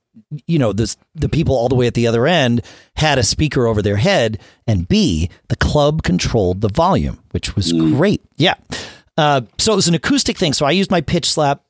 you 0.47 0.59
know, 0.59 0.75
the, 0.75 0.95
the 1.15 1.31
people 1.31 1.55
all 1.55 1.71
the 1.71 1.75
way 1.75 1.87
at 1.87 1.95
the 1.95 2.07
other 2.07 2.27
end 2.27 2.61
had 2.97 3.19
a 3.19 3.23
speaker 3.23 3.67
over 3.67 3.81
their 3.81 3.97
head. 3.97 4.39
And 4.67 4.87
B, 4.87 5.31
the 5.49 5.57
club 5.57 6.03
controlled 6.03 6.61
the 6.61 6.69
volume, 6.69 7.21
which 7.31 7.57
was 7.57 7.73
great. 7.73 8.21
Yeah. 8.37 8.57
Uh, 9.17 9.43
so 9.57 9.73
it 9.73 9.77
was 9.77 9.89
an 9.89 9.95
acoustic 9.95 10.37
thing. 10.37 10.53
So 10.53 10.67
I 10.67 10.73
used 10.73 10.91
my 10.91 11.01
pitch 11.01 11.31
slap. 11.31 11.63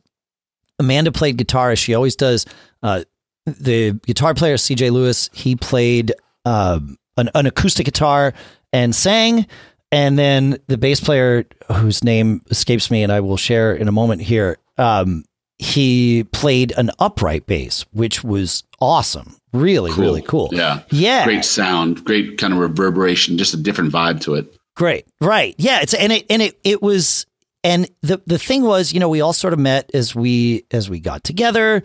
Amanda 0.81 1.13
played 1.13 1.37
guitar 1.37 1.71
as 1.71 1.79
she 1.79 1.95
always 1.95 2.17
does. 2.17 2.47
Uh, 2.83 3.05
the 3.47 3.93
guitar 4.07 4.35
player 4.35 4.57
CJ 4.57 4.91
Lewis 4.91 5.29
he 5.33 5.57
played 5.57 6.13
um 6.45 6.97
an, 7.17 7.31
an 7.35 7.47
acoustic 7.47 7.87
guitar 7.87 8.33
and 8.73 8.95
sang, 8.95 9.47
and 9.91 10.19
then 10.19 10.59
the 10.67 10.79
bass 10.79 11.01
player 11.01 11.45
whose 11.71 12.03
name 12.03 12.43
escapes 12.51 12.91
me 12.91 13.03
and 13.03 13.13
I 13.13 13.21
will 13.21 13.37
share 13.37 13.75
in 13.75 13.89
a 13.89 13.93
moment 13.93 14.23
here. 14.23 14.59
Um, 14.79 15.25
he 15.59 16.25
played 16.33 16.73
an 16.77 16.91
upright 16.99 17.47
bass, 17.47 17.85
which 17.93 18.25
was 18.25 18.65
awesome. 18.81 19.37
Really, 19.53 19.93
really 19.93 20.23
cool. 20.23 20.49
Yeah. 20.51 20.83
Yeah. 20.91 21.25
Great 21.25 21.45
sound, 21.45 22.05
great 22.05 22.39
kind 22.39 22.53
of 22.53 22.59
reverberation, 22.59 23.39
just 23.39 23.55
a 23.55 23.59
different 23.59 23.93
vibe 23.93 24.21
to 24.23 24.35
it. 24.35 24.57
Great. 24.75 25.07
Right. 25.21 25.55
Yeah. 25.59 25.81
It's 25.83 25.95
and 25.95 26.11
it 26.11 26.25
and 26.31 26.41
it 26.41 26.59
it 26.65 26.83
was 26.83 27.27
and 27.63 27.87
the 28.01 28.21
the 28.27 28.39
thing 28.39 28.63
was, 28.63 28.93
you 28.93 28.99
know, 28.99 29.11
we 29.11 29.21
all 29.21 29.35
sort 29.35 29.53
of 29.53 29.59
met 29.59 29.91
as 29.93 30.15
we 30.15 30.65
as 30.71 30.89
we 30.89 30.99
got 30.99 31.23
together 31.23 31.83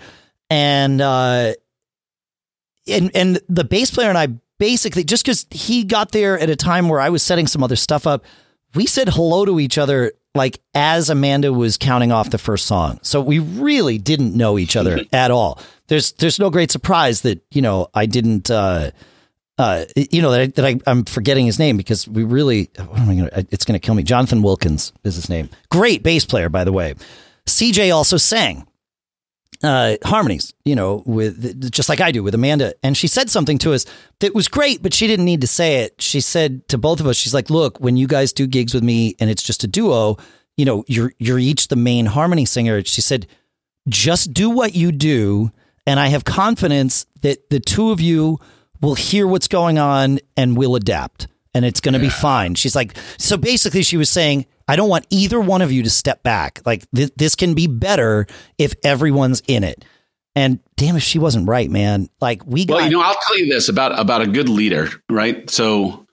and 0.50 1.02
uh 1.02 1.54
and 2.88 3.12
and 3.16 3.40
the 3.50 3.64
bass 3.64 3.92
player 3.92 4.10
and 4.10 4.18
I 4.18 4.28
basically 4.60 5.04
just 5.04 5.26
cuz 5.26 5.46
he 5.52 5.84
got 5.84 6.12
there 6.12 6.40
at 6.40 6.50
a 6.50 6.56
time 6.56 6.90
where 6.90 7.00
I 7.00 7.10
was 7.10 7.24
setting 7.24 7.48
some 7.48 7.64
other 7.64 7.76
stuff 7.76 8.08
up, 8.08 8.24
we 8.76 8.86
said 8.86 9.10
hello 9.10 9.46
to 9.46 9.60
each 9.60 9.78
other 9.78 10.14
like 10.36 10.60
as 10.74 11.10
Amanda 11.10 11.52
was 11.52 11.78
counting 11.78 12.12
off 12.12 12.30
the 12.30 12.38
first 12.38 12.66
song. 12.66 13.00
So 13.02 13.20
we 13.20 13.40
really 13.40 13.98
didn't 13.98 14.36
know 14.36 14.58
each 14.58 14.76
other 14.76 15.00
at 15.12 15.32
all. 15.32 15.60
There's 15.88 16.14
there's 16.14 16.40
no 16.40 16.50
great 16.50 16.72
surprise 16.72 17.22
that, 17.22 17.42
you 17.52 17.62
know, 17.62 17.88
I 17.94 18.06
didn't 18.06 18.50
uh 18.50 18.92
uh, 19.58 19.86
you 19.96 20.22
know 20.22 20.30
that, 20.32 20.42
I, 20.42 20.46
that 20.48 20.66
I, 20.66 20.80
I'm 20.86 21.04
forgetting 21.04 21.46
his 21.46 21.58
name 21.58 21.78
because 21.78 22.08
we 22.08 22.24
really, 22.24 22.70
what 22.78 23.00
am 23.00 23.10
I 23.10 23.16
gonna, 23.16 23.30
it's 23.50 23.66
going 23.66 23.80
to 23.80 23.84
kill 23.84 23.96
me. 23.96 24.04
Jonathan 24.04 24.44
Wilkins 24.44 24.94
is 25.04 25.16
his 25.16 25.30
name. 25.30 25.50
Great 25.70 26.04
bass 26.04 26.26
player, 26.26 26.48
by 26.48 26.64
the 26.64 26.72
way. 26.72 26.94
CJ 27.48 27.94
also 27.94 28.18
sang. 28.18 28.68
Uh, 29.64 29.98
harmonies, 30.04 30.54
you 30.66 30.76
know, 30.76 31.04
with 31.06 31.72
just 31.72 31.90
like 31.90 32.02
I 32.02 32.12
do 32.12 32.24
with 32.24 32.36
Amanda. 32.36 32.74
And 32.84 32.96
she 32.96 33.08
said 33.08 33.30
something 33.30 33.58
to 33.60 33.74
us 33.74 33.86
that 34.20 34.36
was 34.36 34.48
great, 34.48 34.84
but 34.84 34.94
she 34.94 35.08
didn't 35.08 35.26
need 35.26 35.42
to 35.42 35.48
say 35.48 35.78
it. 35.78 36.02
She 36.02 36.22
said 36.22 36.68
to 36.70 36.78
both 36.78 37.00
of 37.00 37.08
us, 37.08 37.16
she's 37.16 37.34
like, 37.34 37.50
"Look, 37.50 37.80
when 37.80 37.98
you 37.98 38.08
guys 38.08 38.34
do 38.34 38.48
gigs 38.48 38.74
with 38.74 38.84
me 38.84 39.16
and 39.20 39.30
it's 39.30 39.44
just 39.44 39.64
a 39.64 39.68
duo, 39.68 40.18
you 40.56 40.66
know, 40.66 40.84
you're 40.88 41.14
you're 41.18 41.40
each 41.40 41.68
the 41.68 41.76
main 41.76 42.06
harmony 42.06 42.46
singer." 42.46 42.84
She 42.84 43.02
said, 43.02 43.28
"Just 43.88 44.34
do 44.34 44.50
what 44.50 44.76
you 44.76 44.92
do, 44.92 45.52
and 45.86 46.00
I 46.00 46.08
have 46.08 46.24
confidence 46.24 47.06
that 47.22 47.50
the 47.50 47.60
two 47.60 47.92
of 47.92 48.00
you 48.00 48.40
will 48.82 48.96
hear 48.96 49.26
what's 49.26 49.48
going 49.48 49.78
on 49.78 50.20
and 50.36 50.58
will 50.58 50.76
adapt." 50.76 51.28
And 51.54 51.66
it's 51.66 51.80
going 51.80 51.94
to 51.94 52.00
yeah. 52.00 52.06
be 52.06 52.12
fine. 52.12 52.54
She's 52.54 52.76
like, 52.76 52.96
so 53.18 53.36
basically, 53.36 53.82
she 53.82 53.98
was 53.98 54.12
saying, 54.12 54.46
I 54.68 54.76
don't 54.76 54.90
want 54.90 55.08
either 55.10 55.40
one 55.40 55.62
of 55.62 55.72
you 55.72 55.84
to 55.84 55.90
step 55.90 56.24
back. 56.24 56.62
Like 56.66 56.86
th- 56.94 57.12
this 57.16 57.36
can 57.36 57.54
be 57.54 57.68
better 57.68 58.28
if 58.58 58.74
everyone's 58.84 59.42
in 59.48 59.64
it. 59.64 59.86
And 60.36 60.60
damn, 60.76 60.96
if 60.96 61.04
she 61.04 61.20
wasn't 61.20 61.48
right, 61.48 61.70
man. 61.70 62.10
Like 62.22 62.46
we 62.46 62.66
got. 62.66 62.76
Well, 62.76 62.86
you 62.86 62.92
know, 62.92 63.02
I'll 63.02 63.18
tell 63.28 63.40
you 63.40 63.48
this 63.48 63.70
about 63.70 63.98
about 64.00 64.22
a 64.22 64.28
good 64.28 64.50
leader, 64.50 64.90
right? 65.10 65.50
So 65.50 66.06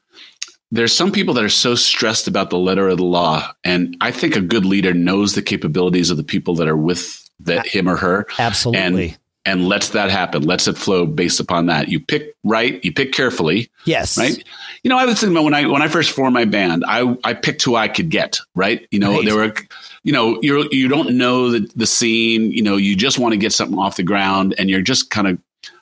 there's 0.71 0.95
some 0.95 1.13
people 1.13 1.35
that 1.35 1.45
are 1.45 1.51
so 1.51 1.75
stressed 1.75 2.27
about 2.27 2.51
the 2.51 2.59
letter 2.59 2.89
of 2.89 2.97
the 2.97 3.05
law, 3.05 3.53
and 3.65 3.97
I 4.01 4.11
think 4.11 4.35
a 4.35 4.41
good 4.41 4.65
leader 4.65 4.95
knows 4.95 5.35
the 5.35 5.43
capabilities 5.43 6.11
of 6.11 6.17
the 6.17 6.25
people 6.25 6.55
that 6.57 6.69
are 6.69 6.77
with 6.77 7.29
that 7.41 7.67
him 7.67 7.89
or 7.89 7.97
her. 7.97 8.27
Absolutely. 8.39 9.11
And 9.11 9.19
and 9.47 9.69
lets 9.69 9.91
that 9.91 10.11
happen, 10.11 10.43
lets 10.43 10.67
it 10.67 10.79
flow 10.79 11.07
based 11.07 11.39
upon 11.39 11.67
that. 11.67 11.89
You 11.89 12.01
pick 12.01 12.35
right, 12.45 12.83
you 12.83 12.93
pick 12.93 13.13
carefully. 13.13 13.71
Yes. 13.85 14.17
Right. 14.17 14.43
You 14.85 14.91
know, 14.91 14.99
I 14.99 15.07
was 15.07 15.19
thinking 15.19 15.35
about 15.35 15.45
when 15.45 15.55
I 15.55 15.67
when 15.67 15.83
I 15.83 15.89
first 15.89 16.13
formed 16.13 16.35
my 16.35 16.45
band, 16.45 16.85
I 16.87 17.17
I 17.25 17.33
picked 17.35 17.63
who 17.63 17.75
I 17.75 17.89
could 17.89 18.11
get. 18.11 18.39
Right. 18.55 18.87
You 18.91 18.99
know, 18.99 19.23
there 19.23 19.35
were, 19.35 19.55
you 20.03 20.13
know, 20.13 20.39
you 20.43 20.69
you 20.71 20.89
don't 20.89 21.17
know 21.17 21.51
the 21.51 21.69
the 21.75 21.87
scene. 21.87 22.53
You 22.53 22.63
know, 22.63 22.77
you 22.77 22.95
just 22.95 23.19
want 23.19 23.33
to 23.33 23.39
get 23.39 23.53
something 23.53 23.79
off 23.79 23.97
the 23.97 24.03
ground, 24.03 24.55
and 24.59 24.69
you're 24.69 24.83
just 24.83 25.11
kind 25.11 25.27
of 25.27 25.39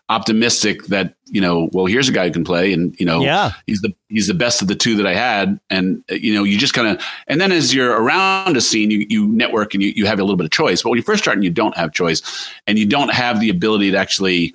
optimistic 0.08 0.84
that 0.86 1.14
you 1.26 1.40
know 1.40 1.70
well 1.72 1.86
here's 1.86 2.08
a 2.08 2.12
guy 2.12 2.26
who 2.26 2.32
can 2.32 2.44
play 2.44 2.72
and 2.72 2.94
you 3.00 3.06
know 3.06 3.22
yeah 3.22 3.52
he's 3.66 3.80
the 3.80 3.94
he's 4.08 4.26
the 4.26 4.34
best 4.34 4.60
of 4.60 4.68
the 4.68 4.74
two 4.74 4.94
that 4.94 5.06
i 5.06 5.14
had 5.14 5.58
and 5.70 6.04
you 6.10 6.34
know 6.34 6.42
you 6.42 6.58
just 6.58 6.74
kind 6.74 6.86
of 6.86 7.02
and 7.28 7.40
then 7.40 7.50
as 7.50 7.72
you're 7.72 7.92
around 7.92 8.54
a 8.54 8.60
scene 8.60 8.90
you, 8.90 9.06
you 9.08 9.26
network 9.28 9.72
and 9.72 9.82
you, 9.82 9.90
you 9.96 10.04
have 10.04 10.18
a 10.18 10.22
little 10.22 10.36
bit 10.36 10.44
of 10.44 10.50
choice 10.50 10.82
but 10.82 10.90
when 10.90 10.98
you 10.98 11.02
first 11.02 11.22
start 11.22 11.36
and 11.36 11.44
you 11.44 11.50
don't 11.50 11.76
have 11.76 11.92
choice 11.92 12.50
and 12.66 12.78
you 12.78 12.84
don't 12.84 13.12
have 13.12 13.40
the 13.40 13.48
ability 13.48 13.90
to 13.90 13.96
actually 13.96 14.54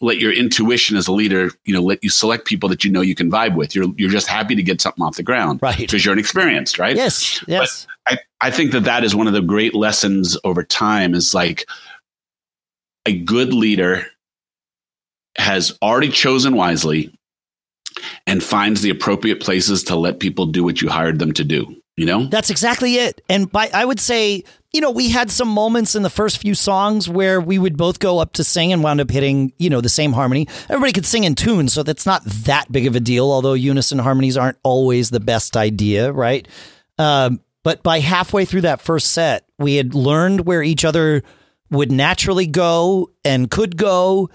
let 0.00 0.18
your 0.18 0.32
intuition 0.32 0.96
as 0.96 1.06
a 1.06 1.12
leader 1.12 1.50
you 1.64 1.74
know 1.74 1.82
let 1.82 2.02
you 2.02 2.10
select 2.10 2.46
people 2.46 2.68
that 2.68 2.84
you 2.84 2.90
know 2.90 3.00
you 3.00 3.14
can 3.14 3.30
vibe 3.30 3.54
with 3.54 3.74
you're 3.74 3.86
you're 3.96 4.10
just 4.10 4.26
happy 4.26 4.54
to 4.54 4.62
get 4.62 4.80
something 4.80 5.04
off 5.04 5.16
the 5.16 5.22
ground 5.22 5.60
right 5.62 5.78
because 5.78 6.04
you're 6.04 6.14
inexperienced 6.14 6.78
right 6.78 6.96
yes 6.96 7.42
yes 7.46 7.86
but 8.06 8.14
i 8.40 8.46
i 8.48 8.50
think 8.50 8.72
that 8.72 8.84
that 8.84 9.04
is 9.04 9.14
one 9.14 9.26
of 9.26 9.32
the 9.32 9.42
great 9.42 9.74
lessons 9.74 10.36
over 10.44 10.62
time 10.62 11.14
is 11.14 11.34
like 11.34 11.66
a 13.06 13.18
good 13.18 13.52
leader 13.52 14.06
has 15.36 15.76
already 15.82 16.08
chosen 16.08 16.54
wisely 16.54 17.12
and 18.26 18.42
finds 18.42 18.82
the 18.82 18.90
appropriate 18.90 19.40
places 19.40 19.82
to 19.84 19.96
let 19.96 20.20
people 20.20 20.46
do 20.46 20.64
what 20.64 20.80
you 20.80 20.88
hired 20.88 21.18
them 21.18 21.32
to 21.32 21.44
do. 21.44 21.76
You 21.96 22.06
know? 22.06 22.26
That's 22.26 22.50
exactly 22.50 22.96
it. 22.96 23.20
And 23.28 23.50
by 23.50 23.70
I 23.74 23.84
would 23.84 24.00
say, 24.00 24.44
you 24.72 24.80
know, 24.80 24.90
we 24.90 25.10
had 25.10 25.30
some 25.30 25.48
moments 25.48 25.94
in 25.94 26.02
the 26.02 26.10
first 26.10 26.38
few 26.38 26.54
songs 26.54 27.08
where 27.08 27.40
we 27.40 27.58
would 27.58 27.76
both 27.76 27.98
go 27.98 28.18
up 28.18 28.32
to 28.34 28.44
sing 28.44 28.72
and 28.72 28.82
wound 28.82 29.00
up 29.00 29.10
hitting, 29.10 29.52
you 29.58 29.68
know, 29.68 29.80
the 29.80 29.88
same 29.88 30.12
harmony. 30.12 30.46
Everybody 30.68 30.92
could 30.92 31.06
sing 31.06 31.24
in 31.24 31.34
tune, 31.34 31.68
so 31.68 31.82
that's 31.82 32.06
not 32.06 32.24
that 32.24 32.70
big 32.70 32.86
of 32.86 32.94
a 32.94 33.00
deal, 33.00 33.30
although 33.30 33.54
unison 33.54 33.98
harmonies 33.98 34.36
aren't 34.36 34.58
always 34.62 35.10
the 35.10 35.20
best 35.20 35.56
idea, 35.56 36.12
right? 36.12 36.46
Um, 36.98 37.40
but 37.64 37.82
by 37.82 37.98
halfway 37.98 38.44
through 38.44 38.62
that 38.62 38.80
first 38.80 39.12
set, 39.12 39.44
we 39.58 39.74
had 39.74 39.94
learned 39.94 40.46
where 40.46 40.62
each 40.62 40.84
other 40.84 41.22
would 41.70 41.90
naturally 41.90 42.46
go 42.46 43.10
and 43.24 43.50
could 43.50 43.76
go 43.76 44.30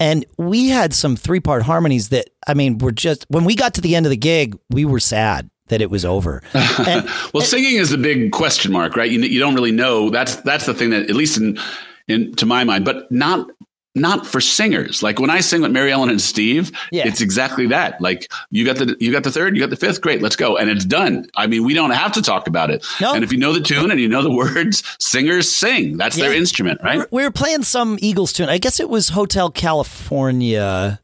and 0.00 0.24
we 0.38 0.70
had 0.70 0.94
some 0.94 1.14
three 1.14 1.40
part 1.40 1.62
harmonies 1.62 2.08
that, 2.08 2.30
I 2.46 2.54
mean, 2.54 2.78
were 2.78 2.90
just, 2.90 3.26
when 3.28 3.44
we 3.44 3.54
got 3.54 3.74
to 3.74 3.82
the 3.82 3.94
end 3.94 4.06
of 4.06 4.10
the 4.10 4.16
gig, 4.16 4.58
we 4.70 4.86
were 4.86 4.98
sad 4.98 5.50
that 5.70 5.80
it 5.80 5.90
was 5.90 6.04
over. 6.04 6.42
And, 6.54 7.04
well, 7.32 7.42
and, 7.42 7.42
singing 7.42 7.76
is 7.76 7.90
the 7.90 7.98
big 7.98 8.30
question 8.30 8.70
mark, 8.70 8.94
right? 8.94 9.10
You, 9.10 9.20
you 9.20 9.40
don't 9.40 9.54
really 9.54 9.72
know. 9.72 10.10
That's, 10.10 10.36
that's 10.36 10.66
the 10.66 10.74
thing 10.74 10.90
that, 10.90 11.08
at 11.08 11.16
least 11.16 11.38
in, 11.38 11.58
in, 12.06 12.34
to 12.36 12.46
my 12.46 12.62
mind, 12.64 12.84
but 12.84 13.10
not 13.10 13.48
not 13.94 14.26
for 14.26 14.40
singers. 14.40 15.02
Like 15.02 15.18
when 15.18 15.30
I 15.30 15.40
sing 15.40 15.62
with 15.62 15.72
Mary 15.72 15.90
Ellen 15.90 16.10
and 16.10 16.20
Steve, 16.20 16.70
yeah. 16.92 17.06
it's 17.06 17.20
exactly 17.20 17.66
that. 17.68 18.00
Like 18.00 18.30
you 18.50 18.64
got 18.64 18.76
the 18.76 18.96
you 19.00 19.10
got 19.10 19.24
the 19.24 19.32
third, 19.32 19.56
you 19.56 19.60
got 19.60 19.70
the 19.70 19.76
fifth, 19.76 20.00
great, 20.00 20.22
let's 20.22 20.36
go, 20.36 20.56
and 20.56 20.70
it's 20.70 20.84
done. 20.84 21.26
I 21.34 21.46
mean, 21.46 21.64
we 21.64 21.74
don't 21.74 21.90
have 21.90 22.12
to 22.12 22.22
talk 22.22 22.46
about 22.46 22.70
it. 22.70 22.86
No. 23.00 23.14
And 23.14 23.24
if 23.24 23.32
you 23.32 23.38
know 23.38 23.52
the 23.52 23.60
tune 23.60 23.90
and 23.90 24.00
you 24.00 24.08
know 24.08 24.22
the 24.22 24.30
words, 24.30 24.84
singers 25.00 25.52
sing. 25.52 25.96
That's 25.96 26.16
yeah. 26.16 26.26
their 26.26 26.34
instrument, 26.34 26.80
right? 26.84 27.10
We 27.10 27.24
were 27.24 27.32
playing 27.32 27.64
some 27.64 27.98
Eagles 28.00 28.32
tune. 28.32 28.48
I 28.48 28.58
guess 28.58 28.78
it 28.78 28.88
was 28.88 29.08
Hotel 29.08 29.50
California, 29.50 31.00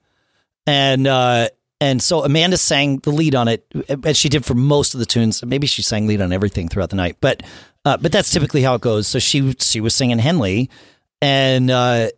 and 0.66 1.06
uh, 1.06 1.48
and 1.80 2.02
so 2.02 2.24
Amanda 2.24 2.56
sang 2.56 2.98
the 2.98 3.10
lead 3.10 3.34
on 3.34 3.48
it, 3.48 3.66
as 4.04 4.16
she 4.16 4.28
did 4.28 4.44
for 4.44 4.54
most 4.54 4.94
of 4.94 5.00
the 5.00 5.06
tunes. 5.06 5.44
Maybe 5.44 5.66
she 5.66 5.82
sang 5.82 6.06
lead 6.06 6.20
on 6.20 6.32
everything 6.32 6.68
throughout 6.68 6.90
the 6.90 6.96
night, 6.96 7.16
but 7.20 7.42
uh, 7.84 7.96
but 7.96 8.12
that's 8.12 8.30
typically 8.30 8.62
how 8.62 8.74
it 8.74 8.80
goes. 8.80 9.06
So 9.06 9.18
she 9.18 9.54
she 9.60 9.80
was 9.80 9.94
singing 9.94 10.18
Henley, 10.18 10.70
and. 11.20 11.70
Uh, 11.70 12.08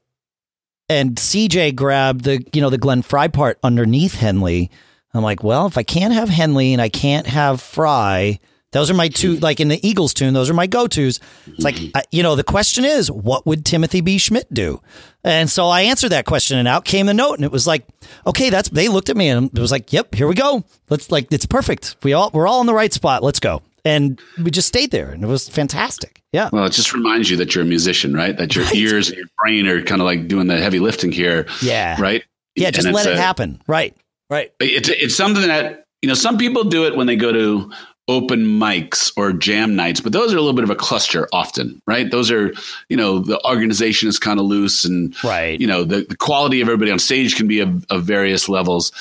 and 0.90 1.16
CJ 1.16 1.74
grabbed 1.74 2.24
the 2.24 2.42
you 2.52 2.60
know 2.60 2.70
the 2.70 2.78
Glenn 2.78 3.02
Frey 3.02 3.28
part 3.28 3.58
underneath 3.62 4.14
Henley. 4.14 4.70
I'm 5.14 5.22
like, 5.22 5.42
well, 5.42 5.66
if 5.66 5.78
I 5.78 5.82
can't 5.82 6.14
have 6.14 6.28
Henley 6.28 6.72
and 6.72 6.82
I 6.82 6.88
can't 6.88 7.26
have 7.26 7.60
Frey, 7.60 8.40
those 8.72 8.90
are 8.90 8.94
my 8.94 9.08
two. 9.08 9.34
Mm-hmm. 9.34 9.42
Like 9.42 9.60
in 9.60 9.68
the 9.68 9.86
Eagles 9.86 10.14
tune, 10.14 10.34
those 10.34 10.50
are 10.50 10.54
my 10.54 10.66
go 10.66 10.86
tos. 10.86 11.20
It's 11.46 11.64
like 11.64 11.76
mm-hmm. 11.76 11.98
you 12.10 12.22
know 12.22 12.36
the 12.36 12.44
question 12.44 12.84
is, 12.84 13.10
what 13.10 13.46
would 13.46 13.64
Timothy 13.64 14.00
B. 14.00 14.16
Schmit 14.16 14.44
do? 14.52 14.80
And 15.24 15.50
so 15.50 15.68
I 15.68 15.82
answered 15.82 16.10
that 16.10 16.24
question, 16.24 16.58
and 16.58 16.68
out 16.68 16.84
came 16.84 17.06
the 17.06 17.14
note, 17.14 17.34
and 17.34 17.44
it 17.44 17.52
was 17.52 17.66
like, 17.66 17.86
okay, 18.26 18.50
that's. 18.50 18.68
They 18.68 18.88
looked 18.88 19.10
at 19.10 19.16
me, 19.16 19.28
and 19.28 19.46
it 19.46 19.58
was 19.58 19.72
like, 19.72 19.92
yep, 19.92 20.14
here 20.14 20.28
we 20.28 20.34
go. 20.34 20.64
Let's 20.90 21.10
like 21.10 21.32
it's 21.32 21.46
perfect. 21.46 21.96
We 22.02 22.12
all 22.12 22.30
we're 22.32 22.46
all 22.46 22.60
in 22.60 22.66
the 22.66 22.74
right 22.74 22.92
spot. 22.92 23.22
Let's 23.22 23.40
go 23.40 23.62
and 23.84 24.20
we 24.42 24.50
just 24.50 24.68
stayed 24.68 24.90
there 24.90 25.10
and 25.10 25.22
it 25.22 25.26
was 25.26 25.48
fantastic 25.48 26.22
yeah 26.32 26.50
well 26.52 26.64
it 26.64 26.72
just 26.72 26.92
reminds 26.92 27.30
you 27.30 27.36
that 27.36 27.54
you're 27.54 27.64
a 27.64 27.66
musician 27.66 28.12
right 28.12 28.36
that 28.36 28.54
your 28.54 28.64
right. 28.66 28.74
ears 28.74 29.08
and 29.08 29.18
your 29.18 29.26
brain 29.42 29.66
are 29.66 29.82
kind 29.82 30.00
of 30.00 30.04
like 30.04 30.28
doing 30.28 30.46
the 30.46 30.58
heavy 30.58 30.78
lifting 30.78 31.12
here 31.12 31.46
yeah 31.62 32.00
right 32.00 32.24
yeah 32.54 32.70
just 32.70 32.88
let 32.88 33.06
it 33.06 33.14
a, 33.14 33.20
happen 33.20 33.60
right 33.66 33.96
right 34.30 34.52
it's 34.60 34.88
it's 34.88 35.14
something 35.14 35.46
that 35.46 35.84
you 36.02 36.08
know 36.08 36.14
some 36.14 36.38
people 36.38 36.64
do 36.64 36.86
it 36.86 36.96
when 36.96 37.06
they 37.06 37.16
go 37.16 37.32
to 37.32 37.70
open 38.08 38.40
mics 38.40 39.12
or 39.16 39.32
jam 39.32 39.76
nights 39.76 40.00
but 40.00 40.12
those 40.12 40.32
are 40.32 40.36
a 40.36 40.40
little 40.40 40.54
bit 40.54 40.64
of 40.64 40.70
a 40.70 40.74
cluster 40.74 41.28
often 41.32 41.80
right 41.86 42.10
those 42.10 42.30
are 42.30 42.52
you 42.88 42.96
know 42.96 43.18
the 43.18 43.42
organization 43.46 44.08
is 44.08 44.18
kind 44.18 44.40
of 44.40 44.46
loose 44.46 44.84
and 44.84 45.14
right 45.22 45.60
you 45.60 45.66
know 45.66 45.84
the, 45.84 46.06
the 46.08 46.16
quality 46.16 46.60
of 46.60 46.68
everybody 46.68 46.90
on 46.90 46.98
stage 46.98 47.36
can 47.36 47.46
be 47.46 47.60
of, 47.60 47.84
of 47.90 48.04
various 48.04 48.48
levels 48.48 48.92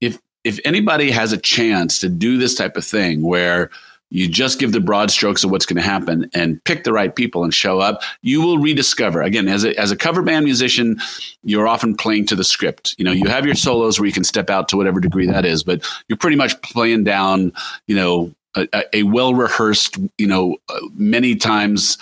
if 0.00 0.18
if 0.44 0.60
anybody 0.64 1.10
has 1.10 1.32
a 1.32 1.38
chance 1.38 1.98
to 2.00 2.08
do 2.08 2.38
this 2.38 2.54
type 2.54 2.76
of 2.76 2.84
thing 2.84 3.22
where 3.22 3.70
you 4.14 4.28
just 4.28 4.60
give 4.60 4.70
the 4.70 4.80
broad 4.80 5.10
strokes 5.10 5.42
of 5.42 5.50
what's 5.50 5.66
going 5.66 5.76
to 5.76 5.82
happen 5.82 6.30
and 6.34 6.62
pick 6.62 6.84
the 6.84 6.92
right 6.92 7.16
people 7.16 7.42
and 7.42 7.52
show 7.52 7.80
up. 7.80 8.00
You 8.22 8.42
will 8.42 8.58
rediscover. 8.58 9.20
Again, 9.22 9.48
as 9.48 9.64
a, 9.64 9.76
as 9.76 9.90
a 9.90 9.96
cover 9.96 10.22
band 10.22 10.44
musician, 10.44 11.00
you're 11.42 11.66
often 11.66 11.96
playing 11.96 12.26
to 12.26 12.36
the 12.36 12.44
script. 12.44 12.94
You 12.96 13.04
know, 13.04 13.10
you 13.10 13.28
have 13.28 13.44
your 13.44 13.56
solos 13.56 13.98
where 13.98 14.06
you 14.06 14.12
can 14.12 14.22
step 14.22 14.50
out 14.50 14.68
to 14.68 14.76
whatever 14.76 15.00
degree 15.00 15.26
that 15.26 15.44
is, 15.44 15.64
but 15.64 15.84
you're 16.06 16.16
pretty 16.16 16.36
much 16.36 16.60
playing 16.62 17.02
down, 17.02 17.52
you 17.88 17.96
know, 17.96 18.32
a, 18.54 18.84
a 18.92 19.02
well 19.04 19.34
rehearsed, 19.34 19.98
you 20.18 20.26
know, 20.26 20.56
uh, 20.68 20.78
many 20.94 21.36
times, 21.36 21.98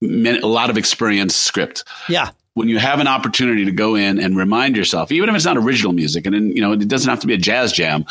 many, 0.00 0.38
a 0.38 0.46
lot 0.46 0.70
of 0.70 0.76
experience 0.76 1.34
script. 1.34 1.84
Yeah 2.08 2.30
when 2.54 2.68
you 2.68 2.78
have 2.78 3.00
an 3.00 3.06
opportunity 3.06 3.64
to 3.64 3.70
go 3.70 3.94
in 3.94 4.18
and 4.18 4.36
remind 4.36 4.76
yourself, 4.76 5.12
even 5.12 5.28
if 5.28 5.34
it's 5.34 5.44
not 5.44 5.56
original 5.56 5.92
music, 5.92 6.26
and 6.26 6.34
then, 6.34 6.50
you 6.50 6.60
know, 6.60 6.72
it 6.72 6.88
doesn't 6.88 7.08
have 7.08 7.20
to 7.20 7.26
be 7.26 7.32
a 7.32 7.38
jazz 7.38 7.72
jam, 7.72 8.04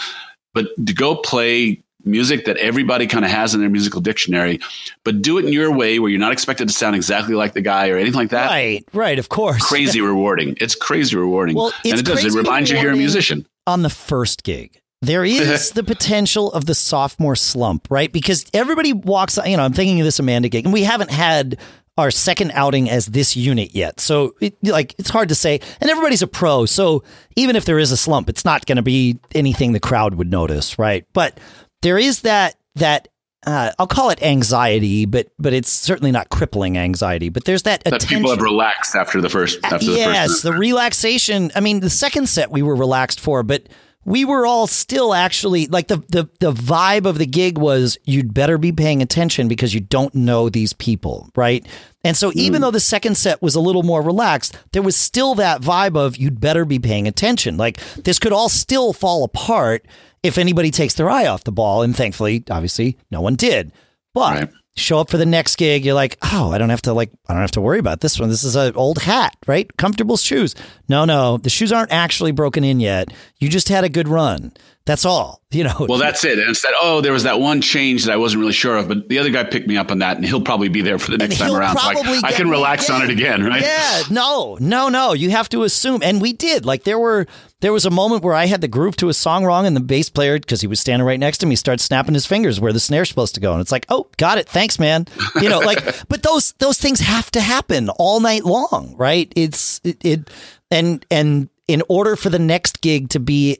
but 0.53 0.67
to 0.85 0.93
go 0.93 1.15
play 1.15 1.83
music 2.05 2.45
that 2.45 2.57
everybody 2.57 3.05
kind 3.05 3.25
of 3.25 3.31
has 3.31 3.53
in 3.53 3.59
their 3.59 3.69
musical 3.69 3.99
dictionary, 3.99 4.59
but 5.03 5.21
do 5.21 5.37
it 5.37 5.45
in 5.45 5.53
your 5.53 5.71
way 5.71 5.99
where 5.99 6.09
you're 6.09 6.19
not 6.19 6.31
expected 6.31 6.67
to 6.67 6.73
sound 6.73 6.95
exactly 6.95 7.35
like 7.35 7.53
the 7.53 7.61
guy 7.61 7.89
or 7.89 7.97
anything 7.97 8.17
like 8.17 8.29
that. 8.29 8.49
Right, 8.49 8.83
right, 8.93 9.19
of 9.19 9.29
course. 9.29 9.61
Crazy 9.63 10.01
rewarding. 10.11 10.55
It's 10.61 10.75
crazy 10.75 11.17
rewarding. 11.17 11.55
Well, 11.55 11.73
and 11.83 11.99
it 11.99 12.05
does. 12.05 12.23
It 12.23 12.33
reminds 12.33 12.71
you 12.71 12.77
you're 12.77 12.93
a 12.93 12.97
musician. 12.97 13.45
On 13.67 13.81
the 13.81 13.89
first 13.89 14.43
gig. 14.43 14.81
There 15.01 15.23
is 15.25 15.71
the 15.71 15.83
potential 15.83 16.51
of 16.51 16.65
the 16.65 16.75
sophomore 16.75 17.35
slump, 17.35 17.87
right? 17.89 18.11
Because 18.11 18.45
everybody 18.53 18.93
walks, 18.93 19.37
you 19.45 19.57
know, 19.57 19.63
I'm 19.63 19.73
thinking 19.73 19.99
of 19.99 20.05
this 20.05 20.19
Amanda 20.19 20.49
gig, 20.49 20.65
and 20.65 20.73
we 20.73 20.83
haven't 20.83 21.11
had 21.11 21.57
our 21.97 22.11
second 22.11 22.51
outing 22.53 22.89
as 22.89 23.07
this 23.07 23.35
unit 23.35 23.75
yet. 23.75 23.99
So, 23.99 24.33
it, 24.39 24.55
like, 24.63 24.95
it's 24.97 25.09
hard 25.09 25.29
to 25.29 25.35
say. 25.35 25.59
And 25.81 25.89
everybody's 25.89 26.21
a 26.21 26.27
pro. 26.27 26.65
So, 26.65 27.03
even 27.35 27.55
if 27.57 27.65
there 27.65 27.77
is 27.77 27.91
a 27.91 27.97
slump, 27.97 28.29
it's 28.29 28.45
not 28.45 28.65
going 28.65 28.77
to 28.77 28.81
be 28.81 29.19
anything 29.35 29.73
the 29.73 29.81
crowd 29.81 30.15
would 30.15 30.31
notice, 30.31 30.79
right? 30.79 31.05
But 31.13 31.39
there 31.81 31.97
is 31.97 32.21
that 32.21 32.55
that 32.75 33.09
uh, 33.45 33.71
I'll 33.79 33.87
call 33.87 34.09
it 34.09 34.21
anxiety, 34.21 35.05
but 35.05 35.27
but 35.39 35.53
it's 35.53 35.69
certainly 35.69 36.11
not 36.11 36.29
crippling 36.29 36.77
anxiety. 36.77 37.29
But 37.29 37.45
there's 37.45 37.63
that, 37.63 37.83
that 37.83 37.93
attention. 37.93 38.17
people 38.17 38.31
have 38.31 38.41
relaxed 38.41 38.95
after 38.95 39.21
the 39.21 39.29
first. 39.29 39.59
After 39.63 39.85
yes, 39.85 40.41
the, 40.41 40.51
the 40.51 40.57
relaxation. 40.57 41.51
I 41.55 41.61
mean, 41.61 41.79
the 41.79 41.89
second 41.89 42.27
set 42.27 42.51
we 42.51 42.61
were 42.61 42.75
relaxed 42.75 43.19
for, 43.19 43.43
but 43.43 43.67
we 44.05 44.25
were 44.25 44.45
all 44.45 44.65
still 44.65 45.13
actually 45.13 45.67
like 45.67 45.87
the, 45.87 45.97
the 46.09 46.29
the 46.39 46.51
vibe 46.51 47.05
of 47.05 47.17
the 47.17 47.25
gig 47.25 47.57
was 47.57 47.97
you'd 48.05 48.33
better 48.33 48.57
be 48.57 48.71
paying 48.71 49.01
attention 49.01 49.47
because 49.47 49.73
you 49.73 49.81
don't 49.81 50.15
know 50.15 50.49
these 50.49 50.73
people, 50.73 51.29
right? 51.35 51.65
And 52.03 52.15
so 52.15 52.31
even 52.33 52.57
hmm. 52.57 52.61
though 52.61 52.71
the 52.71 52.79
second 52.79 53.15
set 53.15 53.41
was 53.41 53.55
a 53.55 53.59
little 53.59 53.83
more 53.83 54.01
relaxed, 54.01 54.57
there 54.71 54.81
was 54.81 54.95
still 54.95 55.35
that 55.35 55.61
vibe 55.61 55.97
of 55.97 56.17
you'd 56.17 56.39
better 56.39 56.65
be 56.65 56.79
paying 56.79 57.07
attention. 57.07 57.57
Like 57.57 57.77
this 57.95 58.19
could 58.19 58.33
all 58.33 58.49
still 58.49 58.93
fall 58.93 59.23
apart 59.23 59.85
if 60.23 60.37
anybody 60.37 60.71
takes 60.71 60.93
their 60.93 61.09
eye 61.09 61.27
off 61.27 61.43
the 61.43 61.51
ball. 61.51 61.81
And 61.81 61.95
thankfully, 61.95 62.43
obviously, 62.49 62.97
no 63.11 63.21
one 63.21 63.35
did. 63.35 63.73
But 64.13 64.39
Right. 64.39 64.49
Show 64.79 64.99
up 64.99 65.09
for 65.09 65.17
the 65.17 65.25
next 65.25 65.57
gig, 65.57 65.85
you're 65.85 65.93
like, 65.93 66.17
oh, 66.21 66.51
I 66.51 66.57
don't 66.57 66.69
have 66.69 66.81
to 66.83 66.93
like, 66.93 67.11
I 67.27 67.33
don't 67.33 67.41
have 67.41 67.51
to 67.51 67.61
worry 67.61 67.79
about 67.79 68.01
this 68.01 68.19
one. 68.19 68.29
This 68.29 68.43
is 68.43 68.55
an 68.55 68.75
old 68.75 68.99
hat, 68.99 69.35
right? 69.47 69.75
Comfortable 69.77 70.17
shoes. 70.17 70.55
No, 70.87 71.05
no, 71.05 71.37
the 71.37 71.49
shoes 71.49 71.71
aren't 71.71 71.91
actually 71.91 72.31
broken 72.31 72.63
in 72.63 72.79
yet. 72.79 73.13
You 73.39 73.49
just 73.49 73.69
had 73.69 73.83
a 73.83 73.89
good 73.89 74.07
run. 74.07 74.51
That's 74.85 75.05
all. 75.05 75.41
You 75.51 75.63
know. 75.63 75.85
Well, 75.87 75.97
that's 75.99 76.23
it. 76.23 76.39
And 76.39 76.47
instead, 76.47 76.73
oh, 76.79 77.01
there 77.01 77.13
was 77.13 77.23
that 77.23 77.39
one 77.39 77.61
change 77.61 78.05
that 78.05 78.13
I 78.13 78.17
wasn't 78.17 78.41
really 78.41 78.53
sure 78.53 78.75
of, 78.77 78.87
but 78.87 79.07
the 79.09 79.19
other 79.19 79.29
guy 79.29 79.43
picked 79.43 79.67
me 79.67 79.77
up 79.77 79.91
on 79.91 79.99
that, 79.99 80.17
and 80.17 80.25
he'll 80.25 80.41
probably 80.41 80.69
be 80.69 80.81
there 80.81 80.99
for 80.99 81.11
the 81.11 81.17
next 81.17 81.37
time 81.37 81.53
around. 81.53 81.77
So 81.77 81.89
I, 81.89 82.21
I 82.25 82.31
can 82.31 82.49
relax 82.49 82.89
on 82.89 83.01
it 83.01 83.09
again, 83.09 83.43
right? 83.43 83.61
Yeah, 83.61 84.01
no, 84.09 84.57
no, 84.59 84.89
no. 84.89 85.13
You 85.13 85.31
have 85.31 85.49
to 85.49 85.63
assume, 85.63 86.01
and 86.03 86.21
we 86.21 86.33
did. 86.33 86.65
Like 86.65 86.83
there 86.83 86.99
were, 86.99 87.27
there 87.61 87.73
was 87.73 87.85
a 87.85 87.91
moment 87.91 88.23
where 88.23 88.33
I 88.33 88.45
had 88.45 88.61
the 88.61 88.67
groove 88.67 88.95
to 88.97 89.09
a 89.09 89.13
song 89.13 89.45
wrong, 89.45 89.65
and 89.65 89.75
the 89.75 89.81
bass 89.81 90.09
player, 90.09 90.39
because 90.39 90.61
he 90.61 90.67
was 90.67 90.79
standing 90.79 91.05
right 91.05 91.19
next 91.19 91.39
to 91.39 91.45
me, 91.45 91.55
starts 91.55 91.83
snapping 91.83 92.13
his 92.13 92.25
fingers 92.25 92.59
where 92.59 92.73
the 92.73 92.79
snare's 92.79 93.09
supposed 93.09 93.35
to 93.35 93.41
go, 93.41 93.51
and 93.51 93.61
it's 93.61 93.71
like, 93.71 93.85
oh, 93.89 94.07
got 94.17 94.37
it, 94.37 94.47
thanks, 94.49 94.79
man. 94.79 95.07
You 95.41 95.49
know, 95.49 95.59
like, 95.59 95.83
but 96.09 96.23
those 96.23 96.53
those 96.59 96.77
things 96.77 96.99
have 96.99 97.29
to 97.31 97.41
happen 97.41 97.89
all 97.89 98.19
night 98.19 98.45
long, 98.45 98.95
right? 98.97 99.31
It's 99.35 99.81
it, 99.83 100.03
it 100.05 100.29
and 100.71 101.05
and 101.09 101.49
in 101.67 101.83
order 101.87 102.15
for 102.15 102.29
the 102.29 102.39
next 102.39 102.81
gig 102.81 103.09
to 103.09 103.19
be 103.19 103.59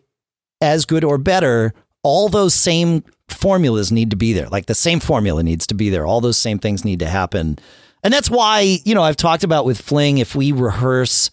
as 0.62 0.86
good 0.86 1.04
or 1.04 1.18
better, 1.18 1.74
all 2.04 2.30
those 2.30 2.54
same 2.54 3.04
formulas 3.28 3.92
need 3.92 4.10
to 4.12 4.16
be 4.16 4.34
there. 4.34 4.48
Like 4.50 4.66
the 4.66 4.76
same 4.76 5.00
formula 5.00 5.44
needs 5.44 5.68
to 5.68 5.74
be 5.74 5.90
there. 5.90 6.06
All 6.06 6.22
those 6.22 6.38
same 6.38 6.60
things 6.60 6.84
need 6.86 7.00
to 7.00 7.08
happen. 7.08 7.60
And 8.04 8.14
that's 8.14 8.30
why, 8.30 8.80
you 8.86 8.96
know, 8.96 9.04
I've 9.04 9.18
talked 9.18 9.44
about 9.44 9.66
with 9.66 9.82
Fling, 9.82 10.18
if 10.20 10.36
we 10.36 10.52
rehearse 10.52 11.30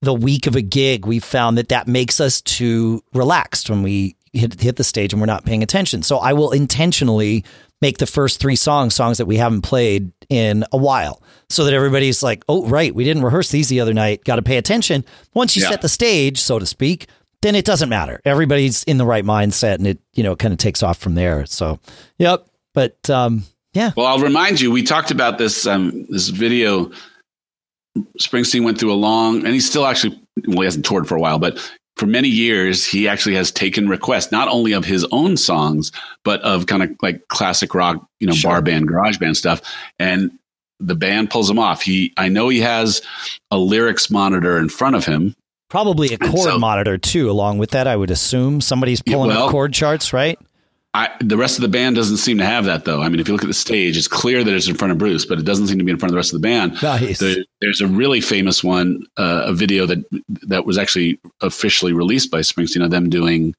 the 0.00 0.12
week 0.14 0.46
of 0.48 0.56
a 0.56 0.62
gig, 0.62 1.06
we 1.06 1.20
found 1.20 1.56
that 1.58 1.68
that 1.68 1.86
makes 1.86 2.20
us 2.20 2.40
too 2.40 3.02
relaxed 3.14 3.70
when 3.70 3.82
we 3.84 4.16
hit, 4.32 4.60
hit 4.60 4.76
the 4.76 4.84
stage 4.84 5.12
and 5.12 5.22
we're 5.22 5.26
not 5.26 5.44
paying 5.44 5.62
attention. 5.62 6.02
So 6.02 6.18
I 6.18 6.32
will 6.32 6.50
intentionally 6.50 7.44
make 7.80 7.98
the 7.98 8.06
first 8.06 8.40
three 8.40 8.56
songs 8.56 8.94
songs 8.94 9.18
that 9.18 9.26
we 9.26 9.36
haven't 9.36 9.62
played 9.62 10.10
in 10.28 10.64
a 10.72 10.76
while 10.76 11.22
so 11.48 11.64
that 11.64 11.74
everybody's 11.74 12.22
like, 12.22 12.42
oh, 12.48 12.66
right, 12.66 12.94
we 12.94 13.04
didn't 13.04 13.22
rehearse 13.22 13.50
these 13.50 13.68
the 13.68 13.80
other 13.80 13.94
night. 13.94 14.24
Got 14.24 14.36
to 14.36 14.42
pay 14.42 14.56
attention. 14.56 15.04
Once 15.34 15.56
you 15.56 15.62
Yeah. 15.62 15.70
set 15.70 15.82
the 15.82 15.88
stage, 15.88 16.40
so 16.40 16.58
to 16.58 16.66
speak, 16.66 17.06
then 17.42 17.54
it 17.54 17.64
doesn't 17.64 17.88
matter. 17.88 18.20
Everybody's 18.24 18.82
in 18.84 18.96
the 18.98 19.04
right 19.04 19.24
mindset 19.24 19.74
and 19.74 19.86
it, 19.86 19.98
you 20.14 20.22
know, 20.22 20.34
kind 20.34 20.52
of 20.52 20.58
takes 20.58 20.82
off 20.82 20.98
from 20.98 21.14
there. 21.14 21.44
So, 21.46 21.78
yep. 22.18 22.46
But, 22.74 23.10
um, 23.10 23.44
yeah. 23.74 23.92
Well, 23.96 24.06
I'll 24.06 24.18
remind 24.18 24.60
you, 24.60 24.70
we 24.70 24.82
talked 24.82 25.10
about 25.10 25.38
this 25.38 25.66
um, 25.66 26.06
this 26.08 26.28
video. 26.28 26.90
Springsteen 28.18 28.64
went 28.64 28.78
through 28.78 28.92
a 28.92 28.94
long, 28.94 29.44
and 29.44 29.48
he's 29.54 29.68
still 29.68 29.86
actually 29.86 30.18
well, 30.46 30.60
he 30.60 30.64
hasn't 30.64 30.84
toured 30.84 31.06
for 31.08 31.16
a 31.16 31.20
while, 31.20 31.38
but 31.38 31.58
for 31.96 32.06
many 32.06 32.28
years, 32.28 32.86
he 32.86 33.06
actually 33.06 33.34
has 33.34 33.50
taken 33.50 33.88
requests 33.88 34.32
not 34.32 34.48
only 34.48 34.72
of 34.72 34.84
his 34.84 35.04
own 35.12 35.36
songs, 35.36 35.92
but 36.24 36.40
of 36.40 36.66
kind 36.66 36.82
of 36.82 36.90
like 37.02 37.26
classic 37.28 37.74
rock, 37.74 38.04
you 38.18 38.26
know, 38.26 38.32
Sure. 38.32 38.52
bar 38.52 38.62
band, 38.62 38.88
garage 38.88 39.18
band 39.18 39.36
stuff, 39.36 39.60
and 39.98 40.30
the 40.80 40.94
band 40.94 41.30
pulls 41.30 41.48
him 41.48 41.58
off. 41.58 41.82
He, 41.82 42.12
I 42.16 42.28
know 42.28 42.48
he 42.48 42.60
has 42.60 43.02
a 43.50 43.58
lyrics 43.58 44.10
monitor 44.10 44.58
in 44.58 44.68
front 44.68 44.96
of 44.96 45.04
him. 45.04 45.34
Probably 45.72 46.12
a 46.12 46.18
chord 46.18 46.50
so- 46.50 46.58
monitor 46.58 46.98
too, 46.98 47.30
along 47.30 47.56
with 47.56 47.70
that, 47.70 47.86
I 47.86 47.96
would 47.96 48.10
assume. 48.10 48.60
Somebody's 48.60 49.00
Yeah, 49.06 49.14
pulling 49.14 49.30
well- 49.30 49.44
up 49.46 49.50
chord 49.50 49.72
charts, 49.72 50.12
right? 50.12 50.38
I, 50.92 51.08
the 51.20 51.38
rest 51.38 51.56
of 51.56 51.62
the 51.62 51.68
band 51.68 51.96
doesn't 51.96 52.18
seem 52.18 52.36
to 52.36 52.44
have 52.44 52.66
that 52.66 52.84
though. 52.84 53.00
I 53.00 53.08
mean, 53.08 53.18
if 53.20 53.26
you 53.26 53.32
look 53.32 53.42
at 53.42 53.46
the 53.46 53.54
stage, 53.54 53.96
it's 53.96 54.06
clear 54.06 54.44
that 54.44 54.52
it's 54.54 54.68
in 54.68 54.74
front 54.74 54.92
of 54.92 54.98
Bruce, 54.98 55.24
but 55.24 55.38
it 55.38 55.46
doesn't 55.46 55.68
seem 55.68 55.78
to 55.78 55.84
be 55.84 55.90
in 55.90 55.96
front 55.96 56.10
of 56.10 56.12
the 56.12 56.18
rest 56.18 56.34
of 56.34 56.42
the 56.42 56.46
band. 56.46 56.82
Nice. 56.82 57.18
There, 57.20 57.36
there's 57.62 57.80
a 57.80 57.86
really 57.86 58.20
famous 58.20 58.62
one, 58.62 59.06
uh, 59.16 59.44
a 59.46 59.54
video 59.54 59.86
that 59.86 60.04
that 60.42 60.66
was 60.66 60.76
actually 60.76 61.18
officially 61.40 61.94
released 61.94 62.30
by 62.30 62.40
Springsteen 62.40 62.84
of 62.84 62.90
them 62.90 63.08
doing 63.08 63.54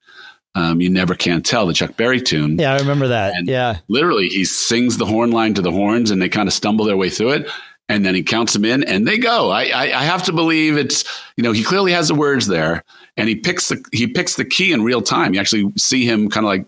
um, 0.54 0.80
"You 0.80 0.92
Never 0.92 1.16
Can 1.16 1.42
Tell," 1.42 1.66
the 1.66 1.74
Chuck 1.74 1.98
Berry 1.98 2.22
tune. 2.22 2.60
Yeah, 2.60 2.76
I 2.76 2.78
remember 2.78 3.08
that. 3.08 3.34
And- 3.36 3.48
yeah. 3.48 3.78
Literally, 3.88 4.28
he 4.30 4.46
sings 4.46 4.98
the 4.98 5.06
horn 5.08 5.32
line 5.32 5.56
to 5.56 5.64
the 5.64 5.72
horns, 5.72 6.12
and 6.12 6.22
they 6.22 6.30
kind 6.30 6.48
of 6.48 6.54
stumble 6.54 6.86
their 6.86 6.98
way 6.98 7.10
through 7.10 7.32
it, 7.32 7.50
and 7.90 8.06
then 8.06 8.16
he 8.16 8.24
counts 8.24 8.54
them 8.54 8.66
in, 8.66 8.84
and 8.84 9.08
they 9.08 9.18
go. 9.18 9.52
I, 9.52 9.66
I, 9.66 9.84
I 9.84 10.04
have 10.04 10.24
to 10.24 10.34
believe 10.34 10.78
it's 10.78 11.04
you 11.38 11.44
know 11.44 11.52
he 11.52 11.64
clearly 11.64 11.92
has 11.92 12.08
the 12.08 12.16
words 12.16 12.48
there, 12.48 12.84
and 13.18 13.28
he 13.28 13.36
picks 13.36 13.70
the 13.70 13.84
he 13.92 14.08
picks 14.08 14.36
the 14.36 14.46
key 14.46 14.72
in 14.72 14.84
real 14.84 15.02
time. 15.02 15.34
You 15.34 15.40
actually 15.40 15.72
see 15.78 16.06
him 16.06 16.30
kind 16.30 16.46
of 16.46 16.50
like 16.50 16.66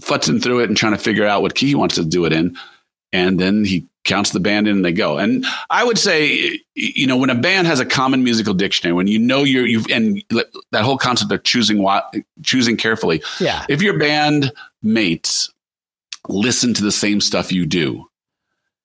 futzing 0.00 0.42
through 0.42 0.60
it 0.60 0.68
and 0.68 0.76
trying 0.76 0.92
to 0.92 0.98
figure 0.98 1.26
out 1.26 1.42
what 1.42 1.54
key 1.54 1.68
he 1.68 1.74
wants 1.74 1.96
to 1.96 2.04
do 2.04 2.24
it 2.24 2.32
in, 2.32 2.56
and 3.12 3.38
then 3.38 3.64
he 3.64 3.86
counts 4.04 4.30
the 4.30 4.40
band 4.40 4.66
in 4.66 4.76
and 4.76 4.84
they 4.84 4.92
go. 4.92 5.18
And 5.18 5.44
I 5.70 5.84
would 5.84 5.98
say, 5.98 6.60
you 6.74 7.06
know, 7.06 7.16
when 7.16 7.30
a 7.30 7.34
band 7.34 7.66
has 7.66 7.78
a 7.78 7.86
common 7.86 8.24
musical 8.24 8.54
dictionary, 8.54 8.94
when 8.94 9.06
you 9.06 9.18
know 9.18 9.44
you're 9.44 9.66
you've 9.66 9.86
and 9.90 10.22
that 10.30 10.82
whole 10.82 10.98
concept 10.98 11.30
of 11.32 11.42
choosing 11.44 11.82
what 11.82 12.12
choosing 12.42 12.76
carefully. 12.76 13.22
Yeah. 13.40 13.64
If 13.68 13.82
your 13.82 13.98
band 13.98 14.52
mates 14.82 15.52
listen 16.28 16.74
to 16.74 16.82
the 16.82 16.92
same 16.92 17.20
stuff 17.20 17.52
you 17.52 17.66
do, 17.66 18.08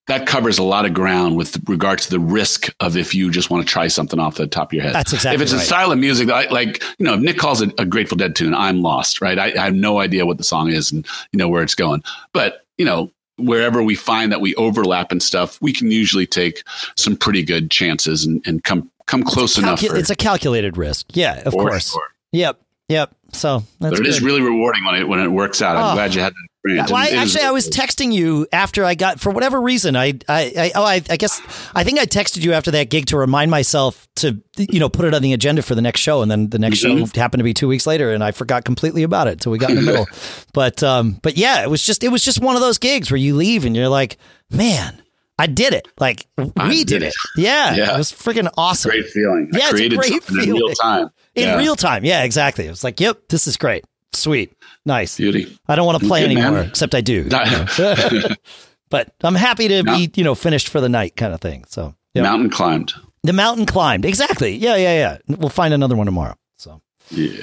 that 0.07 0.25
covers 0.25 0.57
a 0.57 0.63
lot 0.63 0.85
of 0.85 0.93
ground 0.93 1.35
with 1.37 1.57
regard 1.67 1.99
to 1.99 2.09
the 2.09 2.19
risk 2.19 2.67
of 2.79 2.95
if 2.95 3.13
you 3.13 3.29
just 3.29 3.49
want 3.49 3.65
to 3.65 3.71
try 3.71 3.87
something 3.87 4.19
off 4.19 4.35
the 4.35 4.47
top 4.47 4.69
of 4.69 4.73
your 4.73 4.83
head. 4.83 4.93
That's 4.95 5.11
exactly 5.13 5.35
If 5.35 5.41
it's 5.41 5.53
right. 5.53 5.61
a 5.61 5.65
style 5.65 5.91
of 5.91 5.99
music, 5.99 6.29
I, 6.29 6.45
like 6.49 6.81
you 6.97 7.05
know, 7.05 7.13
if 7.15 7.19
Nick 7.19 7.37
calls 7.37 7.61
it 7.61 7.73
a 7.77 7.85
Grateful 7.85 8.17
Dead 8.17 8.35
tune, 8.35 8.53
I'm 8.53 8.81
lost, 8.81 9.21
right? 9.21 9.37
I, 9.37 9.47
I 9.53 9.65
have 9.65 9.73
no 9.75 9.99
idea 9.99 10.25
what 10.25 10.37
the 10.37 10.43
song 10.43 10.69
is 10.69 10.91
and 10.91 11.05
you 11.31 11.37
know 11.37 11.49
where 11.49 11.61
it's 11.63 11.75
going. 11.75 12.03
But 12.33 12.65
you 12.77 12.85
know, 12.85 13.11
wherever 13.37 13.83
we 13.83 13.95
find 13.95 14.31
that 14.31 14.39
we 14.41 14.55
overlap 14.55 15.11
and 15.11 15.21
stuff, 15.21 15.61
we 15.61 15.73
can 15.73 15.91
usually 15.91 16.25
take 16.25 16.63
some 16.95 17.15
pretty 17.17 17.43
good 17.43 17.69
chances 17.69 18.25
and, 18.25 18.41
and 18.47 18.63
come 18.63 18.89
come 19.07 19.23
close 19.23 19.57
enough. 19.57 19.79
Calcu- 19.81 19.89
for- 19.89 19.97
it's 19.97 20.09
a 20.09 20.15
calculated 20.15 20.77
risk. 20.77 21.07
Yeah, 21.13 21.41
of 21.45 21.53
course. 21.53 21.91
sure. 21.91 22.01
Yep. 22.31 22.59
Yep. 22.89 23.13
So 23.33 23.63
that's 23.81 23.97
But 23.97 23.99
it 23.99 24.07
is 24.07 24.21
really 24.21 24.41
rewarding 24.41 24.85
when 24.85 24.95
it 24.95 25.07
when 25.07 25.19
it 25.19 25.27
works 25.27 25.61
out. 25.61 25.75
I'm 25.75 25.91
Oh. 25.91 25.93
glad 25.95 26.15
you 26.15 26.21
had 26.21 26.31
Well, 26.76 26.95
I, 26.95 27.09
actually, 27.09 27.43
I 27.43 27.51
was 27.51 27.70
texting 27.70 28.11
you 28.13 28.47
after 28.51 28.84
I 28.86 28.95
got 28.95 29.20
for 29.20 29.32
whatever 29.32 29.59
reason. 29.61 29.95
I, 29.95 30.13
I, 30.28 30.51
I 30.57 30.72
oh, 30.76 30.84
I, 30.84 31.01
I 31.09 31.18
guess 31.18 31.41
I 31.74 31.84
think 31.84 31.99
I 31.99 32.05
texted 32.05 32.43
you 32.43 32.53
after 32.53 32.72
that 32.72 32.89
gig 32.89 33.05
to 33.07 33.18
remind 33.18 33.49
myself 33.51 34.07
to, 34.18 34.41
you 34.57 34.80
know, 34.80 34.89
put 34.89 35.05
it 35.05 35.13
on 35.13 35.22
the 35.22 35.34
agenda 35.34 35.61
for 35.61 35.76
the 35.76 35.82
next 35.82 36.01
show, 36.01 36.22
and 36.22 36.30
then 36.30 36.49
the 36.49 36.59
next 36.59 36.80
Mhm. 36.84 37.13
show 37.13 37.20
happened 37.22 37.39
to 37.39 37.43
be 37.45 37.53
two 37.53 37.68
weeks 37.68 37.88
later, 37.88 38.11
and 38.13 38.24
I 38.24 38.32
forgot 38.32 38.65
completely 38.65 39.03
about 39.03 39.28
it 39.28 39.34
until 39.34 39.51
we 39.51 39.57
got 39.57 39.70
in 39.70 39.76
the 39.78 39.82
middle. 39.82 40.07
But, 40.53 40.82
um, 40.82 41.20
but 41.22 41.38
yeah, 41.38 41.61
it 41.61 41.70
was 41.70 41.84
just 41.86 42.03
it 42.03 42.09
was 42.09 42.24
just 42.26 42.41
one 42.41 42.55
of 42.55 42.61
those 42.61 42.78
gigs 42.80 43.11
where 43.11 43.18
you 43.20 43.36
leave 43.36 43.63
and 43.65 43.76
you're 43.76 43.89
like, 43.89 44.18
man, 44.49 45.01
I 45.38 45.45
did 45.45 45.74
it. 45.74 45.88
Like 45.99 46.26
I 46.57 46.68
we 46.68 46.78
did, 46.84 46.88
did 46.88 47.03
it. 47.03 47.07
it. 47.09 47.13
Yeah, 47.38 47.76
Yeah. 47.76 47.93
it 47.93 47.97
was 47.97 48.11
freaking 48.11 48.49
awesome 48.57 48.89
great 48.89 49.05
feeling. 49.07 49.49
Yeah, 49.53 49.65
I 49.65 49.70
it's 49.70 49.80
a 49.82 49.89
great 49.89 50.09
something 50.09 50.36
in 50.38 50.43
feeling. 50.45 50.61
real 50.61 50.74
time. 50.76 51.09
in 51.36 51.43
Yeah. 51.43 51.57
real 51.57 51.76
time. 51.76 52.03
Yeah, 52.05 52.24
exactly. 52.24 52.65
It 52.65 52.70
was 52.72 52.84
like, 52.84 52.99
yep, 52.99 53.20
this 53.30 53.45
is 53.45 53.55
great, 53.55 53.86
sweet, 54.13 54.51
nice. 54.88 55.17
beauty. 55.17 55.55
I 55.67 55.75
don't 55.75 55.85
want 55.85 56.01
to 56.01 56.07
play 56.07 56.21
Good, 56.27 56.33
man. 56.35 56.43
anymore, 56.45 56.61
except 56.63 56.95
I 56.95 57.01
do. 57.01 57.27
but 58.89 59.13
I'm 59.21 59.35
happy 59.35 59.67
to 59.67 59.83
be, 59.83 60.09
you 60.15 60.23
know, 60.23 60.33
finished 60.35 60.69
for 60.69 60.81
the 60.81 60.89
night 60.89 61.15
kind 61.15 61.33
of 61.33 61.41
thing. 61.41 61.65
So 61.67 61.93
yeah. 62.13 62.23
Mountain 62.23 62.49
climbed. 62.49 62.93
the 63.23 63.33
mountain 63.33 63.65
climbed. 63.65 64.05
Exactly. 64.05 64.55
Yeah, 64.55 64.75
yeah, 64.77 64.93
yeah. 65.27 65.35
We'll 65.38 65.49
find 65.49 65.73
another 65.73 65.95
one 65.95 66.05
tomorrow. 66.07 66.35
So 66.57 66.81
Yeah. 67.11 67.41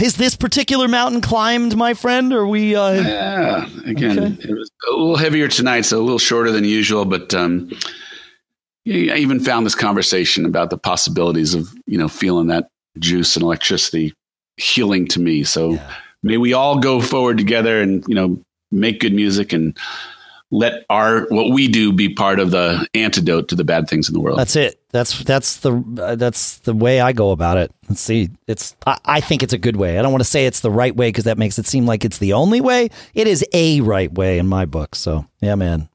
is 0.00 0.16
this 0.16 0.36
particular 0.36 0.86
mountain 0.88 1.20
climbed, 1.20 1.76
my 1.76 1.94
friend? 1.94 2.32
Or 2.32 2.46
we 2.46 2.76
uh 2.76 2.92
Yeah. 2.92 3.68
Again, 3.86 4.18
Okay. 4.18 4.48
it 4.48 4.54
was 4.54 4.70
a 4.86 4.90
little 4.92 5.16
heavier 5.16 5.48
tonight, 5.48 5.82
so 5.82 5.98
a 5.98 6.02
little 6.04 6.18
shorter 6.18 6.52
than 6.52 6.64
usual, 6.64 7.04
but 7.04 7.34
um 7.34 7.70
I 8.86 9.16
even 9.16 9.40
found 9.40 9.64
this 9.64 9.74
conversation 9.74 10.44
about 10.44 10.68
the 10.68 10.76
possibilities 10.76 11.54
of, 11.54 11.72
you 11.86 11.96
know, 11.96 12.08
feeling 12.08 12.48
that 12.48 12.68
juice 12.98 13.34
and 13.34 13.42
electricity 13.42 14.12
healing 14.58 15.06
to 15.08 15.20
me. 15.20 15.42
So 15.42 15.72
Yeah. 15.72 15.90
May 16.24 16.38
we 16.38 16.52
all 16.52 16.80
go 16.80 17.00
forward 17.00 17.38
together 17.38 17.80
and, 17.80 18.04
you 18.08 18.14
know, 18.14 18.40
make 18.72 19.00
good 19.00 19.12
music 19.12 19.52
and 19.52 19.78
let 20.50 20.84
our 20.88 21.26
what 21.28 21.50
we 21.50 21.68
do 21.68 21.92
be 21.92 22.14
part 22.14 22.38
of 22.38 22.50
the 22.50 22.86
antidote 22.94 23.48
to 23.48 23.56
the 23.56 23.64
bad 23.64 23.88
things 23.88 24.08
in 24.08 24.14
the 24.14 24.20
world. 24.20 24.38
that's 24.38 24.56
it. 24.56 24.80
That's 24.90 25.24
that's 25.24 25.56
the 25.58 25.82
uh, 26.00 26.14
that's 26.14 26.58
the 26.58 26.74
way 26.74 27.00
I 27.00 27.12
go 27.12 27.32
about 27.32 27.56
it. 27.56 27.72
Let's 27.88 28.00
see. 28.00 28.30
It's 28.46 28.76
I, 28.86 28.98
I 29.04 29.20
think 29.20 29.42
it's 29.42 29.52
a 29.52 29.58
good 29.58 29.76
way. 29.76 29.98
I 29.98 30.02
don't 30.02 30.12
want 30.12 30.22
to 30.22 30.28
say 30.28 30.46
it's 30.46 30.60
the 30.60 30.70
right 30.70 30.94
way 30.94 31.08
because 31.08 31.24
that 31.24 31.38
makes 31.38 31.58
it 31.58 31.66
seem 31.66 31.86
like 31.86 32.04
it's 32.04 32.18
the 32.18 32.34
only 32.34 32.60
way. 32.60 32.90
It 33.14 33.26
is 33.26 33.44
a 33.52 33.80
right 33.80 34.12
way 34.12 34.38
in 34.38 34.46
my 34.46 34.64
book. 34.64 34.94
So 34.94 35.26
yeah, 35.40 35.56
man. 35.56 35.88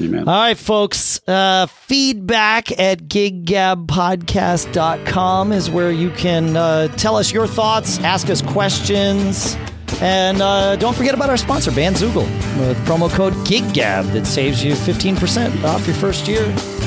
Amen. 0.00 0.28
All 0.28 0.40
right, 0.40 0.56
folks. 0.56 1.20
Uh, 1.28 1.66
feedback 1.66 2.70
at 2.78 3.02
giggabpodcast.com 3.08 5.52
is 5.52 5.70
where 5.70 5.90
you 5.90 6.10
can 6.10 6.56
uh, 6.56 6.88
tell 6.96 7.16
us 7.16 7.32
your 7.32 7.46
thoughts, 7.46 7.98
ask 8.00 8.28
us 8.30 8.42
questions, 8.42 9.56
and 10.00 10.40
uh, 10.42 10.76
don't 10.76 10.94
forget 10.96 11.14
about 11.14 11.30
our 11.30 11.36
sponsor, 11.36 11.70
Bandzoogle, 11.70 12.26
with 12.58 12.76
promo 12.86 13.10
code 13.10 13.32
GigGab 13.46 14.12
that 14.12 14.26
saves 14.26 14.62
you 14.62 14.72
15% 14.74 15.64
off 15.64 15.86
your 15.86 15.96
first 15.96 16.28
year. 16.28 16.44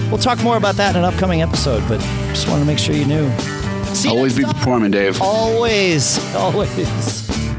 We'll 0.10 0.18
talk 0.20 0.42
more 0.44 0.58
about 0.58 0.76
that 0.76 0.96
in 0.96 1.04
an 1.04 1.14
upcoming 1.14 1.42
episode, 1.42 1.84
but 1.88 2.00
just 2.30 2.48
wanted 2.48 2.62
to 2.62 2.68
make 2.68 2.80
sure 2.80 2.96
you 2.96 3.06
knew. 3.06 3.30
See 3.94 4.10
Always 4.10 4.38
be 4.38 4.44
time. 4.44 4.54
performing, 4.54 4.92
Dave. 4.92 5.22
Always, 5.22 6.20
always. 6.36 7.51